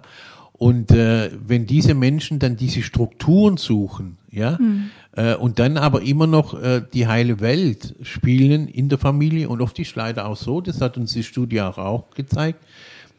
[0.52, 4.88] Und äh, wenn diese Menschen dann diese Strukturen suchen, ja, mhm.
[5.16, 9.60] äh, und dann aber immer noch äh, die heile Welt spielen in der Familie und
[9.60, 12.64] oft ist leider auch so, das hat uns die Studie auch, auch gezeigt,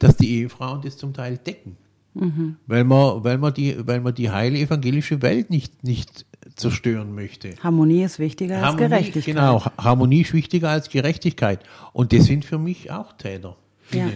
[0.04, 1.78] dass die Ehefrauen das zum Teil decken.
[2.14, 2.58] Mhm.
[2.68, 6.26] Weil man, weil man die, weil man die heile evangelische Welt nicht, nicht
[6.56, 7.56] zerstören möchte.
[7.64, 9.36] Harmonie ist wichtiger Harmonie, als Gerechtigkeit.
[9.36, 11.62] Genau, Harmonie ist wichtiger als Gerechtigkeit.
[11.93, 13.56] Und das sind für mich auch Täter.
[13.91, 14.10] Ja.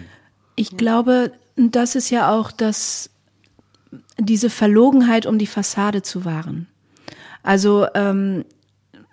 [0.55, 3.09] Ich glaube, das ist ja auch das,
[4.17, 6.67] diese Verlogenheit, um die Fassade zu wahren.
[7.43, 8.43] Also ähm,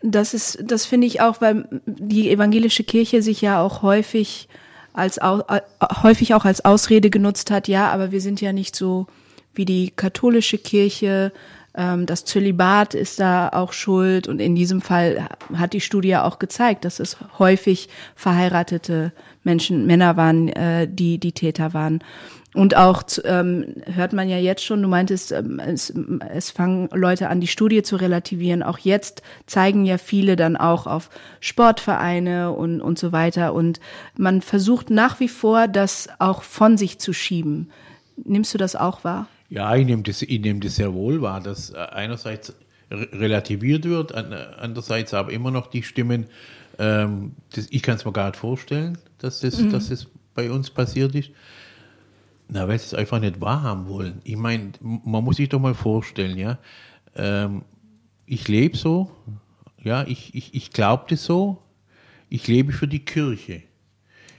[0.02, 4.48] das ist, das finde ich auch, weil die evangelische Kirche sich ja auch häufig
[4.92, 5.60] als äh,
[6.02, 9.06] häufig auch als Ausrede genutzt hat, ja, aber wir sind ja nicht so
[9.54, 11.32] wie die katholische Kirche,
[11.74, 16.38] ähm, das Zölibat ist da auch schuld und in diesem Fall hat die Studie auch
[16.38, 19.12] gezeigt, dass es häufig verheiratete
[19.42, 22.00] Menschen, Männer waren, äh, die die Täter waren.
[22.54, 25.92] Und auch ähm, hört man ja jetzt schon, du meintest, ähm, es,
[26.28, 28.62] es fangen Leute an, die Studie zu relativieren.
[28.62, 31.08] Auch jetzt zeigen ja viele dann auch auf
[31.40, 33.54] Sportvereine und, und so weiter.
[33.54, 33.80] Und
[34.16, 37.70] man versucht nach wie vor, das auch von sich zu schieben.
[38.22, 39.28] Nimmst du das auch wahr?
[39.48, 42.54] Ja, ich nehme das, ich nehme das sehr wohl wahr, dass äh, einerseits
[42.90, 46.26] relativiert wird, andererseits aber immer noch die Stimmen,
[46.78, 49.72] ähm, das, ich kann es mir gar nicht vorstellen, dass das, mhm.
[49.72, 51.30] dass das bei uns passiert ist.
[52.54, 54.20] Na, weil sie es einfach nicht wahrhaben wollen.
[54.24, 56.58] Ich meine, man muss sich doch mal vorstellen, ja.
[57.16, 57.62] Ähm,
[58.26, 59.10] ich lebe so,
[59.82, 61.62] ja, ich, ich, ich glaube das so,
[62.28, 63.62] ich lebe für die Kirche.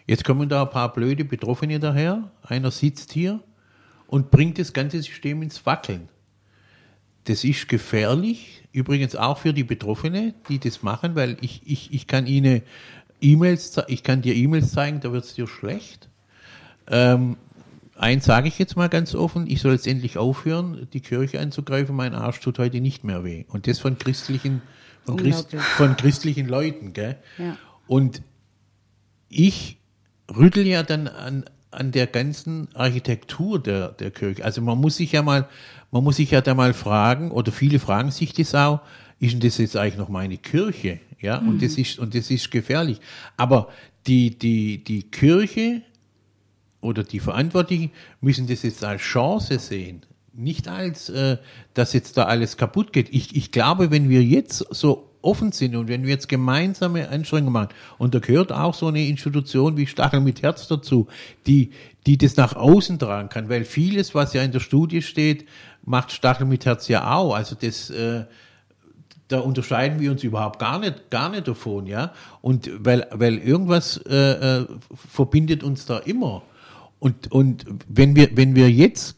[0.05, 3.39] Jetzt kommen da ein paar blöde Betroffene daher, einer sitzt hier
[4.05, 6.07] und bringt das ganze System ins Wackeln.
[7.24, 12.05] Das ist gefährlich, übrigens auch für die Betroffene, die das machen, weil ich, ich, ich
[12.05, 12.61] kann ihnen
[13.22, 16.09] E-Mails, ich kann dir E-Mails zeigen, da wird es dir schlecht.
[16.88, 17.38] Ähm,
[17.95, 21.95] eins sage ich jetzt mal ganz offen, ich soll jetzt endlich aufhören, die Kirche anzugreifen,
[21.95, 23.45] mein Arsch tut heute nicht mehr weh.
[23.47, 24.61] Und das von christlichen,
[25.05, 26.93] von, Christ, von christlichen Leuten.
[26.93, 27.17] Gell?
[27.37, 27.57] Ja.
[27.87, 28.21] Und
[29.29, 29.77] ich
[30.35, 34.43] rüttel ja dann an, an der ganzen Architektur der, der Kirche.
[34.45, 35.47] Also man muss sich ja mal,
[35.91, 38.81] man muss sich ja da mal fragen, oder viele fragen sich das auch,
[39.19, 40.99] ist denn das jetzt eigentlich noch meine Kirche?
[41.19, 41.49] Ja, mhm.
[41.49, 42.99] und das ist, und das ist gefährlich.
[43.37, 43.69] Aber
[44.07, 45.81] die, die, die Kirche
[46.84, 50.05] oder die Verantwortlichen müssen das jetzt als Chance sehen.
[50.34, 51.38] Nicht als, äh,
[51.73, 53.13] dass jetzt da alles kaputt geht.
[53.13, 57.53] Ich, ich glaube, wenn wir jetzt so offen sind und wenn wir jetzt gemeinsame Anstrengungen
[57.53, 61.07] machen, und da gehört auch so eine Institution wie Stachel mit Herz dazu,
[61.47, 61.71] die,
[62.05, 65.45] die das nach außen tragen kann, weil vieles, was ja in der Studie steht,
[65.86, 67.36] macht Stachel mit Herz ja auch.
[67.36, 68.25] Also das, äh,
[69.27, 72.13] da unterscheiden wir uns überhaupt gar nicht, gar nicht davon, ja.
[72.41, 74.67] Und weil, weil irgendwas äh, äh,
[75.11, 76.43] verbindet uns da immer.
[77.04, 79.18] Und, und wenn wir, wenn wir jetzt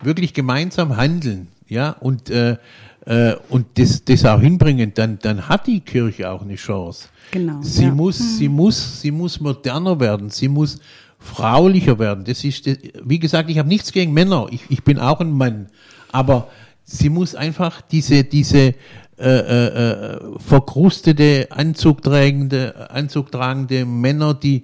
[0.00, 2.58] wirklich gemeinsam handeln, ja, und äh,
[3.06, 7.08] äh, und das, das auch hinbringen, dann, dann hat die Kirche auch eine Chance.
[7.32, 7.60] Genau.
[7.60, 7.90] Sie ja.
[7.90, 8.24] muss, mhm.
[8.24, 10.30] sie muss, sie muss moderner werden.
[10.30, 10.78] Sie muss
[11.18, 12.22] fraulicher werden.
[12.24, 12.70] Das ist,
[13.02, 14.46] wie gesagt, ich habe nichts gegen Männer.
[14.52, 15.70] Ich, ich bin auch ein Mann.
[16.12, 16.46] Aber
[16.84, 18.74] sie muss einfach diese, diese
[19.18, 24.62] äh, äh, äh verkrustete, anzugtragende, anzugtragende Männer, die,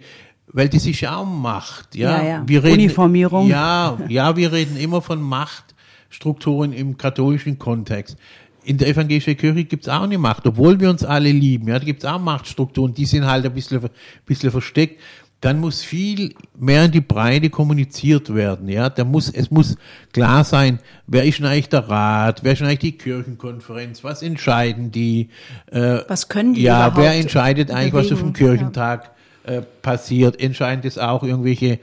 [0.55, 2.23] weil das ist ja auch Macht, ja.
[2.23, 2.43] ja, ja.
[2.47, 3.49] Wir reden, Uniformierung.
[3.49, 5.75] Ja, ja, wir reden immer von Macht
[6.09, 8.17] Strukturen im katholischen Kontext.
[8.63, 11.69] In der evangelischen Kirche gibt es auch eine Macht, obwohl wir uns alle lieben.
[11.69, 13.81] Ja, da gibt es auch Machtstrukturen, die sind halt ein bisschen,
[14.25, 15.03] bisschen versteckt.
[15.41, 18.69] Dann muss viel mehr in die Breite kommuniziert werden.
[18.69, 19.77] Ja, da muss, es muss
[20.13, 24.23] klar sein, wer ist denn eigentlich der Rat, wer ist denn eigentlich die Kirchenkonferenz, was
[24.23, 25.29] entscheiden die?
[25.71, 28.07] Äh, was können die Ja, wer entscheidet eigentlich, bewegen?
[28.07, 29.14] was auf dem Kirchentag.
[29.45, 30.41] Äh, passiert?
[30.41, 31.79] Entscheiden das auch irgendwelche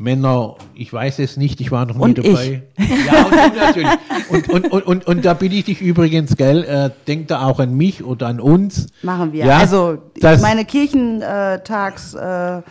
[0.00, 2.62] Männer, ich weiß es nicht, ich war noch nie und dabei.
[2.76, 2.88] Ich.
[3.06, 3.88] Ja, und natürlich.
[4.30, 7.58] Und, und, und, und, und da bitte ich dich übrigens, gell, äh, denk da auch
[7.58, 8.86] an mich oder an uns.
[9.02, 9.44] Machen wir.
[9.44, 12.62] Ja, also meine Kirchentags äh,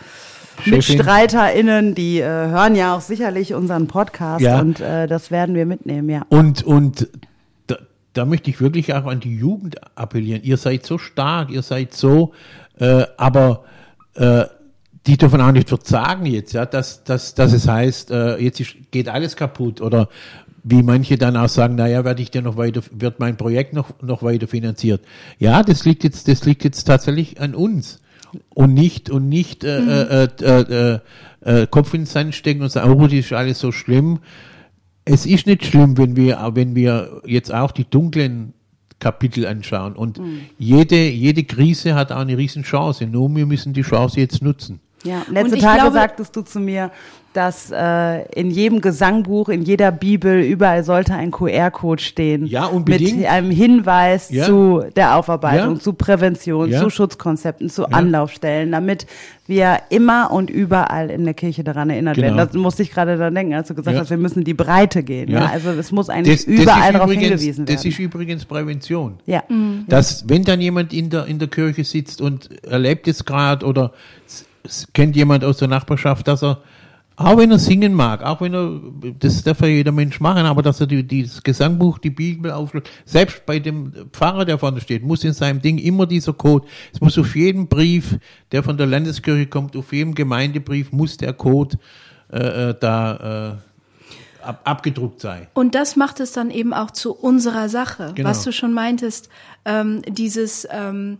[0.64, 4.60] MitstreiterInnen, die äh, hören ja auch sicherlich unseren Podcast ja.
[4.60, 6.22] und äh, das werden wir mitnehmen, ja.
[6.30, 7.08] Und, und
[7.66, 7.76] da,
[8.14, 10.42] da möchte ich wirklich auch an die Jugend appellieren.
[10.44, 12.32] Ihr seid so stark, ihr seid so,
[12.78, 13.64] äh, aber
[14.18, 14.46] äh,
[15.06, 19.08] die dürfen auch nicht verzagen jetzt, ja, dass, dass, dass es heißt, äh, jetzt geht
[19.08, 20.08] alles kaputt oder
[20.64, 24.02] wie manche dann auch sagen, naja, werde ich dir noch weiter, wird mein Projekt noch,
[24.02, 25.00] noch weiter finanziert.
[25.38, 28.00] Ja, das liegt jetzt, das liegt jetzt tatsächlich an uns
[28.50, 29.88] und nicht, und nicht, äh, mhm.
[29.88, 33.72] äh, äh, äh, äh, Kopf ins Sand stecken und sagen, oh, das ist alles so
[33.72, 34.18] schlimm.
[35.04, 38.52] Es ist nicht schlimm, wenn wir, wenn wir jetzt auch die dunklen
[38.98, 39.94] Kapitel anschauen.
[39.94, 40.40] Und mhm.
[40.58, 43.06] jede, jede Krise hat auch eine Riesenchance.
[43.06, 44.80] Nur wir müssen die Chance jetzt nutzen.
[45.04, 46.90] Ja, letzte Tage glaube, sagtest du zu mir,
[47.34, 52.46] dass äh, in jedem Gesangbuch, in jeder Bibel, überall sollte ein QR-Code stehen.
[52.46, 53.18] Ja, unbedingt.
[53.18, 54.44] Mit einem Hinweis ja.
[54.44, 55.80] zu der Aufarbeitung, ja.
[55.80, 56.80] zu Prävention, ja.
[56.80, 59.06] zu Schutzkonzepten, zu Anlaufstellen, damit
[59.46, 62.28] wir immer und überall in der Kirche daran erinnert genau.
[62.28, 62.36] werden.
[62.38, 65.30] Das musste ich gerade daran denken, als du gesagt hast, wir müssen die Breite gehen.
[65.30, 65.46] Ja.
[65.46, 67.76] Also es muss eigentlich das, überall darauf hingewiesen werden.
[67.76, 69.20] Das ist übrigens Prävention.
[69.26, 69.44] Ja.
[69.48, 69.84] Mhm.
[69.86, 73.92] Dass, wenn dann jemand in der, in der Kirche sitzt und erlebt es gerade oder
[74.92, 76.62] kennt jemand aus der Nachbarschaft, dass er
[77.18, 78.80] auch wenn er singen mag, auch wenn er,
[79.18, 82.52] das darf ja jeder Mensch machen, aber dass er die, die, das Gesangbuch, die Bibel
[82.52, 86.68] aufschlägt, selbst bei dem Pfarrer, der vorne steht, muss in seinem Ding immer dieser Code,
[86.92, 88.18] es muss auf jedem Brief,
[88.52, 91.76] der von der Landeskirche kommt, auf jedem Gemeindebrief muss der Code
[92.32, 92.38] äh,
[92.70, 95.48] äh da äh, ab, abgedruckt sein.
[95.54, 98.28] Und das macht es dann eben auch zu unserer Sache, genau.
[98.28, 99.28] was du schon meintest,
[99.64, 101.18] ähm, dieses ähm,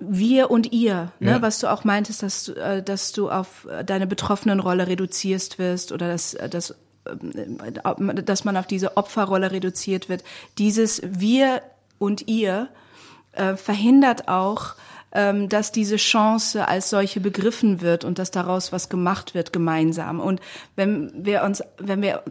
[0.00, 1.42] wir und ihr, ne, ja.
[1.42, 5.58] was du auch meintest, dass du, äh, dass du auf äh, deine betroffenen Rolle reduzierst
[5.58, 6.74] wirst oder dass, äh, dass,
[8.24, 10.22] dass man auf diese Opferrolle reduziert wird.
[10.58, 11.62] Dieses wir
[11.98, 12.68] und ihr
[13.32, 14.74] äh, verhindert auch,
[15.12, 20.20] ähm, dass diese Chance als solche begriffen wird und dass daraus was gemacht wird gemeinsam.
[20.20, 20.40] Und
[20.76, 22.22] wenn wir uns, wenn wir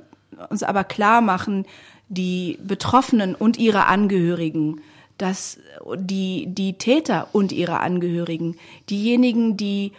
[0.49, 1.65] uns aber klar machen,
[2.09, 4.81] die Betroffenen und ihre Angehörigen
[5.17, 5.59] dass
[5.95, 8.55] die, die Täter und ihre Angehörigen,
[8.89, 9.93] diejenigen, die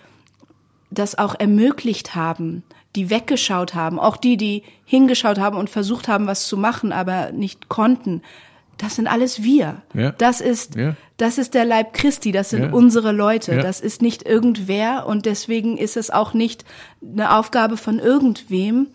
[0.91, 2.63] das auch ermöglicht haben,
[2.97, 7.33] die weggeschaut haben, auch die, die hingeschaut haben und versucht haben, was zu machen, aber
[7.33, 8.23] nicht konnten,
[8.79, 9.83] das sind alles wir.
[9.93, 10.13] Ja.
[10.13, 10.95] Das ist, ja.
[11.17, 12.71] das ist der Leib Christi, das sind ja.
[12.71, 16.65] unsere Leute, das ist nicht irgendwer und deswegen ist es auch nicht
[17.03, 18.87] eine Aufgabe von irgendwem,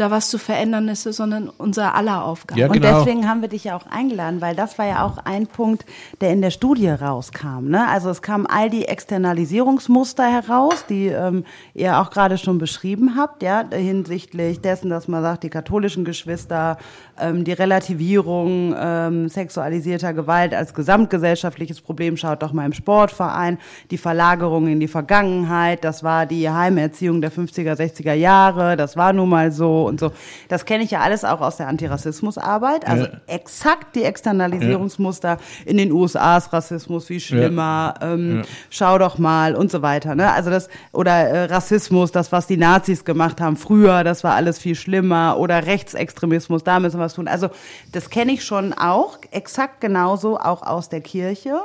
[0.00, 2.60] da was zu verändern ist, sondern unser aller Aufgabe.
[2.60, 2.88] Ja, genau.
[2.88, 5.84] Und deswegen haben wir dich ja auch eingeladen, weil das war ja auch ein Punkt,
[6.20, 7.68] der in der Studie rauskam.
[7.68, 7.86] Ne?
[7.88, 11.44] Also es kamen all die Externalisierungsmuster heraus, die ähm,
[11.74, 16.78] ihr auch gerade schon beschrieben habt, ja, hinsichtlich dessen, dass man sagt, die katholischen Geschwister,
[17.20, 23.58] ähm, die Relativierung ähm, sexualisierter Gewalt als gesamtgesellschaftliches Problem, schaut doch mal im Sportverein,
[23.90, 29.12] die Verlagerung in die Vergangenheit, das war die Heimerziehung der 50er, 60er Jahre, das war
[29.12, 30.12] nun mal so und so.
[30.48, 32.86] Das kenne ich ja alles auch aus der Antirassismusarbeit.
[32.86, 33.10] Also ja.
[33.26, 35.38] exakt die Externalisierungsmuster ja.
[35.64, 37.94] in den USA ist Rassismus viel schlimmer.
[38.00, 38.12] Ja.
[38.14, 40.14] Ähm, schau doch mal und so weiter.
[40.14, 40.30] Ne?
[40.30, 44.58] Also das oder äh, Rassismus, das was die Nazis gemacht haben früher, das war alles
[44.58, 45.38] viel schlimmer.
[45.38, 47.28] Oder Rechtsextremismus, da müssen wir was tun.
[47.28, 47.48] Also
[47.92, 51.60] das kenne ich schon auch exakt genauso auch aus der Kirche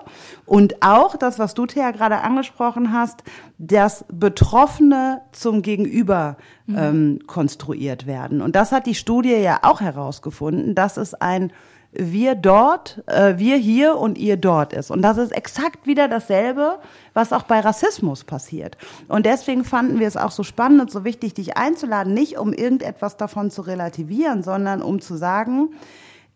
[0.45, 3.23] und auch das, was du Thea gerade angesprochen hast,
[3.67, 6.77] dass Betroffene zum Gegenüber mhm.
[6.77, 8.41] ähm, konstruiert werden.
[8.41, 11.51] Und das hat die Studie ja auch herausgefunden, dass es ein
[11.95, 14.89] wir dort, äh, wir hier und ihr dort ist.
[14.89, 16.79] Und das ist exakt wieder dasselbe,
[17.13, 18.77] was auch bei Rassismus passiert.
[19.07, 22.51] Und deswegen fanden wir es auch so spannend und so wichtig, dich einzuladen, nicht um
[22.51, 25.69] irgendetwas davon zu relativieren, sondern um zu sagen,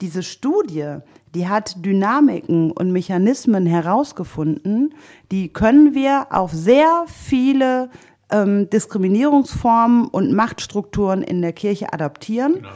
[0.02, 0.98] diese Studie,
[1.34, 4.94] die hat Dynamiken und Mechanismen herausgefunden,
[5.32, 7.90] die können wir auf sehr viele
[8.30, 12.56] ähm, Diskriminierungsformen und Machtstrukturen in der Kirche adaptieren.
[12.56, 12.70] Genau,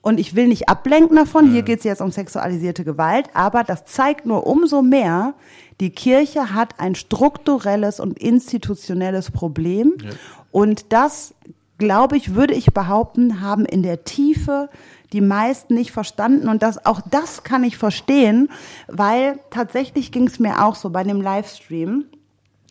[0.00, 1.52] und ich will nicht ablenken davon, ja.
[1.52, 5.34] hier geht es jetzt um sexualisierte Gewalt, aber das zeigt nur umso mehr,
[5.80, 9.94] die Kirche hat ein strukturelles und institutionelles Problem.
[10.02, 10.10] Ja.
[10.52, 11.34] Und das,
[11.78, 14.68] glaube ich, würde ich behaupten, haben in der Tiefe
[15.12, 16.48] die meisten nicht verstanden.
[16.48, 18.48] Und das, auch das kann ich verstehen,
[18.88, 22.06] weil tatsächlich ging es mir auch so bei dem Livestream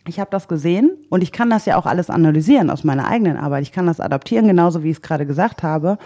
[0.06, 3.36] ich habe das gesehen und ich kann das ja auch alles analysieren aus meiner eigenen
[3.36, 3.62] Arbeit.
[3.62, 5.98] Ich kann das adaptieren, genauso wie ich es gerade gesagt habe.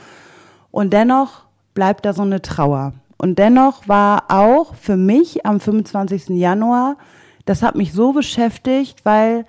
[0.70, 2.92] Und dennoch bleibt da so eine Trauer.
[3.16, 6.28] Und dennoch war auch für mich am 25.
[6.28, 6.98] Januar,
[7.46, 9.46] das hat mich so beschäftigt, weil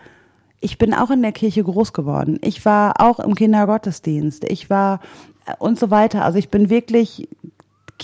[0.62, 2.40] ich bin auch in der Kirche groß geworden.
[2.42, 4.46] Ich war auch im Kindergottesdienst.
[4.46, 5.02] Ich war
[5.60, 6.24] und so weiter.
[6.24, 7.28] Also ich bin wirklich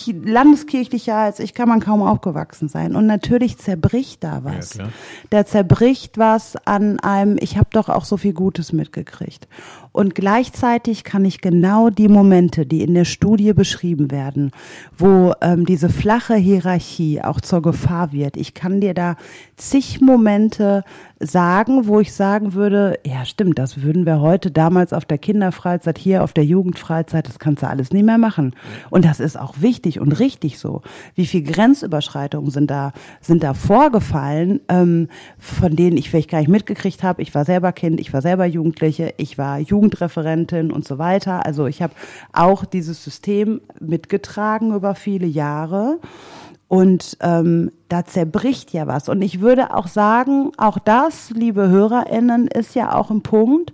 [0.07, 2.95] landeskirchlicher als ich kann man kaum aufgewachsen sein.
[2.95, 4.75] Und natürlich zerbricht da was.
[4.75, 4.89] Ja,
[5.29, 9.47] da zerbricht was an einem, ich habe doch auch so viel Gutes mitgekriegt.
[9.91, 14.51] Und gleichzeitig kann ich genau die Momente, die in der Studie beschrieben werden,
[14.97, 19.15] wo ähm, diese flache Hierarchie auch zur Gefahr wird, ich kann dir da
[19.55, 20.83] zig Momente
[21.25, 25.97] sagen, wo ich sagen würde, ja stimmt, das würden wir heute damals auf der Kinderfreizeit,
[25.97, 28.55] hier auf der Jugendfreizeit, das kannst du alles nicht mehr machen.
[28.89, 30.81] Und das ist auch wichtig und richtig so.
[31.15, 35.07] Wie viel Grenzüberschreitungen sind da, sind da vorgefallen, ähm,
[35.39, 37.21] von denen ich vielleicht gar nicht mitgekriegt habe.
[37.21, 41.45] Ich war selber Kind, ich war selber Jugendliche, ich war Jugendreferentin und so weiter.
[41.45, 41.93] Also ich habe
[42.31, 45.99] auch dieses System mitgetragen über viele Jahre.
[46.67, 49.07] Und ähm, da zerbricht ja was.
[49.07, 53.71] Und ich würde auch sagen, auch das, liebe HörerInnen, ist ja auch ein Punkt,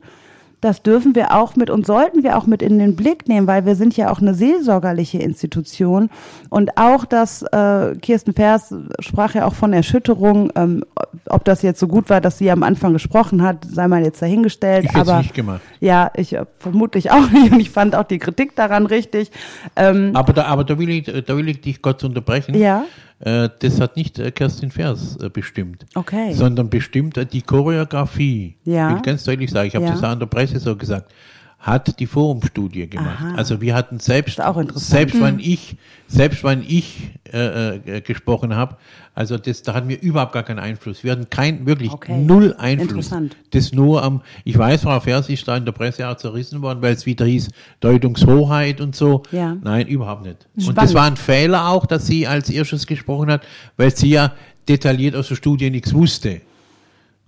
[0.62, 3.66] das dürfen wir auch mit und sollten wir auch mit in den Blick nehmen, weil
[3.66, 6.10] wir sind ja auch eine seelsorgerliche Institution.
[6.50, 10.84] Und auch das, äh, Kirsten Vers sprach ja auch von Erschütterung, ähm,
[11.30, 14.22] ob das jetzt so gut war, dass sie am Anfang gesprochen hat, sei mal jetzt
[14.22, 14.88] dahingestellt.
[14.90, 15.62] Ich aber nicht gemacht.
[15.80, 19.32] ja, ich äh, vermutlich auch nicht und ich fand auch die Kritik daran richtig.
[19.78, 22.54] Ähm, Aber da, aber da will ich, da will ich dich kurz unterbrechen.
[22.56, 22.84] ja,
[23.22, 25.86] das hat nicht äh, Kerstin Vers äh, bestimmt.
[25.96, 26.34] Okay.
[26.34, 28.56] Sondern bestimmt äh, die Choreografie.
[28.64, 28.90] Ja.
[28.90, 29.92] Ich will ganz deutlich sagen, ich habe Ja.
[29.92, 31.12] das auch in der Presse so gesagt,
[31.60, 33.20] hat die Forumstudie gemacht.
[33.20, 33.36] Aha.
[33.36, 34.40] Also wir hatten selbst,
[34.76, 35.76] selbst wenn ich,
[36.08, 38.78] selbst wenn ich äh, äh, gesprochen habe,
[39.14, 41.04] also das, da hatten wir überhaupt gar keinen Einfluss.
[41.04, 42.18] Wir hatten kein, wirklich Okay.
[42.18, 42.90] null Einfluss.
[42.92, 43.36] Interessant.
[43.52, 46.82] Das nur am, ich weiß, Frau Vers ist da in der Presse auch zerrissen worden,
[46.82, 47.50] weil es wieder hieß,
[47.82, 49.24] Deutungshoheit und so.
[49.32, 49.58] Ja.
[49.62, 50.48] Nein, überhaupt nicht.
[50.56, 50.78] Und Spannend.
[50.82, 53.42] das war ein Fehler auch, dass sie als erstes gesprochen hat,
[53.76, 54.32] weil sie ja
[54.70, 56.40] detailliert aus der Studie nichts wusste.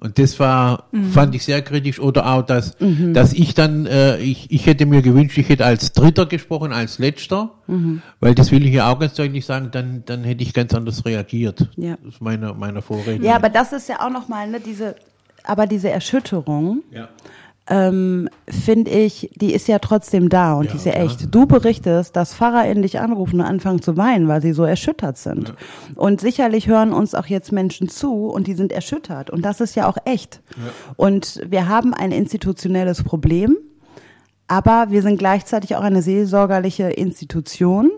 [0.04, 2.00] Und das war, fand ich sehr kritisch.
[2.00, 2.76] Oder auch, dass,
[3.14, 6.98] dass ich dann, äh, ich, ich hätte mir gewünscht, ich hätte als Dritter gesprochen, als
[6.98, 7.52] Letzter.
[8.20, 11.06] Weil das will ich ja auch ganz deutlich sagen, dann, dann hätte ich ganz anders
[11.06, 11.70] reagiert.
[11.78, 11.98] Ja.
[12.04, 13.26] Das ist meiner, meiner Vorredner.
[13.26, 14.96] ja, aber das ist ja auch nochmal, ne, diese,
[15.44, 17.08] aber diese Erschütterung, ja.
[17.72, 21.34] Ähm, finde ich, die ist ja trotzdem da und Ja, die ist ja echt.
[21.34, 25.54] Du berichtest, dass PfarrerInnen dich anrufen und anfangen zu weinen, weil sie so erschüttert sind.
[25.96, 29.30] Und sicherlich hören uns auch jetzt Menschen zu und die sind erschüttert.
[29.30, 30.42] Und das ist ja auch echt.
[30.98, 33.56] Und wir haben ein institutionelles Problem,
[34.48, 37.90] aber wir sind gleichzeitig auch eine seelsorgerliche Institution.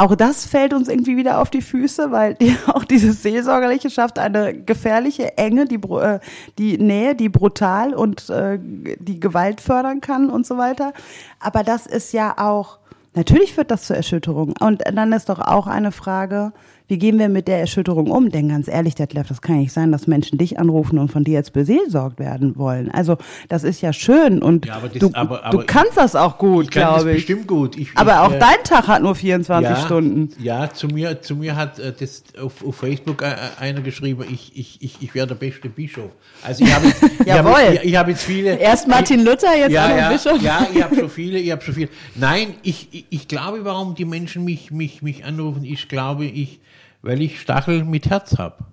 [0.00, 2.34] Auch das fällt uns irgendwie wieder auf die Füße, weil
[2.68, 6.20] auch dieses Seelsorgerliche schafft eine gefährliche Enge, die, äh,
[6.56, 10.94] die Nähe, die brutal und äh, die Gewalt fördern kann und so weiter.
[11.38, 12.78] Aber das ist ja auch,
[13.12, 14.54] natürlich führt das zur Erschütterung.
[14.58, 16.54] Und dann ist doch auch eine Frage,
[16.90, 18.30] wie gehen wir mit der Erschütterung um?
[18.30, 21.34] Denn ganz ehrlich, Detlef, das kann nicht sein, dass Menschen dich anrufen und von dir
[21.34, 22.90] jetzt beseelsorgt werden wollen.
[22.90, 23.16] Also
[23.48, 26.36] das ist ja schön und Ja, aber das- du, aber- aber du kannst das auch
[26.36, 27.16] gut, Ich glaube ich.
[27.18, 27.78] bestimmt gut.
[27.78, 30.30] Ich, Aber ich, auch äh, dein Tag hat nur 24 Stunden.
[30.42, 34.52] Ja, zu mir, zu mir hat äh, das auf, auf Facebook äh, einer geschrieben, ich,
[34.56, 36.10] ich, ich, ich wäre der beste Bischof.
[36.42, 37.52] Also ich habe jetzt, ich Jawohl.
[37.52, 38.56] habe, ich, ich habe jetzt viele.
[38.58, 40.42] Erst Martin Luther, jetzt ja, ja, Bischof.
[40.42, 41.88] Ja, ich habe schon viele, ich habe schon viele.
[42.16, 46.60] Nein, ich, ich, ich glaube, warum die Menschen mich, mich, mich anrufen, ich glaube, ich,
[47.02, 48.64] weil ich Stachel mit Herz habe.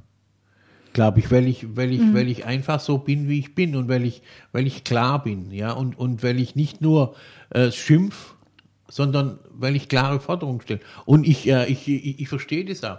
[0.94, 2.14] Glaube ich, weil ich, weil ich, Mhm.
[2.14, 4.22] weil ich einfach so bin, wie ich bin und weil ich,
[4.52, 7.16] weil ich klar bin, ja, und, und weil ich nicht nur
[7.52, 8.34] äh, schimpf,
[8.90, 10.80] sondern weil ich klare Forderungen stelle.
[11.06, 12.98] Und ich, äh, ich, ich, ich verstehe das auch.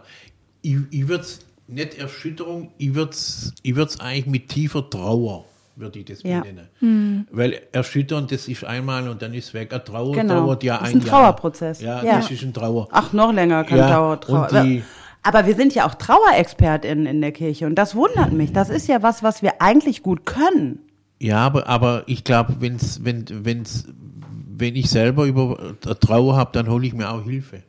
[0.63, 5.45] Ich, ich würde es nicht Erschütterung, ich würde es ich würd's eigentlich mit tiefer Trauer,
[5.77, 6.41] würde ich das Ja.
[6.41, 7.27] benennen.
[7.33, 9.73] Weil erschüttern, das ist einmal und dann ist weg.
[9.73, 10.35] Eine Trauer Genau.
[10.43, 11.21] dauert ja Das ist ein ein Jahr.
[11.21, 11.81] Trauerprozess.
[11.81, 12.17] Ja, Ja.
[12.21, 12.89] das ist ein Trauer.
[12.93, 14.49] Ach, noch länger kann Ja, Trauer, Trauer.
[15.23, 18.53] Aber wir sind ja auch TrauerexpertInnen in der Kirche und das wundert mich.
[18.53, 20.81] Das ist ja was, was wir eigentlich gut können.
[21.21, 23.87] Ja, aber, aber ich glaube, wenn's, wenn, wenn's,
[24.49, 27.63] wenn ich selber über äh, Trauer habe, dann hole ich mir auch Hilfe.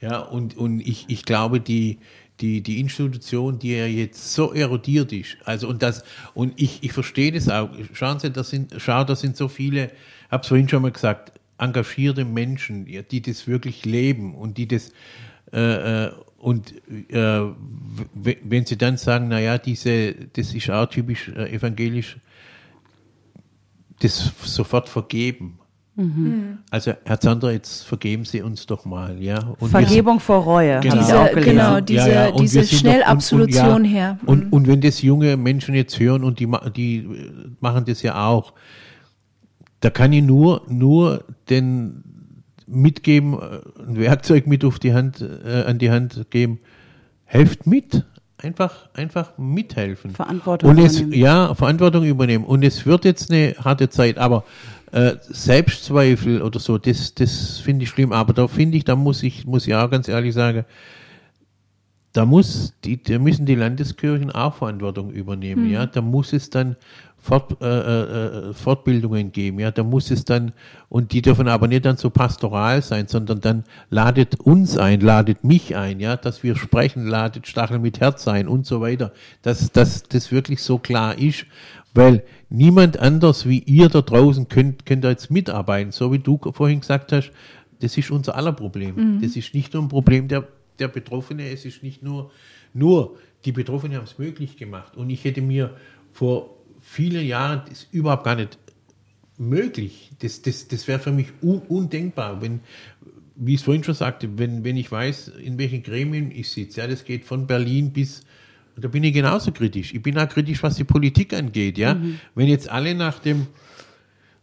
[0.00, 1.98] Ja, und, und ich, ich glaube, die,
[2.40, 6.02] die, die Institution, die ja jetzt so erodiert ist, also und das,
[6.32, 7.68] und ich, ich verstehe das auch.
[7.92, 9.90] Schauen Sie, das sind, schau, das sind so viele,
[10.30, 14.92] hab's vorhin schon mal gesagt, engagierte Menschen, die das wirklich leben und die das
[15.54, 16.74] äh, äh, und
[17.10, 17.40] äh,
[18.14, 22.18] wenn sie dann sagen, naja, diese, das ist auch typisch äh, evangelisch,
[24.00, 25.58] das sofort vergeben.
[26.70, 29.54] Also, Herr Zander, jetzt vergeben Sie uns doch mal, ja.
[29.60, 30.80] Und Vergebung vor Reue.
[30.80, 30.96] Genau.
[30.96, 31.50] Diese, wir auch gelesen.
[31.50, 34.18] genau, diese, diese wir sind doch- Schnellabsolution und, und, ja, her.
[34.20, 34.28] Mhm.
[34.28, 37.30] Und, und wenn das junge Menschen jetzt hören und die, die äh,
[37.60, 38.54] machen das ja auch,
[39.78, 42.02] da kann ich nur, nur den
[42.66, 46.60] mitgeben, äh, ein Werkzeug mit auf die Hand, äh, an die Hand geben.
[47.24, 48.04] Helft mit.
[48.38, 50.10] Einfach, einfach mithelfen.
[50.10, 51.22] Verantwortung und es, übernehmen.
[51.22, 52.44] Ja, Verantwortung übernehmen.
[52.44, 54.44] Und es wird jetzt eine harte Zeit, aber
[54.92, 58.12] äh, Selbstzweifel oder so, das, das finde ich schlimm.
[58.12, 60.64] Aber da finde ich, da muss ich, muss ich auch ganz ehrlich sagen,
[62.12, 65.86] da muss die, da müssen die Landeskirchen auch Verantwortung übernehmen, ja.
[65.86, 66.76] Da muss es dann
[67.24, 69.70] Fort, äh, äh, äh, Fortbildungen geben, ja.
[69.70, 70.52] Da muss es dann,
[70.90, 75.42] und die dürfen aber nicht dann so pastoral sein, sondern dann ladet uns ein, ladet
[75.42, 79.10] mich ein, ja, dass wir sprechen, ladet Stachel mit Herz ein und so weiter.
[79.40, 81.46] Dass, dass das wirklich so klar ist,
[81.94, 86.38] weil niemand anders wie ihr da draußen könnt, könnt da jetzt mitarbeiten, so wie du
[86.52, 87.32] vorhin gesagt hast,
[87.80, 89.20] das ist unser aller Problem.
[89.22, 90.46] Das ist nicht nur ein Problem der,
[90.78, 92.30] der Betroffene, es ist nicht nur,
[92.74, 93.16] nur
[93.46, 94.94] die Betroffenen haben es möglich gemacht.
[94.94, 95.70] Und ich hätte mir
[96.12, 96.53] vor
[96.94, 98.58] vielen Jahren das überhaupt gar nicht
[99.36, 100.12] möglich.
[100.20, 102.60] Das, das, das wäre für mich un, undenkbar, wenn,
[103.34, 106.80] wie ich es vorhin schon sagte, wenn, wenn ich weiß, in welchen Gremien ich sitze,
[106.80, 108.22] ja, das geht von Berlin bis,
[108.76, 109.92] da bin ich genauso kritisch.
[109.92, 111.94] Ich bin auch kritisch, was die Politik angeht, ja.
[111.94, 112.20] Mhm.
[112.34, 113.48] Wenn jetzt alle nach dem,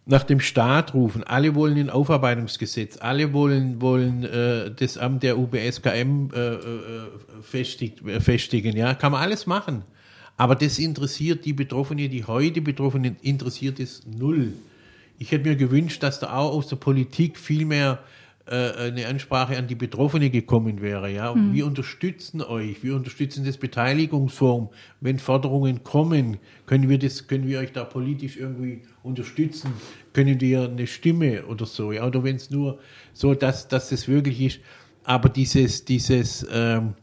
[0.06, 5.38] nach dem Staat rufen, alle wollen ein Aufarbeitungsgesetz, alle wollen, wollen äh, das Amt der
[5.38, 6.60] UBSKM äh, äh,
[7.42, 9.84] festigt, äh, festigen, ja, kann man alles machen.
[10.42, 14.54] Aber das interessiert die Betroffenen, die heute Betroffenen, interessiert es null.
[15.20, 18.00] Ich hätte mir gewünscht, dass da auch aus der Politik viel mehr
[18.48, 21.12] äh, eine Ansprache an die Betroffene gekommen wäre.
[21.12, 21.54] Ja, mhm.
[21.54, 24.70] wir unterstützen euch, wir unterstützen das Beteiligungsforum.
[25.00, 29.74] Wenn Forderungen kommen, können wir das, können wir euch da politisch irgendwie unterstützen,
[30.12, 31.92] können wir eine Stimme oder so.
[31.92, 32.80] Ja, oder wenn es nur
[33.14, 34.60] so, dass, dass das wirklich ist.
[35.04, 36.96] Aber dieses, dieses, ähm,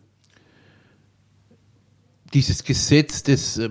[2.33, 3.71] dieses Gesetz, das äh,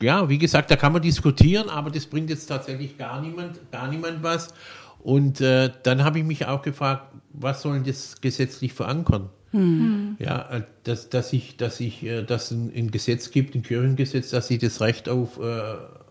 [0.00, 3.88] ja, wie gesagt, da kann man diskutieren, aber das bringt jetzt tatsächlich gar niemand, gar
[3.88, 4.52] niemand was.
[4.98, 9.30] Und äh, dann habe ich mich auch gefragt, was soll das gesetzlich verankern?
[9.52, 10.16] Mhm.
[10.18, 14.30] Ja, äh, dass, dass ich, dass ich, äh, dass ein, ein Gesetz gibt, ein Kirchengesetz,
[14.30, 15.62] dass ich das Recht auf äh,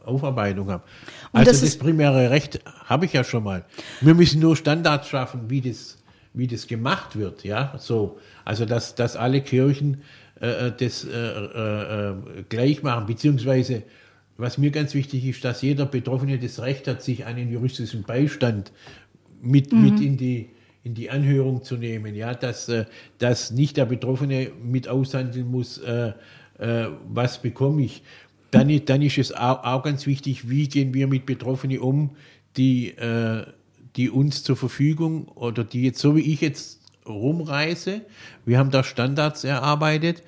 [0.05, 0.83] Aufarbeitung habe.
[1.33, 3.65] Also das, das primäre Recht habe ich ja schon mal.
[4.01, 5.97] Wir müssen nur Standards schaffen, wie das,
[6.33, 8.19] wie das gemacht wird, ja, so.
[8.45, 10.03] Also, dass, dass alle Kirchen
[10.41, 12.13] äh, äh, das äh, äh,
[12.49, 13.83] gleich machen, beziehungsweise
[14.37, 18.73] was mir ganz wichtig ist, dass jeder Betroffene das Recht hat, sich einen juristischen Beistand
[19.41, 19.81] mit, mhm.
[19.81, 20.49] mit in die
[20.83, 22.71] in die Anhörung zu nehmen, ja, dass,
[23.17, 25.81] dass nicht der Betroffene mit aushandeln muss,
[27.09, 28.03] was bekomme ich.
[28.51, 32.11] Dann, dann ist es auch, auch, ganz wichtig, wie gehen wir mit Betroffenen um,
[32.55, 32.93] die,
[33.95, 38.01] die uns zur Verfügung oder die jetzt, so wie ich jetzt rumreise.
[38.45, 40.23] Wir haben da Standards erarbeitet.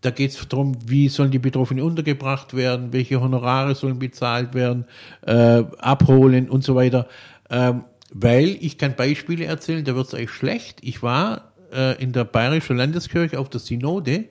[0.00, 4.84] Da geht es darum, wie sollen die Betroffenen untergebracht werden, welche Honorare sollen bezahlt werden,
[5.24, 7.06] äh, abholen und so weiter.
[7.50, 10.80] Ähm, weil ich kann Beispiele erzählen, da wird es euch schlecht.
[10.82, 14.24] Ich war äh, in der Bayerischen Landeskirche auf der Synode.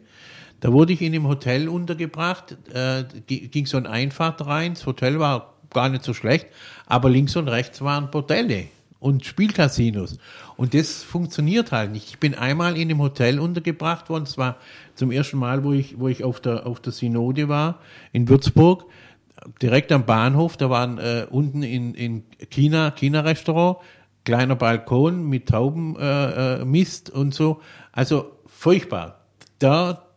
[0.59, 4.75] Da wurde ich in einem Hotel untergebracht, äh, ging so ein Einfahrt rein.
[4.75, 6.47] Das Hotel war gar nicht so schlecht,
[6.85, 8.65] aber links und rechts waren Bordelle
[8.99, 10.19] und Spielcasinos.
[10.61, 12.09] Und das funktioniert halt nicht.
[12.09, 14.25] Ich bin einmal in einem Hotel untergebracht worden.
[14.25, 14.57] Es war
[14.93, 17.79] zum ersten Mal, wo ich, wo ich auf der, auf der Synode war,
[18.11, 18.85] in Würzburg,
[19.59, 20.57] direkt am Bahnhof.
[20.57, 23.77] Da waren äh, unten in, in China, China-Restaurant,
[24.23, 27.61] kleiner Balkon mit Taubenmist äh, äh und so.
[27.91, 29.25] Also furchtbar.
[29.57, 30.09] Da,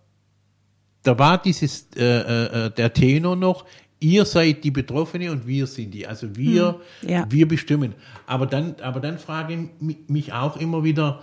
[1.04, 3.64] da war dieses, äh, äh, äh der Tenor noch,
[4.04, 6.06] ihr seid die Betroffene und wir sind die.
[6.06, 7.26] Also wir, hm, ja.
[7.28, 7.94] wir bestimmen.
[8.26, 11.22] Aber dann, aber dann frage ich mich auch immer wieder,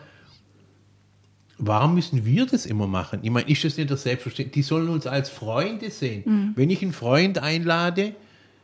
[1.60, 3.20] warum müssen wir das immer machen?
[3.22, 4.54] Ich meine, ist das nicht das Selbstverständnis?
[4.54, 6.24] Die sollen uns als Freunde sehen.
[6.26, 6.52] Mhm.
[6.56, 8.16] Wenn ich einen Freund einlade,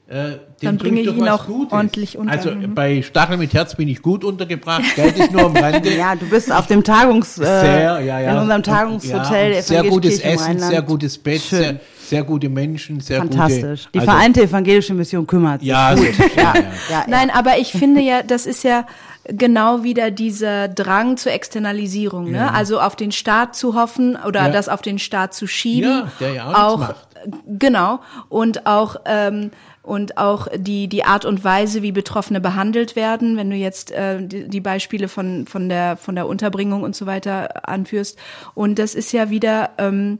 [0.08, 1.74] äh, dann bringe ich ihn auch Gutes.
[1.74, 2.32] ordentlich unter.
[2.32, 2.74] Also mhm.
[2.74, 4.96] bei Stachel mit Herz bin ich gut untergebracht.
[4.96, 5.96] Geld ist nur am Rande.
[5.96, 8.32] ja, du bist auf dem Tagungs, äh, sehr, ja, ja.
[8.32, 9.54] in unserem Tagungshotel.
[9.54, 13.86] Ja, sehr gutes Essen, sehr gutes Bett, sehr, sehr, gute Menschen, sehr Fantastisch.
[13.86, 13.92] gute.
[13.94, 15.70] Die also, Vereinte Evangelische Mission kümmert sich.
[15.70, 16.14] Ja, gut.
[16.36, 16.54] ja,
[16.90, 17.06] ja.
[17.08, 18.86] Nein, aber ich finde ja, das ist ja
[19.26, 22.54] genau wieder dieser Drang zur Externalisierung, ne?
[22.54, 25.90] Also auf den Staat zu hoffen oder das auf den Staat zu schieben.
[25.90, 27.08] Ja, der ja auch, auch macht.
[27.48, 28.00] Genau.
[28.30, 29.52] Und auch ähm,
[29.88, 34.22] und auch die, die Art und Weise, wie Betroffene behandelt werden, wenn du jetzt äh,
[34.22, 38.20] die, die Beispiele von, von, der, von der Unterbringung und so weiter anführst.
[38.54, 40.20] Und das ist ja wieder, ähm,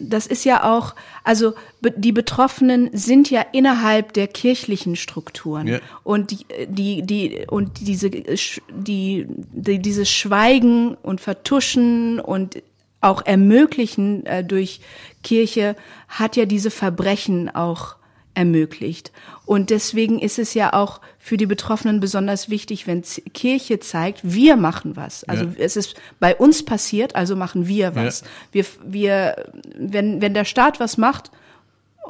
[0.00, 5.78] das ist ja auch, also die Betroffenen sind ja innerhalb der kirchlichen Strukturen ja.
[6.04, 12.62] und die, die, die und diese die, die dieses Schweigen und Vertuschen und
[13.00, 14.80] auch ermöglichen äh, durch
[15.22, 15.76] Kirche
[16.08, 17.96] hat ja diese Verbrechen auch
[18.34, 19.12] ermöglicht.
[19.44, 24.56] Und deswegen ist es ja auch für die Betroffenen besonders wichtig, wenn Kirche zeigt, wir
[24.56, 25.24] machen was.
[25.24, 25.52] Also ja.
[25.58, 28.20] es ist bei uns passiert, also machen wir was.
[28.20, 28.26] Ja.
[28.52, 31.30] Wir, wir, wenn, wenn der Staat was macht,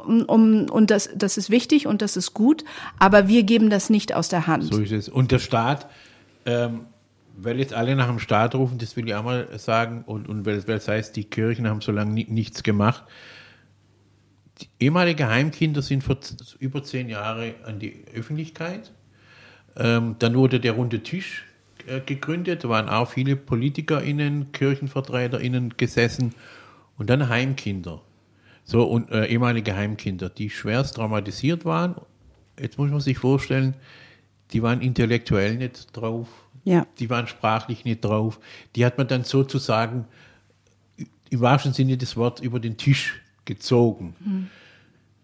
[0.05, 2.63] um, um, und das, das ist wichtig und das ist gut,
[2.99, 4.65] aber wir geben das nicht aus der Hand.
[4.65, 5.09] So ist es.
[5.09, 5.87] Und der Staat,
[6.45, 6.81] ähm,
[7.37, 10.45] weil jetzt alle nach dem Staat rufen, das will ich auch mal sagen, und, und
[10.45, 13.03] weil, weil es heißt, die Kirchen haben so lange nichts gemacht,
[14.79, 16.17] ehemalige Heimkinder sind vor
[16.59, 18.91] über zehn Jahren an die Öffentlichkeit.
[19.75, 21.45] Ähm, dann wurde der runde Tisch
[21.87, 26.33] äh, gegründet, da waren auch viele PolitikerInnen, KirchenvertreterInnen gesessen
[26.97, 28.01] und dann Heimkinder.
[28.65, 31.95] So, und äh, ehemalige Heimkinder, die schwerst traumatisiert waren.
[32.59, 33.75] Jetzt muss man sich vorstellen,
[34.51, 36.27] die waren intellektuell nicht drauf,
[36.63, 36.85] ja.
[36.99, 38.39] die waren sprachlich nicht drauf.
[38.75, 40.05] Die hat man dann sozusagen
[41.29, 44.15] im wahrsten Sinne des Wortes über den Tisch gezogen.
[44.19, 44.47] Mhm.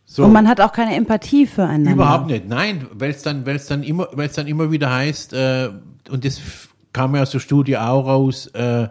[0.06, 0.26] So.
[0.26, 1.92] Und man hat auch keine Empathie füreinander.
[1.92, 5.70] Überhaupt nicht, nein, weil es dann, dann immer, dann immer wieder heißt, äh,
[6.10, 6.42] und das
[6.94, 8.88] kam ja aus der Studie auch raus, äh,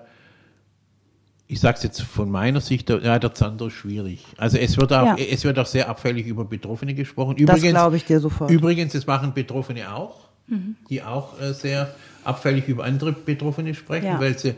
[1.51, 4.25] ich sage es jetzt von meiner Sicht, ja, der Zander ist schwierig.
[4.37, 5.17] Also es wird auch, Ja.
[5.17, 7.37] es wird auch sehr abfällig über Betroffene gesprochen.
[7.47, 8.51] Das glaube ich dir sofort.
[8.51, 10.29] Übrigens, das machen Betroffene auch,
[10.91, 14.21] die auch äh, sehr abfällig über andere Betroffene sprechen, Ja.
[14.21, 14.55] weil sie,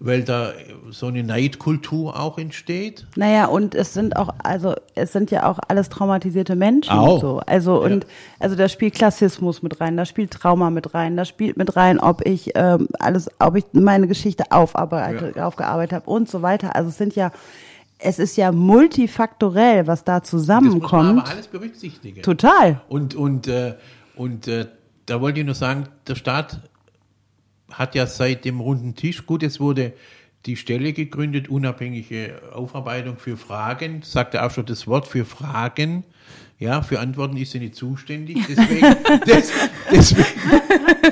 [0.00, 0.52] weil da
[0.90, 3.06] so eine Neidkultur auch entsteht.
[3.16, 7.14] Naja, und es sind auch, also es sind ja auch alles traumatisierte Menschen Auch.
[7.14, 7.40] und so.
[7.46, 7.94] Also Ja.
[7.94, 8.06] und
[8.38, 11.98] also da spielt Klassismus mit rein, da spielt Trauma mit rein, da spielt mit rein,
[11.98, 16.76] ob ich ähm, alles, ob ich meine Geschichte aufarbeite, aufgearbeitet habe und so weiter.
[16.76, 17.32] Also es sind ja,
[17.98, 21.18] es ist ja multifaktorell, was da Das muss man zusammenkommt.
[21.22, 22.22] aber alles berücksichtigen.
[22.22, 22.80] Total.
[22.88, 23.74] Und, und, äh,
[24.14, 24.66] und äh,
[25.06, 26.60] da wollte ich nur sagen, der Staat
[27.70, 29.92] hat ja seit dem runden Tisch, gut, es wurde
[30.46, 36.04] die Stelle gegründet, unabhängige Aufarbeitung für Fragen, sagte auch schon das Wort für Fragen.
[36.60, 38.38] Ja, für Antworten ist sie nicht zuständig.
[38.48, 38.80] Deswegen,
[39.26, 39.52] des,
[39.92, 40.26] deswegen,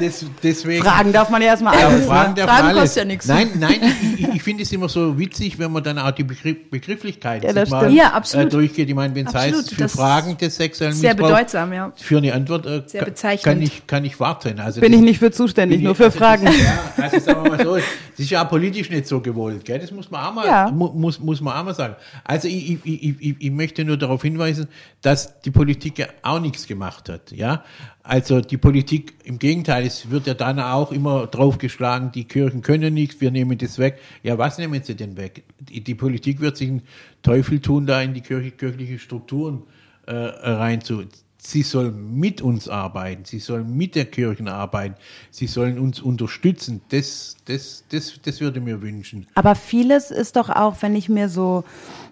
[0.01, 2.07] des, deswegen Fragen darf man ja erstmal ja, alles.
[2.07, 2.35] Fragen ne?
[2.41, 2.81] darf Fragen alles.
[2.83, 3.27] kostet ja nichts.
[3.29, 3.81] Nein, nein,
[4.17, 7.65] ich, ich- finde es immer so witzig, wenn man dann auch die Begriff, Begrifflichkeiten Ja,
[7.67, 7.93] mal.
[7.93, 8.47] Ja, absolut.
[8.47, 8.89] Äh, durchgeht.
[8.89, 11.93] Ich meine, wenn es heißt, für das Fragen des sexuellen Sehr Missbrauchs, bedeutsam, ja.
[11.97, 13.43] für eine Antwort äh, Sehr kann- bezeichnend.
[13.45, 14.59] kann ich, kann ich warten.
[14.61, 16.45] Also Bin das- ich nicht für zuständig, nur ich- für also Fragen.
[16.47, 17.85] Das, ja, also sagen wir mal so, das
[18.19, 19.79] ist ja auch politisch nicht so gewollt, gell?
[19.79, 20.71] das muss man auch mal, Ja.
[20.71, 21.95] mu, muss, muss man auch mal sagen.
[22.25, 24.67] Also ich, ich, ich, ich, ich möchte nur darauf hinweisen,
[25.03, 27.33] dass die Politik ja auch nichts gemacht hat.
[27.33, 27.65] Ja?
[28.03, 32.95] Also die Politik, im Gegenteil, es wird ja dann auch immer draufgeschlagen, die Kirchen können
[32.95, 33.99] nichts, wir nehmen das weg.
[34.23, 35.45] Ja, was nehmen sie denn weg?
[35.61, 36.83] Die, die Politik wird sich einen
[37.23, 39.63] Teufel tun, da in die Kirche, kirchliche Strukturen
[40.07, 41.05] äh, rein zu.
[41.39, 44.97] Sie soll mit uns arbeiten, sie soll mit der Kirche arbeiten,
[45.31, 46.81] sie sollen uns unterstützen.
[46.89, 49.27] Das, das, das, das würde mir wünschen.
[49.35, 51.63] Aber vieles ist doch auch, wenn ich mir so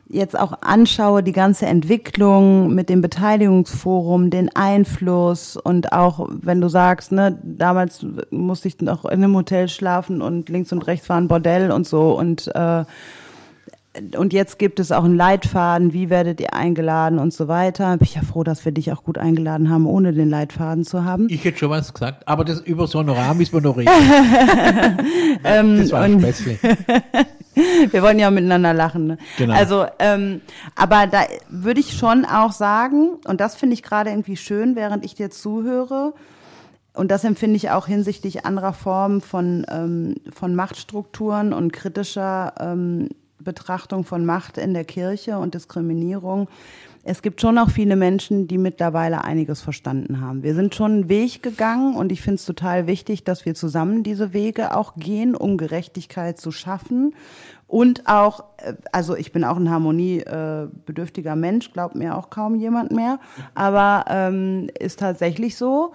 [0.09, 6.69] jetzt auch anschaue, die ganze Entwicklung mit dem Beteiligungsforum, den Einfluss und auch, wenn du
[6.69, 11.17] sagst, ne, damals musste ich noch in einem Hotel schlafen und links und rechts war
[11.17, 12.85] ein Bordell und so und äh,
[14.16, 17.97] und jetzt gibt es auch einen Leitfaden, wie werdet ihr eingeladen und so weiter.
[17.97, 21.05] Bin ich ja froh, dass wir dich auch gut eingeladen haben, ohne den Leitfaden zu
[21.05, 21.28] haben.
[21.30, 23.90] Ich hätte schon was gesagt, aber das über einen Rahmen müssen wir noch reden.
[25.42, 26.59] das war ein Ähm, Späßle.
[27.92, 29.07] Wir wollen ja miteinander lachen.
[29.07, 29.18] Ne?
[29.38, 29.55] Genau.
[29.55, 30.40] Also, ähm,
[30.74, 35.05] aber da würde ich schon auch sagen, und das finde ich gerade irgendwie schön, während
[35.05, 36.14] ich dir zuhöre,
[36.95, 43.09] und das empfinde ich auch hinsichtlich anderer Formen von, ähm, von Machtstrukturen und kritischer ähm,
[43.45, 46.49] Betrachtung von Macht in der Kirche und Diskriminierung.
[47.07, 50.42] Es gibt schon auch viele Menschen, die mittlerweile einiges verstanden haben.
[50.42, 54.03] Wir sind schon einen Weg gegangen und ich finde es total wichtig, dass wir zusammen
[54.03, 57.14] diese Wege auch gehen, um Gerechtigkeit zu schaffen.
[57.66, 62.90] Und auch, äh, also ich bin auch ein harmoniebedürftiger Mensch, glaubt mir auch kaum jemand
[62.90, 63.18] mehr,
[63.55, 65.92] aber ähm, ist tatsächlich so.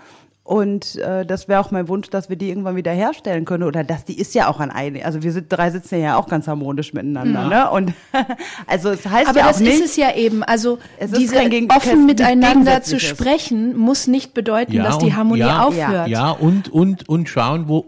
[0.49, 3.61] Und äh, das wäre auch mein Wunsch, dass wir die irgendwann wieder herstellen können.
[3.61, 5.05] Oder dass die ist ja auch an eine.
[5.05, 7.47] Also wir sind drei sitzen ja auch ganz harmonisch miteinander.
[7.47, 7.69] Ne?
[7.69, 7.93] Und
[8.65, 9.75] also es heißt Aber ja auch das nicht.
[9.75, 10.41] ist es ja eben.
[10.41, 11.35] Also Es ist diese
[11.69, 16.07] offen miteinander zu sprechen, muss nicht bedeuten, Ja, dass die Harmonie ja, aufhört.
[16.07, 17.85] Ja, und, und, und schauen, wo,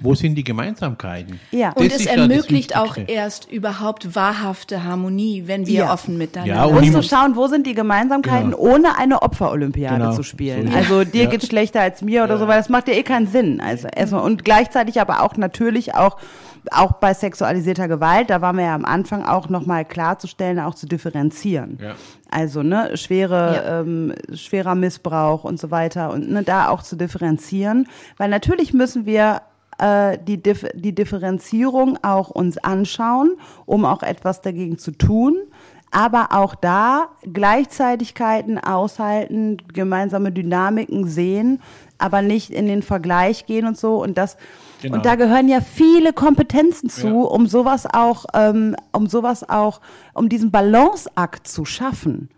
[0.00, 1.40] wo sind die Gemeinsamkeiten.
[1.50, 1.72] Ja.
[1.72, 5.92] Und Das es ja das ermöglicht auch erst überhaupt wahrhafte Harmonie, wenn wir Ja.
[5.92, 8.58] offen miteinander Ja, und und zu schauen, wo sind die Gemeinsamkeiten, Genau.
[8.62, 10.12] ohne eine Opferolympiade Genau.
[10.14, 10.70] zu spielen.
[10.70, 11.10] So Also es.
[11.10, 11.30] dir Ja.
[11.30, 13.60] geht's schlechter als mir oder so, weil das macht ja eh keinen Sinn.
[13.60, 16.16] Also erstmal und gleichzeitig aber auch natürlich auch
[16.72, 20.86] auch bei sexualisierter Gewalt, da waren wir ja am Anfang auch nochmal klarzustellen, auch zu
[20.86, 21.78] differenzieren.
[21.80, 21.94] Ja.
[22.30, 23.80] Also ne, schwere, Ja.
[23.80, 27.88] ähm, schwerer Missbrauch und so weiter und ne, da auch zu differenzieren,
[28.18, 29.40] weil natürlich müssen wir
[29.78, 33.32] äh, die, Dif die Differenzierung auch uns anschauen,
[33.66, 35.36] um auch etwas dagegen zu tun.
[35.90, 41.60] Aber auch da Gleichzeitigkeiten aushalten, gemeinsame Dynamiken sehen,
[41.96, 44.02] aber nicht in den Vergleich gehen und so.
[44.02, 44.36] Und das
[44.82, 44.96] Genau.
[44.96, 47.14] und da gehören ja viele Kompetenzen zu, Ja.
[47.14, 49.80] um sowas auch, ähm, um sowas auch,
[50.14, 52.28] um diesen Balanceakt zu schaffen.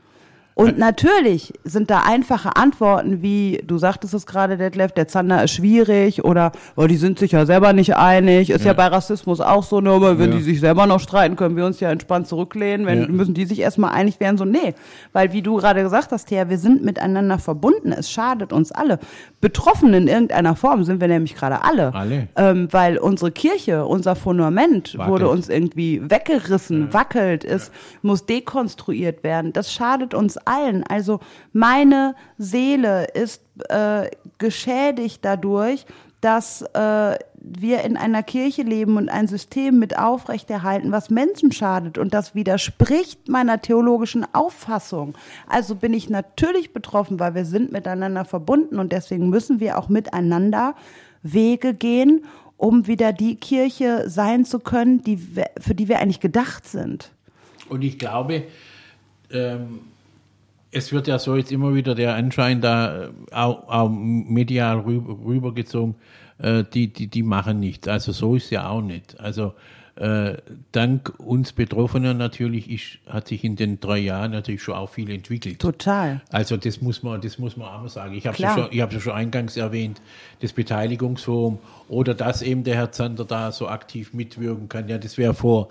[0.60, 5.52] Und natürlich sind da einfache Antworten wie, du sagtest es gerade, Detlef, der Zander ist
[5.52, 8.50] schwierig oder oh, die sind sich ja selber nicht einig.
[8.50, 8.72] Ist ja, Ja.
[8.74, 10.36] bei Rassismus auch so, nur aber wenn Ja.
[10.38, 12.86] die sich selber noch streiten, können wir uns ja entspannt zurücklehnen.
[12.86, 13.08] Wenn Ja.
[13.08, 14.74] müssen die sich erstmal einig werden, so nee.
[15.12, 17.92] Weil wie du gerade gesagt hast, Thea, wir sind miteinander verbunden.
[17.92, 18.98] Es schadet uns alle.
[19.40, 21.94] Betroffen in irgendeiner Form sind wir nämlich gerade alle.
[21.94, 22.28] Alle.
[22.36, 25.08] Ähm, weil unsere Kirche, unser Fundament Wackelt.
[25.10, 27.70] wurde uns irgendwie weggerissen, wackelt, es
[28.02, 29.52] muss dekonstruiert werden.
[29.52, 30.84] Das schadet uns allen.
[30.84, 31.20] Also
[31.52, 35.86] meine Seele ist äh, geschädigt dadurch,
[36.20, 41.96] dass äh, wir in einer Kirche leben und ein System mit aufrechterhalten, was Menschen schadet.
[41.96, 45.16] Und das widerspricht meiner theologischen Auffassung.
[45.48, 49.88] Also bin ich natürlich betroffen, weil wir sind miteinander verbunden und deswegen müssen wir auch
[49.88, 50.74] miteinander
[51.22, 52.24] Wege gehen,
[52.58, 55.18] um wieder die Kirche sein zu können, die,
[55.58, 57.10] für die wir eigentlich gedacht sind.
[57.70, 58.44] Und ich glaube,
[59.30, 59.80] ähm,
[60.72, 65.16] es wird ja so jetzt immer wieder der Anschein da äh, auch, auch medial rüber,
[65.24, 65.96] rübergezogen,
[66.38, 67.88] äh, die, die, die machen nichts.
[67.88, 69.18] Also so ist ja auch nicht.
[69.18, 69.54] Also
[69.96, 70.38] äh,
[70.72, 75.10] dank uns Betroffener natürlich ist, hat sich in den drei Jahren natürlich schon auch viel
[75.10, 75.58] entwickelt.
[75.58, 76.22] Total.
[76.30, 78.14] Also das muss man, das muss man auch mal sagen.
[78.14, 80.00] Ich habe es ja schon, ich ja schon eingangs erwähnt,
[80.40, 84.88] das Beteiligungsforum oder dass eben der Herr Zander da so aktiv mitwirken kann.
[84.88, 85.68] Ja, das wäre vor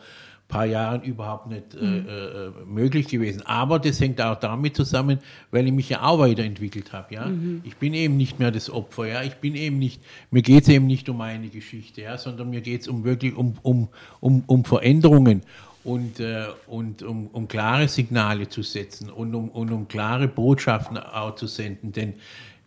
[0.49, 2.07] paar Jahren überhaupt nicht äh, mhm.
[2.07, 3.43] äh, möglich gewesen.
[3.45, 5.19] Aber das hängt auch damit zusammen,
[5.51, 7.13] weil ich mich ja auch weiterentwickelt habe.
[7.13, 7.61] Ja, mhm.
[7.63, 9.05] ich bin eben nicht mehr das Opfer.
[9.07, 10.01] Ja, ich bin eben nicht.
[10.31, 13.35] Mir geht es eben nicht um meine Geschichte, ja, sondern mir geht es um wirklich
[13.37, 13.89] um um
[14.19, 15.43] um um Veränderungen
[15.83, 20.97] und äh, und um, um klare Signale zu setzen und um und um klare Botschaften
[20.97, 21.91] auch zu senden.
[21.91, 22.15] Denn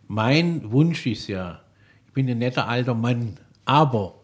[0.07, 1.59] mein Wunsch ist ja,
[2.07, 4.22] ich bin ein netter alter Mann, aber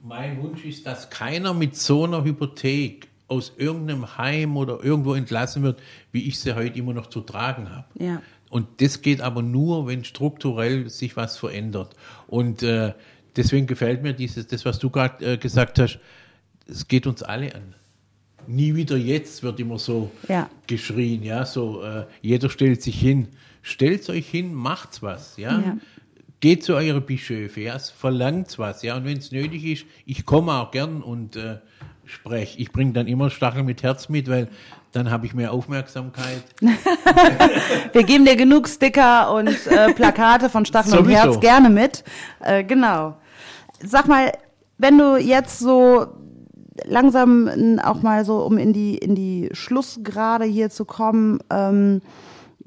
[0.00, 5.62] mein Wunsch ist, dass keiner mit so einer Hypothek aus irgendeinem Heim oder irgendwo entlassen
[5.62, 5.80] wird,
[6.12, 7.86] wie ich sie heute immer noch zu tragen habe.
[7.98, 8.22] Ja.
[8.50, 11.94] Und das geht aber nur, wenn strukturell sich was verändert.
[12.28, 12.94] Und äh,
[13.34, 15.98] deswegen gefällt mir dieses, das, was du gerade äh, gesagt hast,
[16.68, 17.74] es geht uns alle an.
[18.46, 20.48] Nie wieder jetzt wird immer so ja.
[20.68, 23.28] geschrien, ja, so äh, jeder stellt sich hin.
[23.62, 25.58] Stellt euch hin, macht's was, ja.
[25.58, 25.76] ja
[26.46, 30.52] geht zu euren Bischöfe, ja, verlangt was, ja, und wenn es nötig ist, ich komme
[30.52, 31.56] auch gern und äh,
[32.04, 32.60] spreche.
[32.60, 34.46] Ich bringe dann immer Stachel mit Herz mit, weil
[34.92, 36.44] dann habe ich mehr Aufmerksamkeit.
[37.92, 41.08] Wir geben dir genug Sticker und äh, Plakate von Stachel Sowieso.
[41.08, 42.04] und Herz gerne mit.
[42.38, 43.16] Äh, genau.
[43.84, 44.30] Sag mal,
[44.78, 46.06] wenn du jetzt so
[46.84, 52.02] langsam auch mal so, um in die, in die Schlussgrade hier zu kommen, ähm,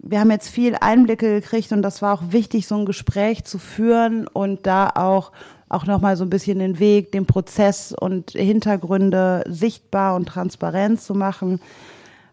[0.09, 3.59] wir haben jetzt viel Einblicke gekriegt und das war auch wichtig, so ein Gespräch zu
[3.59, 5.31] führen und da auch
[5.69, 11.13] auch nochmal so ein bisschen den Weg, den Prozess und Hintergründe sichtbar und transparent zu
[11.13, 11.59] machen.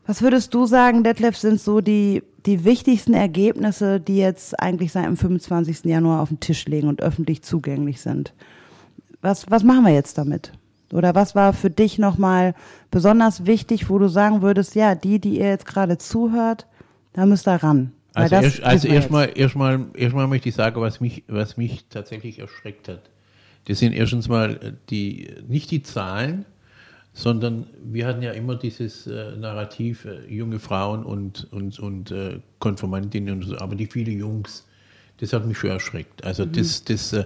[0.06, 5.04] Was würdest du sagen, Detlef, sind so die, die wichtigsten Ergebnisse, die jetzt eigentlich seit
[5.04, 5.84] dem 25.
[5.84, 8.32] Januar auf dem Tisch liegen und öffentlich zugänglich sind?
[9.20, 10.52] Was, was machen wir jetzt damit?
[10.92, 12.54] Oder was war für dich nochmal
[12.90, 16.66] besonders wichtig, wo du sagen würdest, ja, die, die ihr jetzt gerade zuhört,
[17.16, 17.92] da müsst ihr ran.
[18.14, 22.88] Also, erst, also erstmal, erstmal, erstmal möchte ich sagen, was mich, was mich tatsächlich erschreckt
[22.88, 23.10] hat.
[23.64, 26.44] Das sind erstens mal die, nicht die Zahlen,
[27.14, 32.40] sondern wir hatten ja immer dieses äh, Narrativ, äh, junge Frauen und, und, und äh,
[32.58, 34.66] Konformantinnen und so, aber die viele Jungs,
[35.18, 36.24] das hat mich schon erschreckt.
[36.24, 36.52] Also mhm.
[36.52, 37.24] das, das, äh,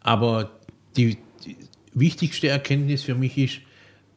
[0.00, 0.50] aber
[0.96, 1.56] die, die
[1.94, 3.58] wichtigste Erkenntnis für mich ist,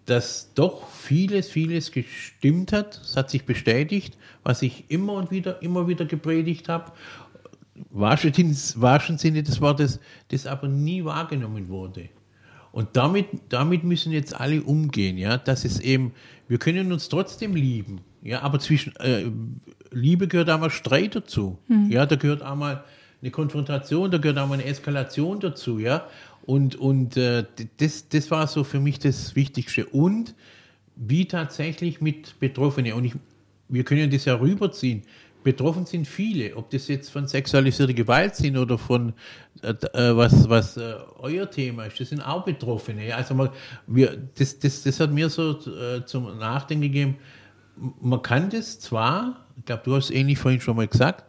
[0.06, 3.00] dass doch vieles, vieles gestimmt hat.
[3.04, 6.92] Es hat sich bestätigt, was ich immer und wieder, immer wieder gepredigt habe.
[7.92, 10.00] Wahrschen Sinne des Wortes,
[10.30, 12.10] das aber nie wahrgenommen wurde.
[12.72, 16.14] Und damit, damit müssen jetzt alle umgehen, ja, dass es eben,
[16.48, 19.26] wir können uns trotzdem lieben, ja, aber zwischen, äh,
[19.92, 21.90] Liebe gehört einmal Streit dazu, mhm.
[21.90, 22.84] ja, da gehört einmal
[23.22, 26.06] eine Konfrontation, da gehört einmal eine Eskalation dazu, ja,
[26.50, 27.46] und, und äh,
[27.78, 29.86] das, das war so für mich das Wichtigste.
[29.86, 30.36] Und
[30.96, 32.94] wie tatsächlich mit Betroffenen.
[32.94, 33.14] Und ich,
[33.70, 35.04] wir können das ja rüberziehen.
[35.44, 39.14] Betroffen sind viele, ob das jetzt von sexualisierter Gewalt sind oder von
[39.62, 43.16] äh, äh was, was äh, euer Thema ist, das sind auch Betroffene.
[43.16, 43.50] Also man,
[43.88, 47.16] wir, das, das, das hat mir so äh, zum Nachdenken gegeben,
[48.02, 51.24] man kann das zwar, ich glaube, du hast es ähnlich vorhin schon mal gesagt,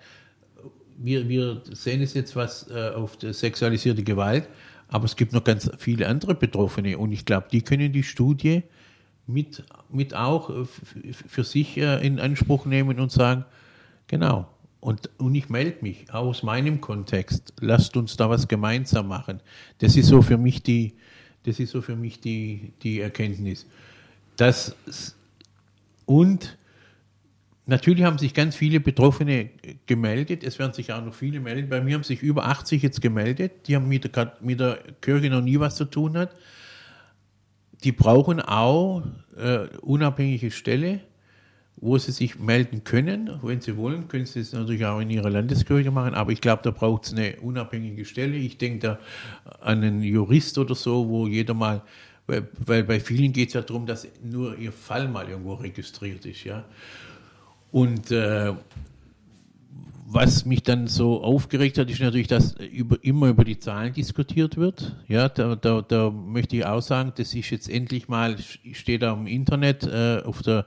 [0.98, 4.48] wir, wir sehen es jetzt was äh, auf sexualisierte Gewalt,
[4.88, 8.64] aber es gibt noch ganz viele andere Betroffene und ich glaube, die können die Studie
[9.32, 10.64] mit, mit auch äh,
[11.12, 13.44] für sich äh, in Anspruch nehmen und sagen,
[14.06, 14.48] genau,
[14.80, 19.40] und, und ich melde mich aus meinem Kontext, lasst uns da was gemeinsam machen.
[19.78, 20.94] Das ist so für mich die,
[21.42, 23.66] das ist so für mich die, die Erkenntnis.
[24.36, 24.74] Das,
[26.06, 26.56] und
[27.70, 29.50] Natürlich haben sich ganz viele Betroffene
[29.86, 30.42] gemeldet.
[30.42, 31.68] Es werden sich auch noch viele melden.
[31.68, 33.68] Bei mir haben sich über 80 jetzt gemeldet.
[33.68, 36.34] Die haben mit der, mit der Kirche noch nie was zu tun hat.
[37.84, 39.02] Die brauchen auch
[39.36, 41.00] äh, unabhängige Stelle,
[41.76, 43.30] wo sie sich melden können.
[43.42, 46.14] Wenn sie wollen, können sie es natürlich auch in ihrer Landeskirche machen.
[46.14, 48.36] Aber ich glaube, da braucht es eine unabhängige Stelle.
[48.36, 48.98] Ich denke da
[49.60, 51.82] an einen Jurist oder so, wo jeder mal
[52.30, 56.24] weil, weil bei vielen geht es ja darum, dass nur ihr Fall mal irgendwo registriert
[56.26, 56.64] ist, ja.
[57.72, 58.52] Und äh,
[60.12, 64.56] was mich dann so aufgeregt hat, ist natürlich, dass über, immer über die Zahlen diskutiert
[64.56, 64.96] wird.
[65.06, 68.36] Ja, da, da, da möchte ich auch sagen, das ist jetzt endlich mal,
[68.72, 70.66] steht da im Internet äh, auf der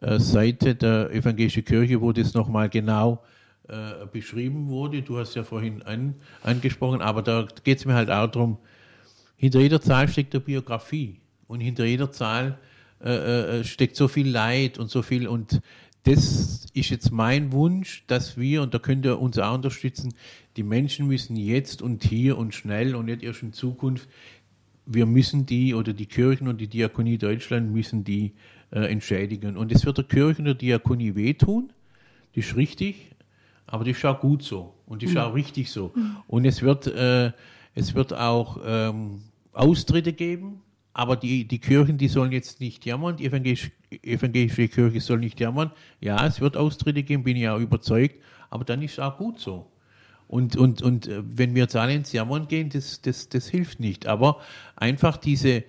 [0.00, 3.22] äh, Seite der Evangelischen Kirche, wo das nochmal genau
[3.68, 5.02] äh, beschrieben wurde.
[5.02, 8.58] Du hast ja vorhin an, angesprochen, aber da geht es mir halt auch darum,
[9.36, 12.58] hinter jeder Zahl steckt eine Biografie und hinter jeder Zahl
[13.02, 15.60] äh, äh, steckt so viel Leid und so viel und
[16.04, 20.14] das ist jetzt mein Wunsch, dass wir, und da könnt ihr uns auch unterstützen,
[20.56, 24.08] die Menschen müssen jetzt und hier und schnell und nicht erst in Zukunft,
[24.86, 28.32] wir müssen die oder die Kirchen und die Diakonie Deutschland müssen die
[28.72, 29.56] äh, entschädigen.
[29.56, 31.72] Und es wird der Kirche und der Diakonie wehtun,
[32.34, 33.10] das ist richtig,
[33.66, 35.92] aber das ist auch gut so und das ist auch richtig so.
[36.26, 37.32] Und es wird, äh,
[37.74, 39.22] es wird auch ähm,
[39.52, 40.60] Austritte geben,
[40.92, 43.70] aber die, die Kirchen, die sollen jetzt nicht jammern, die evangelische,
[44.02, 45.70] evangelische Kirche soll nicht jammern.
[46.00, 48.16] Ja, es wird Austritte geben, bin ich auch überzeugt,
[48.50, 49.66] aber dann ist es auch gut so.
[50.26, 53.80] Und, und, und äh, wenn wir jetzt alle ins Jammern gehen, das, das, das hilft
[53.80, 54.06] nicht.
[54.06, 54.38] Aber
[54.76, 55.64] einfach diese,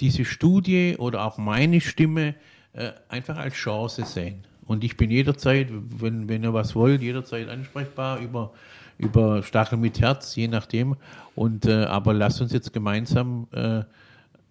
[0.00, 2.34] diese Studie oder auch meine Stimme
[2.72, 4.44] äh, einfach als Chance sehen.
[4.66, 8.52] Und ich bin jederzeit, wenn, wenn ihr was wollt, jederzeit ansprechbar über,
[8.96, 10.96] über Stachel mit Herz, je nachdem.
[11.34, 13.82] Und, äh, aber lasst uns jetzt gemeinsam äh,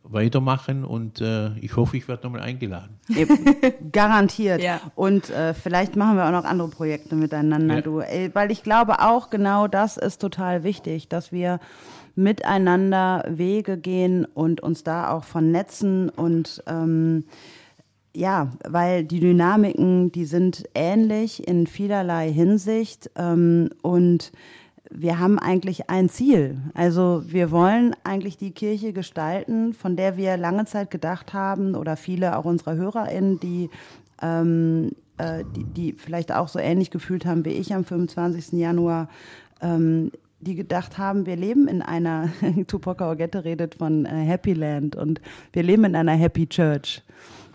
[0.03, 2.97] weitermachen und äh, ich hoffe, ich werde nochmal eingeladen.
[3.91, 4.61] Garantiert.
[4.61, 4.81] Ja.
[4.95, 7.81] Und äh, vielleicht machen wir auch noch andere Projekte miteinander, Ja.
[7.81, 7.99] du.
[7.99, 11.59] Ey, weil ich glaube auch genau das ist total wichtig, dass wir
[12.15, 17.25] miteinander Wege gehen und uns da auch vernetzen und ähm,
[18.13, 24.33] ja, weil die Dynamiken, die sind ähnlich in vielerlei Hinsicht ähm, und
[24.93, 26.57] wir haben eigentlich ein Ziel.
[26.73, 31.95] Also wir wollen eigentlich die Kirche gestalten, von der wir lange Zeit gedacht haben oder
[31.95, 33.69] viele auch unserer HörerInnen, die
[34.21, 38.53] ähm, äh, die, die vielleicht auch so ähnlich gefühlt haben wie ich am 25.
[38.59, 39.07] Januar,
[39.61, 42.29] ähm, die gedacht haben, wir leben in einer,
[42.67, 45.21] Tupac Orgette redet von äh, Happy Land und
[45.53, 47.03] wir leben in einer Happy Church.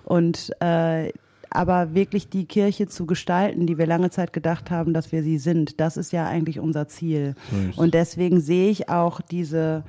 [0.05, 1.13] Und äh,
[1.57, 5.39] aber wirklich die Kirche zu gestalten, die wir lange Zeit gedacht haben, dass wir sie
[5.39, 7.35] sind, das ist ja eigentlich unser Ziel.
[7.77, 9.83] Und deswegen sehe ich auch diese,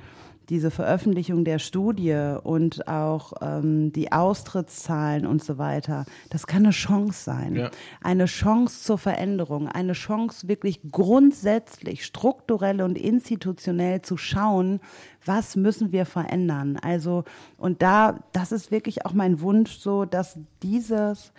[0.48, 6.70] diese Veröffentlichung der Studie und auch ähm, die Austrittszahlen und so weiter, das kann eine
[6.70, 7.56] Chance sein.
[7.56, 7.70] Ja.
[8.02, 14.80] Eine Chance zur Veränderung, eine Chance wirklich grundsätzlich, strukturell und institutionell zu schauen,
[15.24, 16.78] was müssen wir verändern.
[16.80, 17.24] Also,
[17.58, 21.32] und da, das ist wirklich auch mein Wunsch so, dass dieses,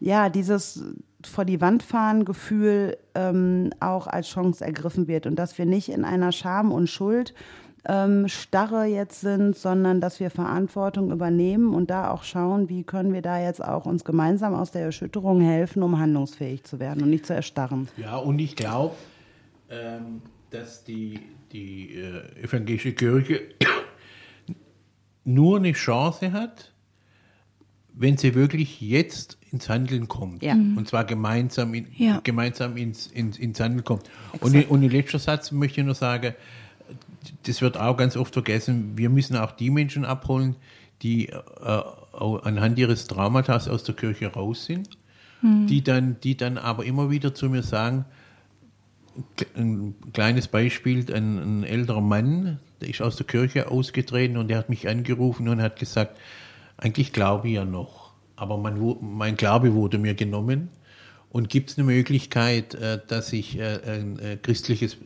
[0.00, 0.82] ja, dieses
[1.26, 5.88] vor die Wand fahren Gefühl ähm, auch als Chance ergriffen wird und dass wir nicht
[5.88, 7.34] in einer Scham und Schuld
[7.86, 13.12] ähm, Starre jetzt sind, sondern dass wir Verantwortung übernehmen und da auch schauen, wie können
[13.12, 17.10] wir da jetzt auch uns gemeinsam aus der Erschütterung helfen, um handlungsfähig zu werden und
[17.10, 17.88] nicht zu erstarren.
[17.96, 18.94] Ja, und ich glaube,
[19.70, 21.20] ähm, dass die,
[21.52, 23.42] die äh, evangelische Kirche
[25.24, 26.72] nur eine Chance hat,
[27.92, 30.42] wenn sie wirklich jetzt ins Handeln kommt.
[30.42, 30.54] Ja.
[30.54, 32.20] Und zwar gemeinsam, in, Ja.
[32.24, 34.10] gemeinsam ins, ins, ins Handeln kommt.
[34.40, 36.34] Und, in- und in letzter Satz möchte ich nur sagen,
[37.46, 40.56] das wird auch ganz oft vergessen, wir müssen auch die Menschen abholen,
[41.02, 41.82] die äh,
[42.12, 44.96] anhand ihres Traumatas aus der Kirche raus sind,
[45.42, 48.06] die, dann, die dann aber immer wieder zu mir sagen,
[49.56, 54.58] ein kleines Beispiel, ein, ein älterer Mann, der ist aus der Kirche ausgetreten und der
[54.58, 56.18] hat mich angerufen und hat gesagt,
[56.76, 60.68] eigentlich glaube ich ja noch, aber mein, mein Glaube wurde mir genommen.
[61.30, 64.96] Und gibt es eine Möglichkeit, äh, dass ich äh, ein äh, christliches,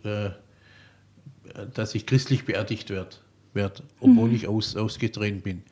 [1.74, 3.20] dass ich christlich beerdigt werd,
[3.54, 5.62] werd obwohl ich aus, ausgetreten bin?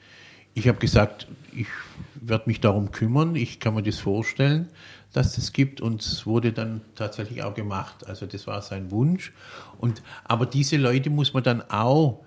[0.55, 1.67] Ich habe gesagt, ich
[2.15, 4.69] werde mich darum kümmern, ich kann mir das vorstellen,
[5.13, 8.07] dass das gibt und es wurde dann tatsächlich auch gemacht.
[8.07, 9.33] Also das war sein Wunsch.
[9.79, 12.25] Und, aber diese Leute muss man dann auch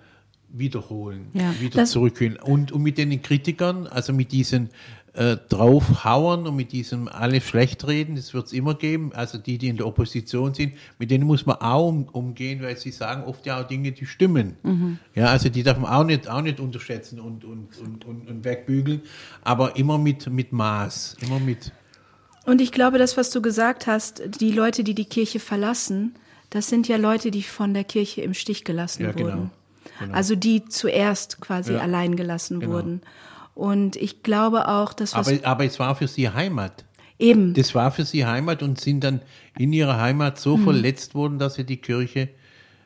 [0.52, 1.54] wiederholen, Ja.
[1.60, 2.36] wieder zurückholen.
[2.36, 4.70] Und, und mit den Kritikern, also mit diesen
[5.20, 9.12] äh, draufhauern und mit diesem alle schlecht reden, das wird es immer geben.
[9.14, 12.76] Also die, die in der Opposition sind, mit denen muss man auch um, umgehen, weil
[12.78, 14.56] sie sagen oft ja auch Dinge, die stimmen.
[15.14, 18.44] Ja, also die darf man auch nicht, auch nicht unterschätzen und, und, und, und, und
[18.44, 19.02] wegbügeln,
[19.44, 21.70] aber immer mit, mit Maß, immer mit.
[22.46, 26.14] Und ich glaube, das, was du gesagt hast, die Leute, die die Kirche verlassen,
[26.48, 29.28] das sind ja Leute, die von der Kirche im Stich gelassen Ja, genau.
[29.28, 29.50] wurden.
[29.98, 30.14] Genau.
[30.14, 31.80] Also die zuerst quasi Ja.
[31.80, 32.72] allein gelassen Genau.
[32.72, 33.02] wurden.
[33.54, 36.84] Und ich glaube auch, dass Aber, aber es war für sie Heimat.
[37.18, 39.20] eben Das war für sie Heimat und sind dann
[39.58, 40.64] in ihrer Heimat so Mhm.
[40.64, 42.30] verletzt worden, dass sie die Kirche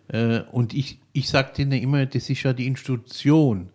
[0.08, 3.70] äh, und ich, ich sagte ihnen immer, das ist ja die Institution.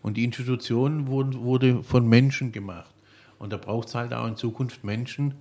[0.00, 2.94] Und die Institution wurde, wurde von Menschen gemacht.
[3.38, 5.34] Und da braucht es halt auch in Zukunft Menschen,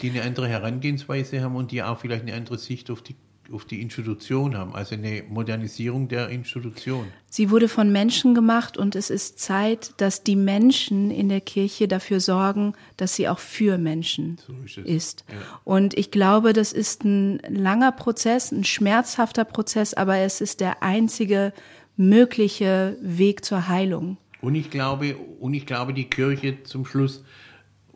[0.00, 3.14] die eine andere Herangehensweise haben und die auch vielleicht eine andere Sicht auf die,
[3.52, 7.06] auf die Institution haben, also eine Modernisierung der Institution.
[7.28, 11.88] Sie wurde von Menschen gemacht und es ist Zeit, dass die Menschen in der Kirche
[11.88, 15.24] dafür sorgen, dass sie auch für Menschen So ist ist.
[15.28, 15.60] Ja.
[15.64, 20.82] Und ich glaube, das ist ein langer Prozess, ein schmerzhafter Prozess, aber es ist der
[20.82, 21.52] einzige
[21.96, 24.16] mögliche Weg zur Heilung.
[24.40, 27.24] Und ich glaube, und ich glaube, die Kirche zum Schluss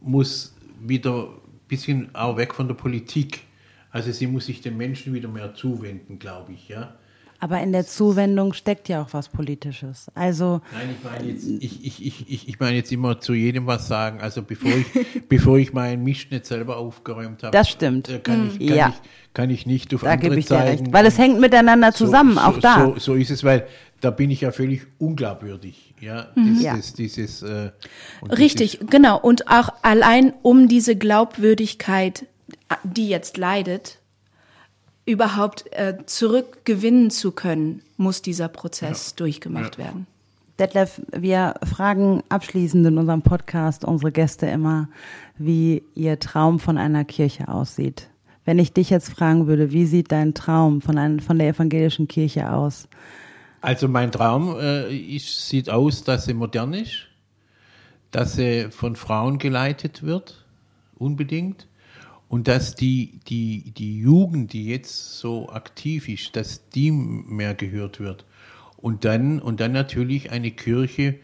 [0.01, 3.41] muss wieder ein bisschen auch weg von der Politik.
[3.97, 6.95] Also sie muss sich den Menschen wieder mehr zuwenden, glaube ich, ja.
[7.41, 10.07] Aber in der Zuwendung steckt ja auch was Politisches.
[10.15, 13.67] Also Nein, ich meine jetzt, ich, ich, ich, ich, ich meine jetzt immer zu jedem
[13.67, 14.21] was sagen.
[14.21, 14.87] Also bevor ich,
[15.29, 18.11] bevor ich meinen Mist nicht selber aufgeräumt habe, Das stimmt.
[18.11, 18.89] äh, kann, ich, kann, Ja.
[18.89, 20.81] ich, kann ich nicht auf da andere gebe ich dir zeigen.
[20.85, 20.93] recht.
[20.93, 22.85] Weil es hängt miteinander zusammen, so, auch so, da.
[22.95, 23.67] So, so ist es, weil
[24.03, 25.95] da bin ich ja völlig unglaubwürdig.
[26.01, 26.77] Ja, das, Ja.
[26.77, 27.71] Das, dieses, äh,
[28.31, 29.19] Richtig, genau.
[29.19, 32.27] Und auch allein um diese Glaubwürdigkeit,
[32.85, 33.99] die jetzt leidet,
[35.05, 40.07] überhaupt äh, zurückgewinnen zu können, muss dieser Prozess durchgemacht werden.
[40.59, 44.89] Detlef, wir fragen abschließend in unserem Podcast unsere Gäste immer,
[45.37, 48.09] wie ihr Traum von einer Kirche aussieht.
[48.47, 52.09] Wenn ich dich jetzt fragen würde, wie sieht dein Traum von, ein, von der evangelischen
[52.09, 52.89] Kirche aus?
[53.61, 57.09] Also mein Traum äh, ist, sieht aus, dass sie modern ist,
[58.13, 60.45] dass sie von Frauen geleitet wird,
[60.97, 61.67] unbedingt,
[62.29, 68.01] und dass die, die, die Jugend, die jetzt so aktiv ist, dass die mehr gehört
[68.01, 68.25] wird.
[68.77, 71.17] Und dann, und dann natürlich eine Kirche,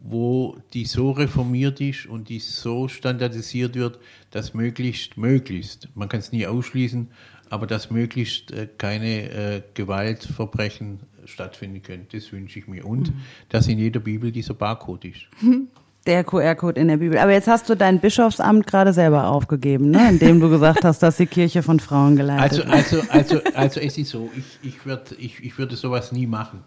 [0.00, 3.98] wo die so reformiert ist und die so standardisiert wird,
[4.30, 7.08] dass möglichst, möglichst, man kann es nie ausschließen,
[7.50, 12.06] aber dass möglichst äh, keine äh, Gewaltverbrechen stattfinden können.
[12.12, 12.84] Das wünsche ich mir.
[12.84, 13.12] Und
[13.48, 15.26] dass in jeder Bibel dieser Barcode ist.
[16.06, 17.16] Der QR-Code in der Bibel.
[17.18, 20.08] Aber jetzt hast du dein Bischofsamt gerade selber aufgegeben, ne?
[20.10, 23.10] indem du gesagt hast, dass die Kirche von Frauen geleitet Also, wird.
[23.10, 26.60] also, also, also es ist so, ich, ich, würd, ich, ich würde sowas nie machen.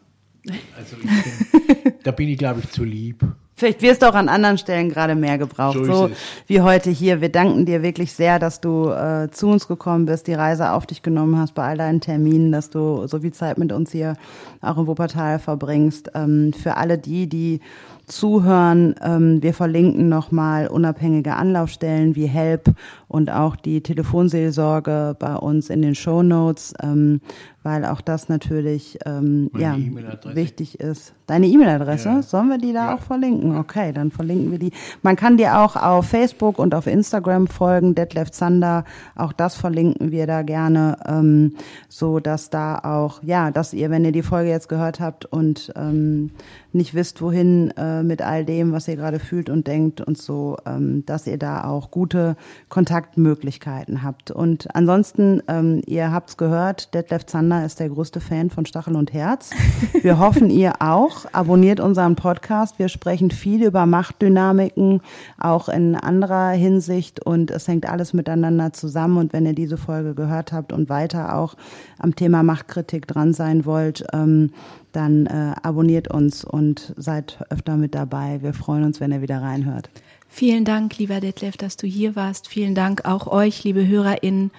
[0.78, 3.22] Also ich bin, da bin ich, glaube ich, zu lieb.
[3.56, 6.10] Vielleicht wirst du auch an anderen Stellen gerade mehr gebraucht, So so,
[6.46, 7.22] wie heute hier.
[7.22, 10.86] Wir danken dir wirklich sehr, dass du äh, zu uns gekommen bist, die Reise auf
[10.86, 14.14] dich genommen hast bei all deinen Terminen, dass du so viel Zeit mit uns hier
[14.62, 16.12] auch in Wuppertal verbringst.
[16.14, 17.60] Ähm, für alle die, die
[18.08, 22.74] zuhören, ähm, wir verlinken nochmal unabhängige Anlaufstellen wie Help
[23.08, 27.22] und auch die Telefonseelsorge bei uns in den Show Notes, ähm,
[27.64, 30.36] weil auch das natürlich ähm, Meine ja, E-Mail-Adresse.
[30.38, 31.14] wichtig ist.
[31.26, 32.22] Deine E-Mail-Adresse, Ja.
[32.22, 32.96] sollen wir die da Ja.
[32.96, 33.58] auch verlinken?
[33.58, 34.72] Okay, dann verlinken wir die.
[35.02, 38.86] Man kann dir auch auf Facebook und auf Instagram folgen, Detlef Zander.
[39.16, 41.56] Auch das verlinken wir da gerne, ähm,
[41.90, 45.74] so dass da auch, ja, dass ihr, wenn ihr die Folge jetzt gehört habt und
[45.76, 46.32] ähm,
[46.72, 50.58] nicht wisst, wohin äh, mit all dem, was ihr gerade fühlt und denkt und so,
[50.66, 52.36] ähm, dass ihr da auch gute
[52.70, 54.32] Kontaktmöglichkeiten habt.
[54.32, 59.14] Und ansonsten, ähm, ihr habt's gehört, Detlef Zander ist der größte Fan von Stachel und
[59.14, 59.52] Herz.
[60.02, 61.26] Wir hoffen, ihr auch.
[61.32, 62.80] Abonniert unseren Podcast.
[62.80, 65.02] Wir sprechen viel über Machtdynamiken,
[65.38, 67.26] auch in anderer Hinsicht.
[67.26, 69.18] Und es hängt alles miteinander zusammen.
[69.18, 71.56] Und wenn ihr diese Folge gehört habt und weiter auch
[72.00, 74.52] am Thema Machtkritik dran sein wollt, ähm,
[74.98, 78.42] dann äh, abonniert uns und seid öfter mit dabei.
[78.42, 79.90] Wir freuen uns, wenn ihr wieder reinhört.
[80.28, 82.48] Vielen Dank, lieber Detlef, dass du hier warst.
[82.48, 84.52] Vielen Dank auch euch, liebe HörerInnen.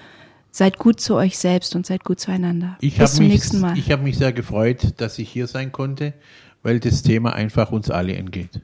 [0.50, 2.78] Seid gut zu euch selbst und seid gut zueinander.
[2.80, 3.76] Ich Bis habe zum mich, nächsten Mal.
[3.76, 6.14] ich habe mich sehr gefreut, dass ich hier sein konnte,
[6.62, 8.60] weil das Thema einfach uns alle entgeht.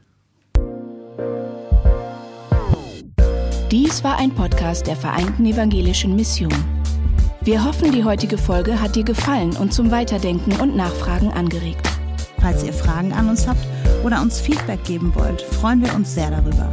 [3.70, 6.52] Dies war ein Podcast der Vereinten Evangelischen Mission.
[7.44, 11.86] Wir hoffen, die heutige Folge hat dir gefallen und zum Weiterdenken und Nachfragen angeregt.
[12.40, 13.60] Falls ihr Fragen an uns habt
[14.02, 16.72] oder uns Feedback geben wollt, freuen wir uns sehr darüber.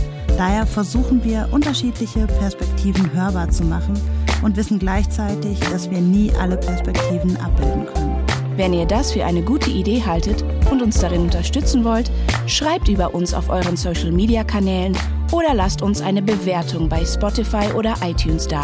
[0.42, 3.94] Daher versuchen wir, unterschiedliche Perspektiven hörbar zu machen
[4.42, 8.16] und wissen gleichzeitig, dass wir nie alle Perspektiven abbilden können.
[8.58, 12.10] Wenn ihr das für eine gute Idee haltet und uns darin unterstützen wollt,
[12.48, 14.98] schreibt über uns auf euren Social-Media-Kanälen
[15.32, 18.64] oder lasst uns eine Bewertung bei Spotify oder iTunes da.